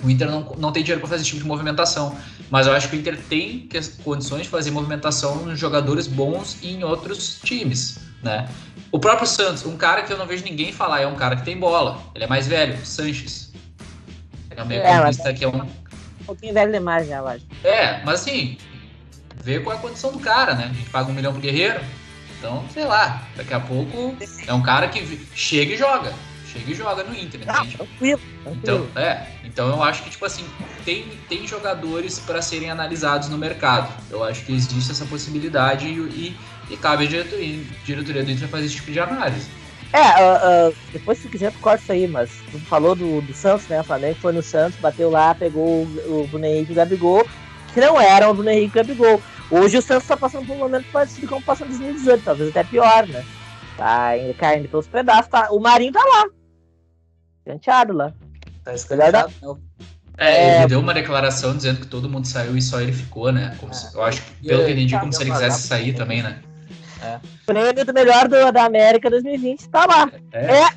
[0.04, 2.18] O Inter não, não tem dinheiro para fazer esse tipo de movimentação.
[2.50, 3.70] Mas eu acho que o Inter tem
[4.04, 8.48] condições de fazer movimentação nos jogadores bons e em outros times, né?
[8.92, 11.44] O próprio Santos, um cara que eu não vejo ninguém falar, é um cara que
[11.44, 12.02] tem bola.
[12.16, 13.52] Ele é mais velho, Sanches.
[14.50, 15.62] É um meio é, que é um...
[15.62, 17.46] Um pouquinho velho demais, já, eu acho.
[17.64, 18.58] É, mas assim,
[19.44, 20.66] vê qual é a condição do cara, né?
[20.70, 21.80] A gente paga um milhão pro Guerreiro.
[22.38, 24.16] Então, sei lá, daqui a pouco
[24.48, 26.14] é um cara que chega e joga
[26.52, 27.78] chega e joga no Inter, ah, entende?
[27.78, 28.88] tranquilo, tranquilo.
[28.92, 30.46] Então, é, então eu acho que, tipo assim,
[30.84, 33.92] tem, tem jogadores para serem analisados no mercado.
[34.10, 36.38] Eu acho que existe essa possibilidade e, e,
[36.70, 39.50] e cabe a diretoria, diretoria do Inter fazer esse tipo de análise.
[39.92, 43.34] É, uh, uh, depois se quiser tu corta isso aí, mas tu falou do, do
[43.34, 43.82] Santos, né?
[43.82, 47.28] O Flamengo foi no Santos, bateu lá, pegou o, o Bruno Henrique e o Gabigol,
[47.74, 49.22] que não eram o Bruno Henrique e o Gabigol.
[49.50, 52.64] Hoje o Santos tá passando por um momento parecido como passou em 2018, talvez até
[52.64, 53.26] pior, né?
[53.76, 55.48] Tá caindo pelos pedaços, tá?
[55.52, 56.26] O Marinho tá lá
[57.50, 58.14] escanteado lá.
[58.64, 59.56] Tá escanteado, da...
[60.18, 63.56] É, ele deu uma declaração dizendo que todo mundo saiu e só ele ficou, né?
[63.58, 66.22] Como se, eu acho que, pelo que eu entendi, como se ele quisesse sair também,
[66.22, 66.42] né?
[67.02, 67.20] É.
[67.46, 70.12] Prêmio do melhor do, da América 2020 tá lá.
[70.32, 70.68] É, é, é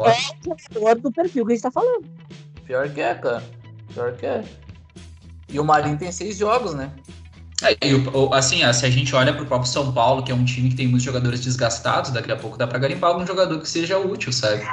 [0.46, 2.04] o jogador do perfil que a gente tá falando.
[2.64, 3.42] Pior que é, cara.
[3.92, 4.44] Pior que é.
[5.48, 6.90] E o Marinho tem seis jogos, né?
[7.62, 7.76] É,
[8.36, 10.74] assim, se a gente olha para o próprio São Paulo, que é um time que
[10.74, 14.32] tem muitos jogadores desgastados, daqui a pouco dá para garimpar algum jogador que seja útil,
[14.32, 14.64] sabe?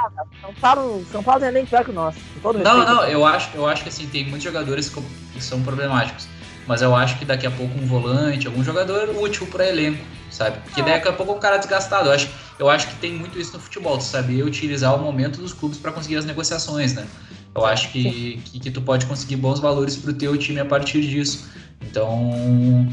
[0.42, 2.18] São Paulo, São Paulo é nem pior que o nosso.
[2.44, 6.28] não, não, eu acho, eu acho que assim, tem muitos jogadores que são problemáticos.
[6.68, 10.60] Mas eu acho que daqui a pouco um volante, algum jogador útil para elenco, sabe?
[10.60, 12.10] Porque daqui a pouco um cara desgastado.
[12.10, 12.30] Eu acho,
[12.60, 15.92] eu acho que tem muito isso no futebol, saber utilizar o momento dos clubes para
[15.92, 17.08] conseguir as negociações, né?
[17.56, 20.66] Eu acho que, que, que, tu pode conseguir bons valores para o teu time a
[20.66, 21.50] partir disso.
[21.82, 22.88] Então,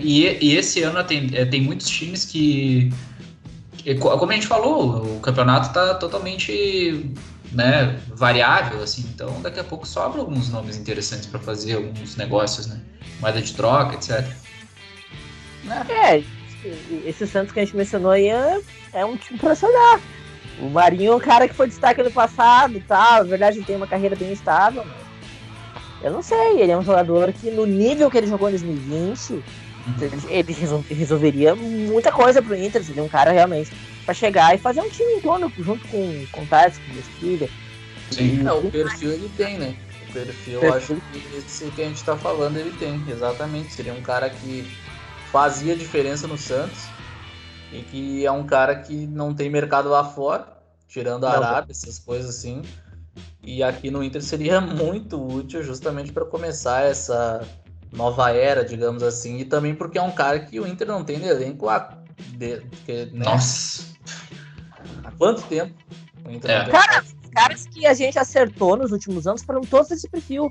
[0.00, 2.92] e, e esse ano tem, é, tem muitos times que,
[3.98, 7.10] como a gente falou, o campeonato está totalmente
[7.52, 12.66] né, variável, assim, então daqui a pouco sobra alguns nomes interessantes para fazer alguns negócios,
[12.66, 12.80] né?
[13.20, 14.26] Moeda de troca, etc.
[15.88, 16.22] É,
[17.04, 18.60] esse Santos que a gente mencionou aí é,
[18.92, 20.00] é um time para olhar.
[20.60, 23.64] O Marinho é um cara que foi destaque no passado e tal, na verdade ele
[23.64, 25.02] tem uma carreira bem estável, mas
[26.02, 29.32] eu não sei, ele é um jogador que no nível que ele jogou em 2020,
[29.32, 29.42] uhum.
[30.28, 30.52] ele
[30.90, 33.72] resolveria muita coisa pro Inter, ele é um cara realmente
[34.04, 37.48] para chegar e fazer um time em torno, junto com, com o com o Mesquilha.
[38.10, 39.74] Sim, não, o perfil ele tem, né?
[40.08, 40.76] O perfil, perfil.
[40.76, 43.72] acho que esse que a gente tá falando ele tem, exatamente.
[43.72, 44.70] Seria um cara que
[45.30, 46.86] fazia diferença no Santos
[47.72, 50.46] e que é um cara que não tem mercado lá fora,
[50.86, 52.62] tirando a Arábia, essas coisas assim.
[53.42, 57.46] E aqui no Inter seria muito útil justamente para começar essa
[57.90, 61.18] nova era, digamos assim, e também porque é um cara que o Inter não tem
[61.18, 61.98] no elenco há,
[62.36, 63.24] de, que, né?
[63.24, 63.91] Nossa.
[65.22, 65.72] Quanto tempo?
[66.42, 66.64] É.
[66.68, 70.46] Cara, os caras que a gente acertou nos últimos anos foram todos desse perfil.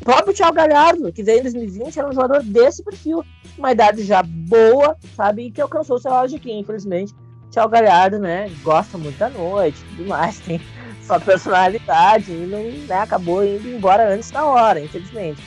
[0.00, 3.24] O próprio Thiago Galhardo, que veio em 2020, era um jogador desse perfil.
[3.56, 5.46] Uma idade já boa, sabe?
[5.46, 7.14] E que alcançou o seu auge aqui, infelizmente.
[7.52, 8.50] Thiago Galhardo, né?
[8.64, 10.40] Gosta muito da noite tudo mais.
[10.42, 10.60] Tem
[11.04, 15.40] sua personalidade e não, né, acabou indo embora antes da hora, infelizmente.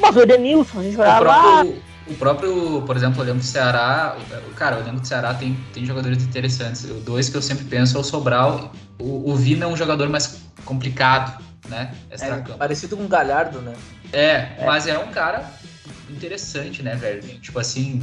[0.00, 1.20] Mas o Edenilson, a gente olhava.
[1.20, 4.16] O próprio, o próprio, por exemplo, olhando do Ceará,
[4.56, 6.84] cara, olhando do Ceará tem, tem jogadores interessantes.
[6.84, 8.72] O dois que eu sempre penso é o Sobral.
[8.98, 11.94] O, o Vina é um jogador mais complicado, né?
[12.10, 13.74] É, parecido com o Galhardo, né?
[14.12, 14.26] É,
[14.58, 15.44] é, mas é um cara
[16.08, 17.22] interessante, né, velho?
[17.40, 18.00] Tipo assim,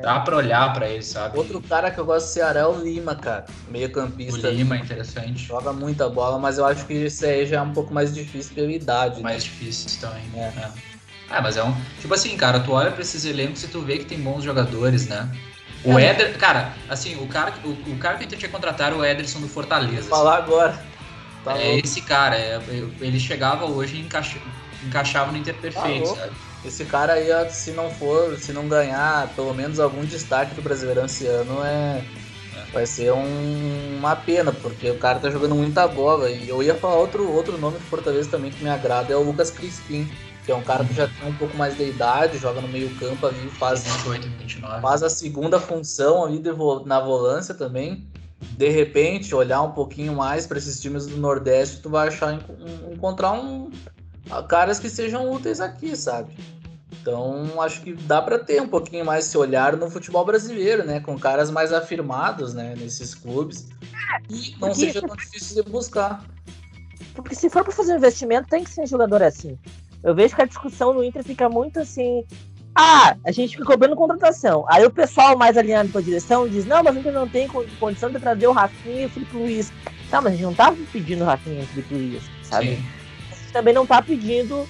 [0.00, 1.36] Dá pra olhar pra ele, sabe?
[1.36, 3.44] Outro cara que eu gosto do Ceará é o Lima, cara.
[3.68, 4.48] Meio campista.
[4.48, 5.44] O Lima é interessante.
[5.44, 8.54] Joga muita bola, mas eu acho que esse aí já é um pouco mais difícil
[8.54, 9.16] pela idade.
[9.16, 9.22] Né?
[9.22, 9.50] Mais né?
[9.50, 10.24] difícil também.
[10.34, 10.70] É.
[11.30, 11.36] é.
[11.36, 11.74] Ah, mas é um.
[12.00, 15.06] Tipo assim, cara, tu olha pra esses elencos e tu vê que tem bons jogadores,
[15.06, 15.28] né?
[15.84, 16.06] O é.
[16.06, 19.40] Éder, cara, assim, o cara, o, o cara que a gente tinha contratar o Ederson
[19.40, 20.08] do Fortaleza.
[20.08, 20.84] Vou falar agora.
[21.44, 21.86] Tá é louco.
[21.86, 22.60] esse cara, é,
[23.00, 24.38] ele chegava hoje e encaixa,
[24.84, 26.32] encaixava no Inter perfeito, tá sabe?
[26.62, 31.06] Esse cara aí, se não for, se não ganhar pelo menos algum destaque do Brasileirão
[31.06, 32.02] esse ano, é,
[32.70, 36.30] vai ser um, uma pena, porque o cara tá jogando muita bola.
[36.30, 39.22] E eu ia falar outro, outro nome do Fortaleza também que me agrada, é o
[39.22, 40.06] Lucas Crispim,
[40.50, 42.92] que é um cara que já tem um pouco mais de idade, joga no meio
[42.96, 44.82] campo ali, faz, 28, 29.
[44.82, 46.50] faz a segunda função ali de,
[46.84, 48.04] na volância também.
[48.40, 52.36] De repente, olhar um pouquinho mais para esses times do Nordeste, tu vai achar
[52.92, 53.70] encontrar um,
[54.48, 56.36] caras que sejam úteis aqui, sabe?
[57.00, 60.98] Então, acho que dá para ter um pouquinho mais esse olhar no futebol brasileiro, né?
[60.98, 62.74] Com caras mais afirmados, né?
[62.76, 63.68] Nesses clubes.
[64.28, 64.74] E não Porque...
[64.74, 66.24] seja tão difícil de buscar.
[67.14, 69.56] Porque se for para fazer um investimento, tem que ser um jogador assim.
[70.02, 72.24] Eu vejo que a discussão no Inter fica muito assim.
[72.74, 74.64] Ah, a gente fica cobrando contratação.
[74.68, 77.48] Aí o pessoal mais alinhado com a direção diz: não, mas o Inter não tem
[77.78, 79.72] condição de trazer o Rafinha e o Felipe Luiz.
[80.10, 82.76] Não, mas a gente não tá pedindo o Rafinha e o Felipe Luiz, sabe?
[82.76, 83.00] Sim
[83.50, 84.66] também não tá pedindo,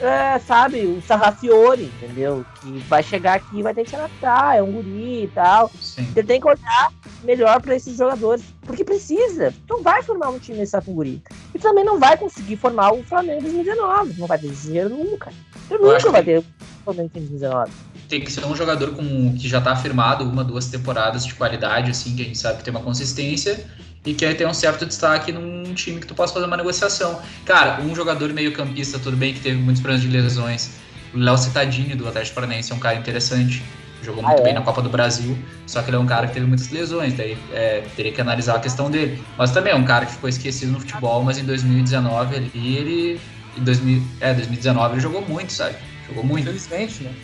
[0.00, 2.44] é, sabe, o Sarrafiore, entendeu?
[2.60, 5.70] Que vai chegar aqui e vai ter que se adaptar, é um guri e tal.
[5.80, 6.04] Sim.
[6.12, 6.92] Você tem que olhar
[7.22, 9.52] melhor para esses jogadores, porque precisa.
[9.66, 11.22] Tu não vai formar um time só com guri.
[11.54, 14.14] E também não vai conseguir formar o Flamengo em 2019.
[14.18, 15.32] Não vai ter dinheiro nunca.
[15.68, 16.44] Tu nunca vai ter o
[16.84, 17.72] Flamengo em 2019
[18.06, 21.90] tem que ser um jogador com, que já está afirmado uma, duas temporadas de qualidade,
[21.90, 23.64] assim, que a gente sabe que tem uma consistência
[24.04, 27.20] e que aí tem um certo destaque num time que tu possa fazer uma negociação.
[27.44, 30.70] Cara, um jogador meio campista, tudo bem que teve muitos problemas de lesões.
[31.14, 33.62] O Léo Citadini, do Atlético Paranaense, é um cara interessante.
[34.02, 34.44] Jogou muito ah, é?
[34.44, 37.14] bem na Copa do Brasil, só que ele é um cara que teve muitas lesões,
[37.14, 39.22] daí é, teria que analisar a questão dele.
[39.38, 43.20] Mas também é um cara que ficou esquecido no futebol, mas em 2019 ele, ele
[43.56, 45.76] em 2000, é, 2019 ele jogou muito, sabe?
[46.06, 46.42] Jogou muito.
[46.50, 47.14] Infelizmente, né?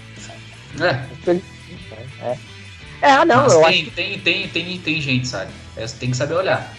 [0.81, 1.31] É.
[2.23, 2.39] É,
[3.03, 3.91] é não, Mas eu tem, acho...
[3.93, 5.51] tem, tem, tem, tem gente, sabe?
[5.77, 6.75] É, tem que saber olhar.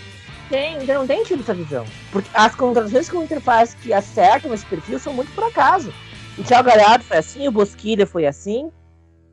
[0.50, 1.86] tem, ainda não tem tido essa visão.
[2.12, 5.94] Porque as contratações que o Inter faz que acertam esse perfil são muito por acaso.
[6.38, 8.72] O Thiago Galhardo foi assim, o Bosquilha foi assim.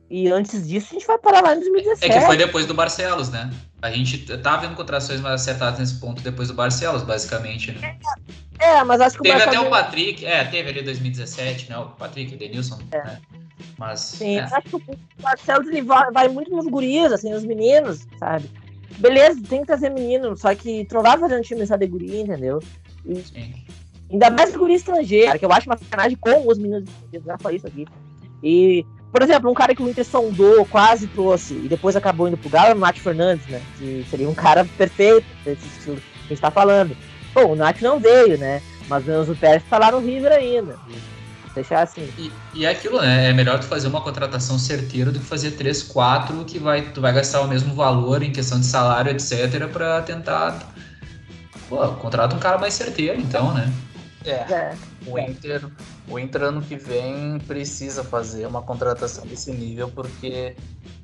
[0.09, 2.11] E antes disso a gente vai parar lá em 2017.
[2.11, 3.51] É que foi depois do Barcelos, né?
[3.79, 7.97] A gente tá vendo contratações mais acertadas nesse ponto depois do Barcelos, basicamente, né?
[8.57, 9.59] É, mas acho que teve o Barcelos...
[9.59, 11.77] até o Patrick, é, teve ali 2017, né?
[11.77, 12.97] O Patrick, o Denilson, é.
[12.97, 13.19] né?
[13.77, 13.99] Mas.
[13.99, 14.43] Sim, é.
[14.43, 14.81] acho que o
[15.21, 18.49] Barcelos ele vai, muito nos guris, assim, nos meninos, sabe?
[18.97, 22.59] Beleza, tem que trazer menino, só que fazer um time só de guri, entendeu?
[23.05, 23.53] E, Sim.
[24.11, 27.57] Ainda mais guri estrangeiro, que eu acho uma sacanagem com os meninos estrangeiros, já falei
[27.57, 27.85] isso aqui.
[28.41, 32.37] E, por exemplo, um cara que o Inter sondou, quase trouxe, e depois acabou indo
[32.37, 33.61] pro Galo, é o Nath Fernandes, né?
[33.77, 36.97] Que seria um cara perfeito desse estilo que a gente tá falando.
[37.33, 38.61] Pô, o Nath não veio, né?
[38.87, 40.75] Mas o Enzo Pérez tá lá no River ainda.
[41.59, 42.09] Deixar assim.
[42.17, 43.29] E, e é aquilo, né?
[43.29, 47.01] É melhor tu fazer uma contratação certeira do que fazer três, quatro, que vai, tu
[47.01, 50.57] vai gastar o mesmo valor em questão de salário, etc., para tentar.
[51.67, 53.69] Pô, contrata um cara mais certeiro, então, né?
[54.23, 54.31] É.
[54.31, 54.77] é.
[55.05, 55.65] O Inter,
[56.07, 60.55] o Inter ano que vem precisa fazer uma contratação desse nível porque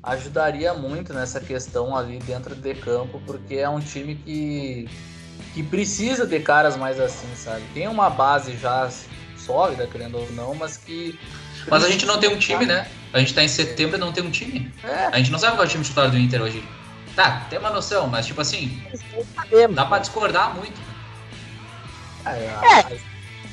[0.02, 4.88] ajudaria muito nessa questão ali dentro de campo, porque é um time que
[5.52, 7.62] que precisa de caras mais assim, sabe?
[7.74, 8.88] Tem uma base já
[9.46, 11.18] sólida, querendo ou não, mas que.
[11.68, 12.86] Mas a gente não tem um time, né?
[13.12, 14.70] A gente tá em setembro e não tem um time.
[14.84, 15.06] É.
[15.12, 16.62] A gente não sabe qual é o time titular do Inter hoje.
[17.14, 18.82] Tá, tem uma noção, mas tipo assim.
[19.74, 20.78] Dá pra discordar muito.
[22.26, 22.98] É, a, é.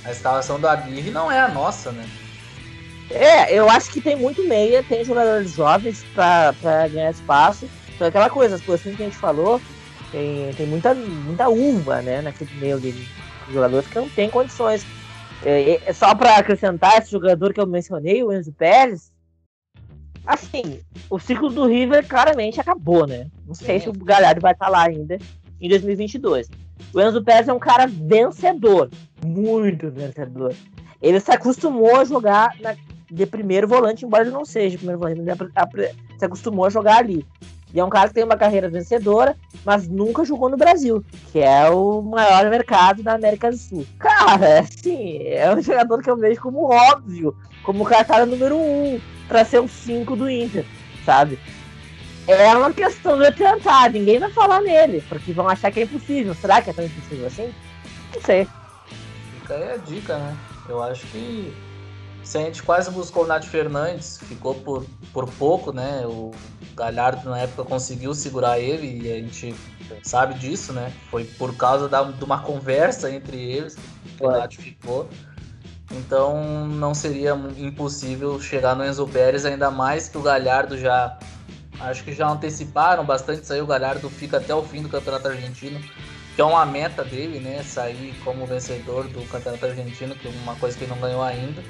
[0.06, 2.06] a escalação do Aguirre não é a nossa, né?
[3.10, 7.70] É, eu acho que tem muito meia, tem jogadores jovens pra, pra ganhar espaço.
[7.96, 9.62] Então, aquela coisa, as posições que a gente falou,
[10.12, 13.08] tem, tem muita, muita uva, né, naquele meio de
[13.52, 14.86] jogadores que não tem condições.
[15.46, 19.12] É, é só para acrescentar esse jogador que eu mencionei, o Enzo Pérez,
[20.26, 20.80] assim,
[21.10, 23.28] o ciclo do River claramente acabou, né?
[23.46, 23.84] Não sei Sim.
[23.84, 25.18] se o Galhardo vai estar lá ainda
[25.60, 26.50] em 2022.
[26.94, 28.90] O Enzo Pérez é um cara vencedor,
[29.26, 30.54] muito vencedor.
[31.02, 32.76] Ele se acostumou a jogar na,
[33.12, 37.26] de primeiro volante, embora ele não seja primeiro volante, ele se acostumou a jogar ali.
[37.74, 39.36] E é um cara que tem uma carreira vencedora,
[39.66, 43.86] mas nunca jogou no Brasil, que é o maior mercado da América do Sul.
[43.98, 49.02] Cara, assim, é um jogador que eu vejo como óbvio, como o cara número um
[49.28, 50.64] para ser o 5 do Inter,
[51.04, 51.40] sabe?
[52.28, 56.34] É uma questão de tentar, ninguém vai falar nele, porque vão achar que é impossível.
[56.36, 57.54] Será que é tão impossível assim?
[58.14, 58.48] Não sei.
[59.40, 60.38] Fica aí a dica, né?
[60.70, 61.54] Eu acho que
[62.24, 66.04] se a gente quase buscou o Nath Fernandes, ficou por, por pouco, né?
[66.06, 66.32] O
[66.76, 69.54] Galhardo na época conseguiu segurar ele e a gente
[70.02, 70.92] sabe disso, né?
[71.12, 73.76] Foi por causa da, de uma conversa entre eles
[74.18, 75.08] que o Nath ficou.
[75.92, 81.18] Então não seria impossível chegar no Enzo Pérez, ainda mais que o Galhardo já.
[81.80, 83.62] Acho que já anteciparam bastante isso aí.
[83.62, 85.80] O Galhardo fica até o fim do Campeonato Argentino,
[86.36, 87.62] que é uma meta dele, né?
[87.64, 91.62] Sair como vencedor do Campeonato Argentino, que é uma coisa que ele não ganhou ainda.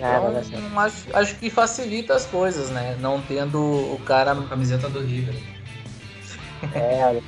[0.00, 0.16] É,
[0.46, 2.96] então, acho, acho que facilita as coisas, né?
[3.00, 4.32] Não tendo o cara.
[4.32, 5.34] A camiseta do River.
[6.72, 7.20] É.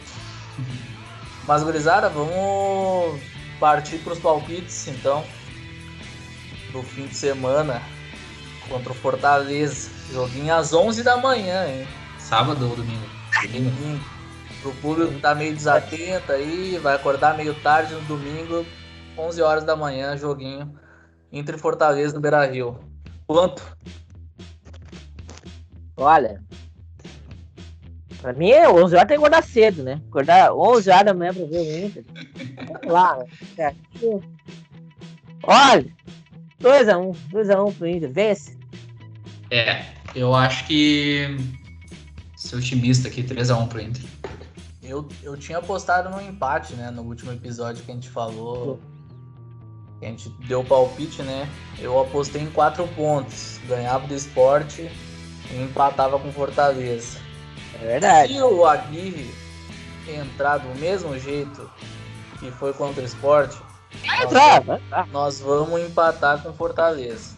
[1.47, 3.21] Mas, gurizada, vamos
[3.59, 5.25] partir para os palpites, então.
[6.71, 7.83] Do fim de semana
[8.69, 9.91] contra o Fortaleza.
[10.13, 11.89] Joguinho às 11 da manhã, hein?
[12.19, 13.05] Sábado ou domingo?
[13.43, 13.71] Domingo.
[13.71, 14.05] domingo.
[14.63, 18.65] Pro público que tá meio desatento aí, vai acordar meio tarde no domingo,
[19.17, 20.79] 11 horas da manhã, joguinho
[21.33, 22.79] entre Fortaleza e Beira Rio.
[23.27, 23.77] Quanto?
[25.97, 26.43] Olha,
[28.21, 30.01] pra mim, 11 horas tem que acordar cedo, né?
[30.09, 32.05] Acordar 11 horas da manhã pra ver o Inter.
[32.67, 33.19] Vamos lá,
[33.57, 33.77] né?
[35.43, 35.87] Olha,
[36.61, 38.59] 2x1, 2x1 pro Inter, vence.
[39.51, 39.85] É,
[40.15, 41.37] eu acho que.
[42.37, 44.03] Seu otimista aqui, 3x1 pro Inter.
[44.83, 46.91] Eu, eu tinha apostado no empate, né?
[46.91, 48.81] No último episódio que a gente falou
[50.03, 51.49] a gente deu palpite, né?
[51.79, 53.59] Eu apostei em quatro pontos.
[53.67, 54.91] Ganhava do esporte
[55.51, 57.19] e empatava com Fortaleza.
[57.75, 58.33] É verdade.
[58.33, 59.31] Se o Aguirre
[60.09, 61.71] entrar do mesmo jeito
[62.39, 63.59] que foi contra o esporte,
[64.07, 67.37] nós, vamos, nós vamos empatar com Fortaleza.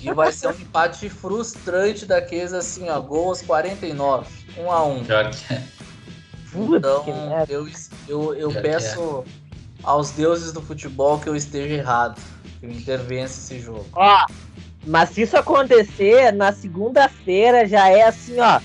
[0.00, 4.26] E vai ser um empate frustrante daqueles assim, ó, gols 49,
[4.58, 5.62] 1 a 1 Pior que é.
[6.56, 7.04] Então,
[7.48, 7.68] eu,
[8.06, 9.24] eu, eu peço
[9.84, 12.20] aos deuses do futebol que eu esteja errado.
[12.60, 13.86] Que eu intervença esse jogo.
[13.92, 14.26] Ó,
[14.86, 18.60] mas se isso acontecer, na segunda-feira já é assim, ó.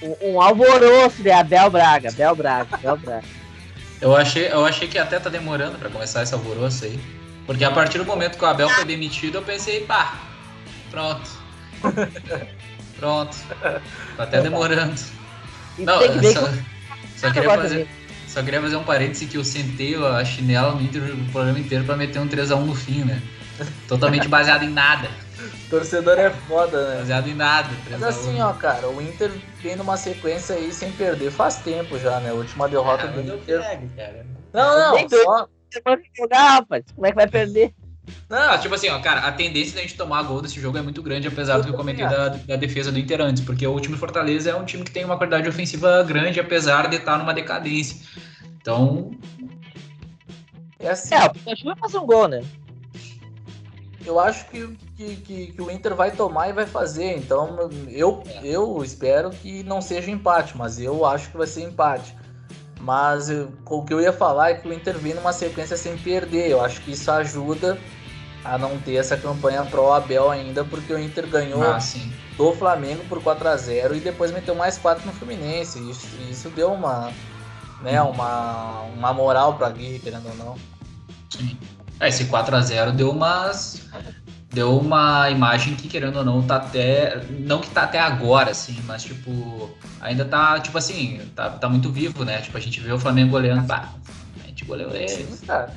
[0.00, 3.26] Um, um alvoroço de Abel Braga, Abel Braga, Abel Braga.
[4.00, 6.98] Eu achei, eu achei que até tá demorando para começar esse alvoroço aí.
[7.46, 10.18] Porque a partir do momento que o Abel foi demitido, eu pensei, pá,
[10.90, 11.28] pronto.
[12.96, 13.36] pronto.
[14.16, 14.94] Tá até demorando.
[15.78, 16.00] Não,
[16.32, 16.48] só,
[17.16, 17.88] só queria fazer.
[18.28, 21.84] Só queria fazer um parêntese que eu sentei a chinela no Inter o programa inteiro
[21.84, 23.20] pra meter um 3x1 no fim, né?
[23.88, 25.08] Totalmente baseado em nada.
[25.70, 26.98] Torcedor é foda, né?
[26.98, 27.70] Baseado em nada.
[27.90, 29.30] Mas assim, ó, cara, o Inter
[29.62, 32.30] vem numa sequência aí sem perder faz tempo já, né?
[32.30, 33.60] A última derrota Ah, do não Inter.
[33.62, 34.26] pego, cara.
[34.52, 35.16] Não, não, doido.
[35.22, 35.48] só.
[35.70, 36.84] Você pode jogar, rapaz.
[36.94, 37.72] Como é que vai perder?
[38.30, 41.02] Ah, tipo assim, ó, cara, a tendência da gente tomar gol desse jogo é muito
[41.02, 43.94] grande, apesar do que eu comentei da, da defesa do Inter antes, porque o time
[43.94, 47.32] do Fortaleza é um time que tem uma qualidade ofensiva grande, apesar de estar numa
[47.34, 47.96] decadência.
[48.60, 49.10] Então,
[50.78, 52.42] É assim, É, o Pikachu vai fazer um gol, né?
[54.06, 54.66] eu acho que,
[54.96, 57.16] que, que, que o Inter vai tomar e vai fazer.
[57.18, 62.16] Então, eu, eu espero que não seja empate, mas eu acho que vai ser empate.
[62.80, 65.98] Mas eu- o que eu ia falar é que o Inter vem numa sequência sem
[65.98, 66.48] perder.
[66.48, 67.78] Eu acho que isso ajuda
[68.52, 71.78] a não ter essa campanha pro Abel ainda, porque o Inter ganhou ah,
[72.36, 75.78] do Flamengo por 4 a 0 e depois meteu mais 4 no Fluminense.
[75.90, 77.12] Isso, isso deu uma,
[77.82, 80.56] né, uma, uma moral pra Gui, querendo ou não.
[81.30, 81.56] sim.
[82.00, 83.82] É, esse 4x0 deu umas.
[84.50, 87.20] Deu uma imagem que, querendo ou não, tá até.
[87.28, 89.70] Não que tá até agora, assim, mas tipo.
[90.00, 92.40] Ainda tá, tipo assim, tá, tá muito vivo, né?
[92.40, 93.66] Tipo, a gente vê o Flamengo goleando.
[93.66, 93.92] Pá,
[94.42, 94.90] a gente goleou.
[95.08, 95.72] Sim, cara.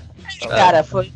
[0.48, 1.12] Cara, foi.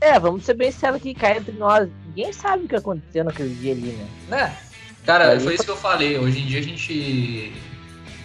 [0.00, 1.88] É, vamos ser bem sérios aqui, cá entre nós.
[2.06, 4.08] Ninguém sabe o que aconteceu naquele dia ali, né?
[4.28, 4.56] Né?
[5.04, 6.18] Cara, Aí foi isso que eu falei.
[6.18, 7.52] Hoje em dia a gente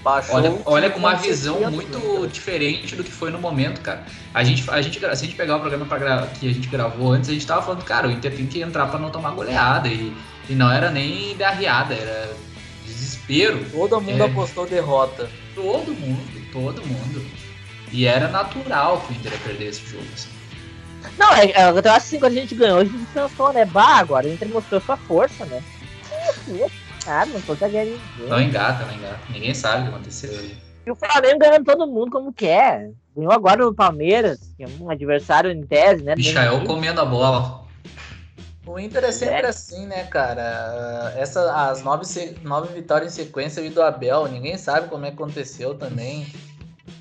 [0.04, 4.04] Baixou olha, olha com uma visão 60, muito diferente do que foi no momento, cara.
[4.34, 7.14] A gente, a gente, se a gente pegar o programa pra que a gente gravou
[7.14, 9.88] antes, a gente tava falando, cara, o Inter tem que entrar pra não tomar goleada.
[9.88, 10.14] E,
[10.50, 12.34] e não era nem derriada, era
[12.86, 13.66] desespero.
[13.72, 14.26] Todo mundo É.
[14.26, 15.30] apostou derrota.
[15.56, 17.26] Todo mundo, todo mundo.
[17.90, 20.04] E era natural que o Inter ia perder esse jogo.
[20.14, 20.32] assim.
[21.17, 23.65] Não, é, é, eu acho assim, quando a gente ganhou, a gente pensou, né?
[23.65, 25.61] Bah, agora o Inter mostrou sua força, né?
[27.05, 28.30] Ah, não tô cagando ninguém.
[28.30, 29.19] Não engata, não engata.
[29.30, 30.57] Ninguém sabe o que aconteceu ali.
[30.85, 32.91] E o Flamengo ganhando todo mundo como quer.
[33.15, 36.15] Ganhou agora o Palmeiras, que é um adversário em tese, né?
[36.15, 37.63] Michael comendo a bola.
[38.65, 39.47] O Inter é sempre É.
[39.47, 41.13] assim, né, cara?
[41.17, 42.05] Essa, as nove,
[42.41, 46.25] nove vitórias em sequência aí do Abel, ninguém sabe como é que aconteceu também.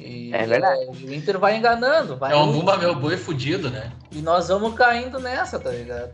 [0.04, 0.82] E, É verdade.
[0.82, 3.90] é, o Inter vai enganando, vai É um Mumba meu boi fudido, né?
[4.10, 6.10] e nós vamos caindo nessa, tá ligado?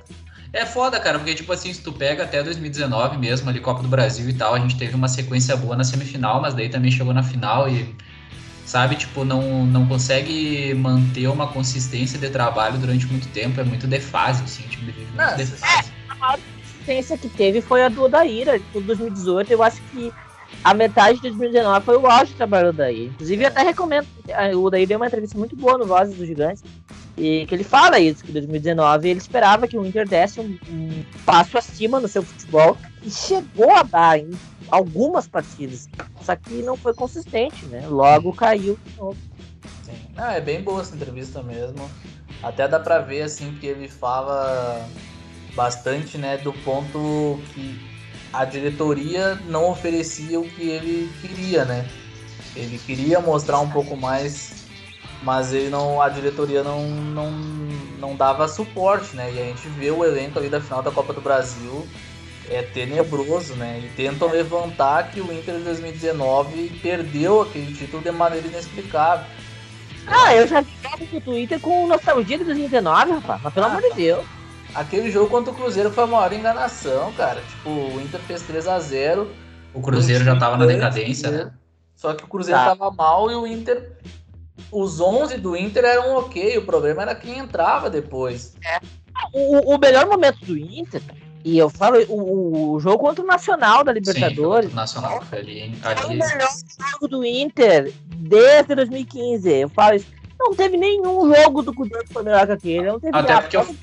[0.53, 3.89] É foda, cara, porque, tipo assim, se tu pega até 2019 mesmo, ali, Copa do
[3.89, 7.13] Brasil e tal, a gente teve uma sequência boa na semifinal, mas daí também chegou
[7.13, 7.95] na final e,
[8.65, 13.87] sabe, tipo, não, não consegue manter uma consistência de trabalho durante muito tempo, é muito
[13.87, 15.93] defase, assim, o time vive muito Nossa, defase.
[16.63, 19.53] consistência que teve foi a do Odaíra, de 2018.
[19.53, 20.11] Eu acho que
[20.65, 23.07] a metade de 2019 foi o auge do trabalho do Odair.
[23.07, 24.07] Inclusive, eu até recomendo.
[24.27, 26.63] eh, O Odair deu uma entrevista muito boa no Vozes dos Gigantes.
[27.17, 30.57] E que ele fala isso, que em 2019 ele esperava que o Inter desse um,
[30.71, 32.77] um passo acima no seu futebol.
[33.03, 34.31] E chegou a dar em
[34.71, 35.89] algumas partidas.
[36.23, 37.87] Só que não foi consistente, né?
[37.89, 39.17] Logo caiu de novo.
[39.83, 39.93] Sim.
[40.15, 41.91] Não, é bem boa essa entrevista mesmo.
[42.43, 44.87] Até dá pra ver, assim, que ele fala
[45.57, 47.81] bastante, né, do ponto que
[48.33, 51.87] a diretoria não oferecia o que ele queria, né?
[52.55, 54.53] Ele queria mostrar um pouco mais,
[55.23, 57.31] mas ele não, a diretoria não, não,
[57.99, 59.33] não dava suporte, né?
[59.33, 61.87] E a gente vê o elenco ali da final da Copa do Brasil
[62.51, 63.81] é tenebroso, né?
[63.85, 69.27] E tentam levantar que o Inter de 2019 perdeu aquele título de maneira inexplicável.
[70.07, 73.41] Ah, eu já vi no Twitter com nostalgia de 2019, rapaz.
[73.43, 74.25] Mas pelo Ah, amor de Deus.
[74.75, 77.41] Aquele jogo contra o Cruzeiro foi a maior enganação, cara.
[77.41, 79.31] Tipo, o Inter fez 3 a 0
[79.75, 81.51] O Cruzeiro já tava na decadência, né?
[81.97, 82.77] Só que o Cruzeiro Tá.
[82.77, 83.93] tava mal e o Inter.
[84.71, 86.59] Os 11 do Inter eram ok.
[86.59, 88.55] O problema era quem entrava depois.
[89.33, 91.03] O, o melhor momento do Inter,
[91.45, 95.39] e eu falo, o, o jogo contra o Nacional da Sim, Libertadores, o Nacional foi
[95.39, 95.75] ali, hein?
[95.81, 96.49] foi o ali melhor
[96.93, 99.51] jogo do Inter desde 2015.
[99.51, 100.07] Eu falo isso.
[100.39, 102.83] Não teve nenhum jogo do Cudê que foi melhor que aquele.
[102.87, 103.43] Não teve Até nada.
[103.43, 103.77] porque eu-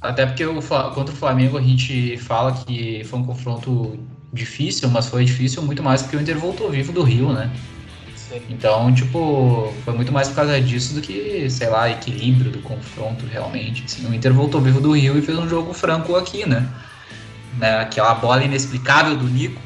[0.00, 3.98] Até porque o, contra o Flamengo a gente fala que foi um confronto
[4.32, 7.50] difícil, mas foi difícil muito mais porque o Inter voltou vivo do Rio, né?
[8.14, 8.42] Sim.
[8.50, 13.24] Então, tipo, foi muito mais por causa disso do que, sei lá, equilíbrio do confronto
[13.26, 13.84] realmente.
[13.84, 16.68] Assim, o Inter voltou vivo do Rio e fez um jogo franco aqui, né?
[17.56, 17.80] né?
[17.80, 19.60] Aquela bola inexplicável do Nico.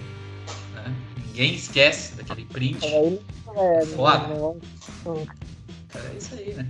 [0.75, 0.95] né?
[1.27, 2.85] Ninguém esquece daquele print.
[2.87, 3.21] Aí,
[3.57, 4.29] é, Foda.
[4.29, 4.57] não-
[5.05, 5.27] não-
[5.89, 6.67] Cara, é isso aí, né?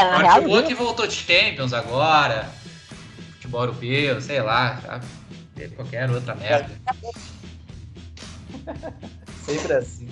[0.00, 2.48] é, que voltou de Champions agora,
[3.54, 5.06] futebol europeu, sei lá, sabe?
[5.54, 6.70] Teve qualquer outra merda.
[9.46, 10.08] Sempre assim.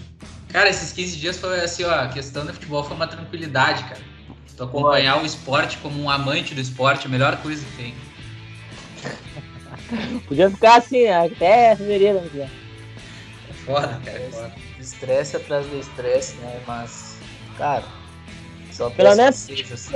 [0.49, 4.01] Cara, esses 15 dias foi assim, ó, a questão do futebol foi uma tranquilidade, cara.
[4.57, 7.95] Tu acompanhar o esporte como um amante do esporte a melhor coisa que tem.
[10.29, 12.21] podia ficar assim até fevereiro.
[12.35, 12.51] Né?
[13.49, 14.53] É foda, cara, é foda.
[14.79, 16.61] Estresse atrás do estresse, né?
[16.67, 17.17] Mas.
[17.57, 17.85] Cara,
[18.71, 19.95] só Pelo menos seja assim.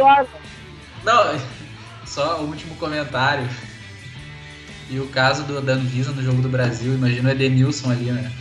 [1.05, 1.39] Não,
[2.07, 3.49] só o último comentário.
[4.89, 8.33] E o caso do da Anvisa no jogo do Brasil, imagina o Edenilson ali, né?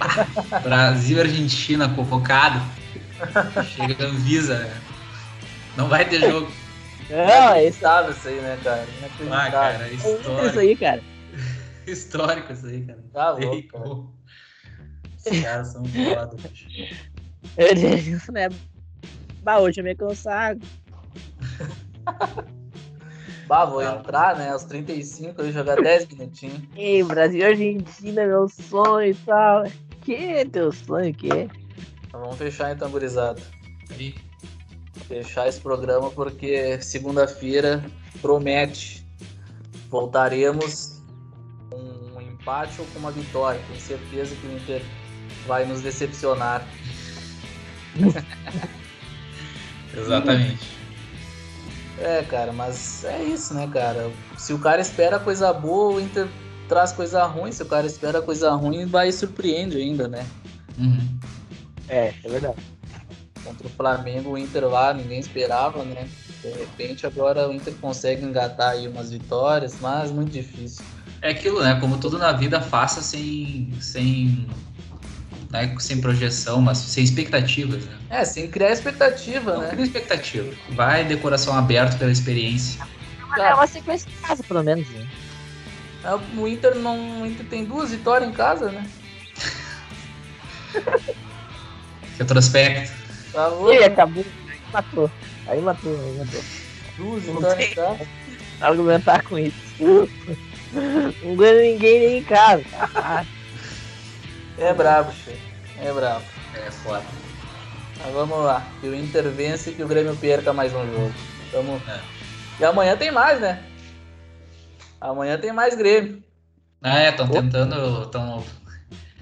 [0.62, 2.60] Brasil e Argentina convocado.
[3.74, 4.80] Chega a Anvisa, né?
[5.76, 6.52] Não vai ter jogo.
[7.08, 7.16] Não,
[7.54, 8.86] é isso, Inacreditável isso aí, né, cara?
[9.30, 10.58] Ah, cara, é isso histórico.
[10.58, 11.02] aí, cara.
[11.86, 13.04] Histórico isso aí, cara.
[13.12, 13.88] Tá louco, cara.
[15.26, 16.36] Os caras são foda.
[16.36, 16.66] bicho.
[18.16, 18.48] Isso, né?
[19.42, 20.60] Bah, hoje eu me cansado.
[23.46, 24.50] Bah, vou entrar, né?
[24.50, 26.60] Aos 35 eu jogar 10 minutinhos.
[26.76, 29.64] Ei, Brasil e Argentina, meu sonho e tal.
[30.02, 31.28] Que teu sonho, que?
[31.28, 33.40] Então vamos fechar então, gurizada.
[33.90, 34.14] Aí,
[35.08, 37.84] Fechar esse programa porque segunda-feira
[38.22, 39.04] promete.
[39.90, 41.02] Voltaremos
[41.70, 41.78] com
[42.16, 43.60] um empate ou com uma vitória.
[43.68, 44.82] Tenho certeza que o Inter
[45.46, 46.66] vai nos decepcionar.
[49.96, 50.73] Exatamente.
[51.98, 54.10] É, cara, mas é isso, né, cara?
[54.36, 56.28] Se o cara espera coisa boa, o Inter
[56.68, 57.52] traz coisa ruim.
[57.52, 60.26] Se o cara espera coisa ruim, vai e surpreende ainda, né?
[60.78, 61.18] Uhum.
[61.88, 62.56] É, é verdade.
[63.44, 66.08] Contra o Flamengo, o Inter lá, ninguém esperava, né?
[66.42, 70.84] De repente, agora o Inter consegue engatar aí umas vitórias, mas muito difícil.
[71.22, 71.78] É aquilo, né?
[71.80, 73.72] Como tudo na vida, faça sem.
[73.80, 74.46] sem.
[75.50, 75.74] Né?
[75.78, 77.96] sem projeção, mas sem expectativas, né?
[78.10, 79.68] É, sem criar expectativa, Não né?
[79.70, 80.52] cria expectativa.
[80.70, 82.84] Vai de coração aberto pela experiência.
[83.38, 84.88] É uma sequência de casa, pelo menos.
[84.90, 85.06] Né?
[86.04, 87.22] É, O Inter não.
[87.22, 88.86] O Inter tem duas vitórias em casa, né?
[92.18, 92.92] Retrospecto.
[93.32, 93.72] Tá louco?
[93.72, 94.24] E acabou.
[94.48, 95.10] Aí matou.
[95.46, 96.42] Aí matou, aí matou.
[96.96, 98.06] Duas vitórias em casa.
[98.60, 99.56] Argumentar com isso.
[101.22, 102.64] Não ganha ninguém nem em casa.
[104.58, 105.40] É brabo, chefe.
[105.80, 106.24] É brabo.
[106.54, 107.02] É foda.
[108.02, 108.66] Mas vamos lá.
[108.80, 111.14] Que o Inter vence e que o Grêmio perca mais um jogo.
[111.50, 111.80] Tamo...
[111.88, 112.00] É.
[112.60, 113.62] E amanhã tem mais, né?
[115.00, 116.22] Amanhã tem mais Grêmio.
[116.82, 118.06] Ah, é, estão tentando.
[118.06, 118.44] Tão...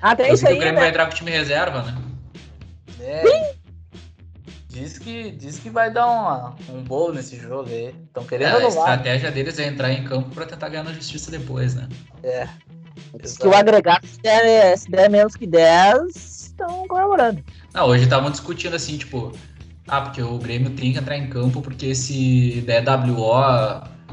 [0.00, 0.80] Ah, tem isso aí, o Grêmio né?
[0.80, 1.96] vai entrar com o time reserva, né?
[3.00, 3.54] É.
[4.68, 7.94] Diz que, diz que vai dar uma, um bolo nesse jogo aí.
[8.06, 8.70] Estão É, querendo a anular.
[8.70, 11.88] estratégia deles é entrar em campo pra tentar ganhar na justiça depois, né?
[13.20, 17.42] Diz que o agregado, se der, se der menos que 10, estão comemorando.
[17.74, 19.32] Não, hoje estavam discutindo assim, tipo,
[19.88, 23.32] ah, porque o Grêmio tem que entrar em campo porque se der WO,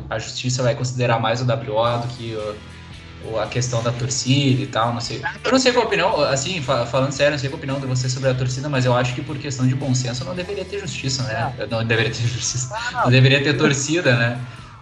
[0.09, 4.67] a justiça vai considerar mais o WO do que o- a questão da torcida e
[4.67, 5.21] tal, não sei.
[5.43, 7.79] Eu não sei qual a opinião, assim, fa- falando sério, não sei qual a opinião
[7.79, 10.33] de você sobre a torcida, mas eu acho que por questão de bom senso não
[10.33, 11.53] deveria ter justiça, né?
[11.69, 12.73] Não deveria ter justiça.
[12.93, 14.39] Não deveria ter torcida, né?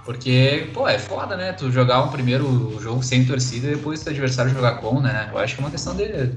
[0.08, 1.52] Porque, pô, é foda, né?
[1.52, 5.28] Tu jogar um primeiro jogo sem torcida e depois teu adversário jogar com, né?
[5.30, 6.32] Eu acho que é uma questão de.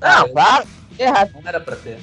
[0.00, 0.66] Não, claro,
[0.98, 1.30] errado.
[1.32, 1.96] Não era pra ter.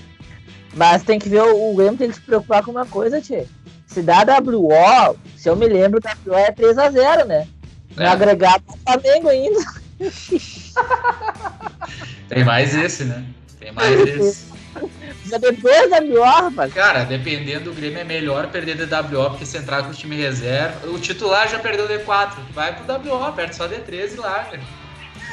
[0.74, 3.46] Mas tem que ver, o, o Grêmio tem que se preocupar com uma coisa, Tchê.
[3.86, 7.46] Se dá WO, se eu me lembro, o WO é 3x0, né?
[7.94, 8.08] No É.
[8.08, 9.60] agregado do Flamengo ainda.
[12.30, 13.22] Tem mais esse, né?
[13.60, 14.46] Tem mais esse.
[15.28, 16.74] Já deu 2 WO, rapaz.
[16.74, 20.88] Cara, dependendo do Grêmio é melhor perder DWO, porque se entrar com o time reserva.
[20.88, 22.34] O titular já perdeu D4.
[22.54, 24.60] Vai pro WO, perde só D13 e larga.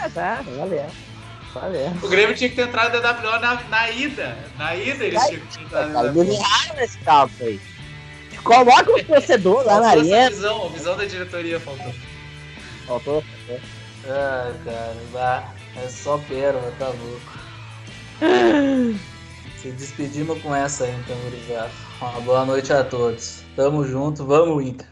[0.01, 0.87] Ah, tá, valeu.
[1.55, 1.93] Valeu.
[2.03, 4.37] O Grêmio tinha que ter entrado DWO na, na ida.
[4.57, 6.23] Na ida eles tinham que ter entrado Cara, DWO.
[6.23, 7.61] eles erraram nesse cálculo aí.
[8.43, 10.31] Coloca o torcedor lá na arena.
[10.31, 11.95] visão, a visão da diretoria faltou.
[12.87, 13.25] Faltou.
[14.09, 15.45] Ah, cara, vá.
[15.77, 17.39] É só pérola, tá louco.
[19.63, 21.71] Se despedimos com essa aí, então, gurizada.
[22.01, 23.45] Uma boa noite a todos.
[23.55, 24.92] Tamo junto, vamos, Inter.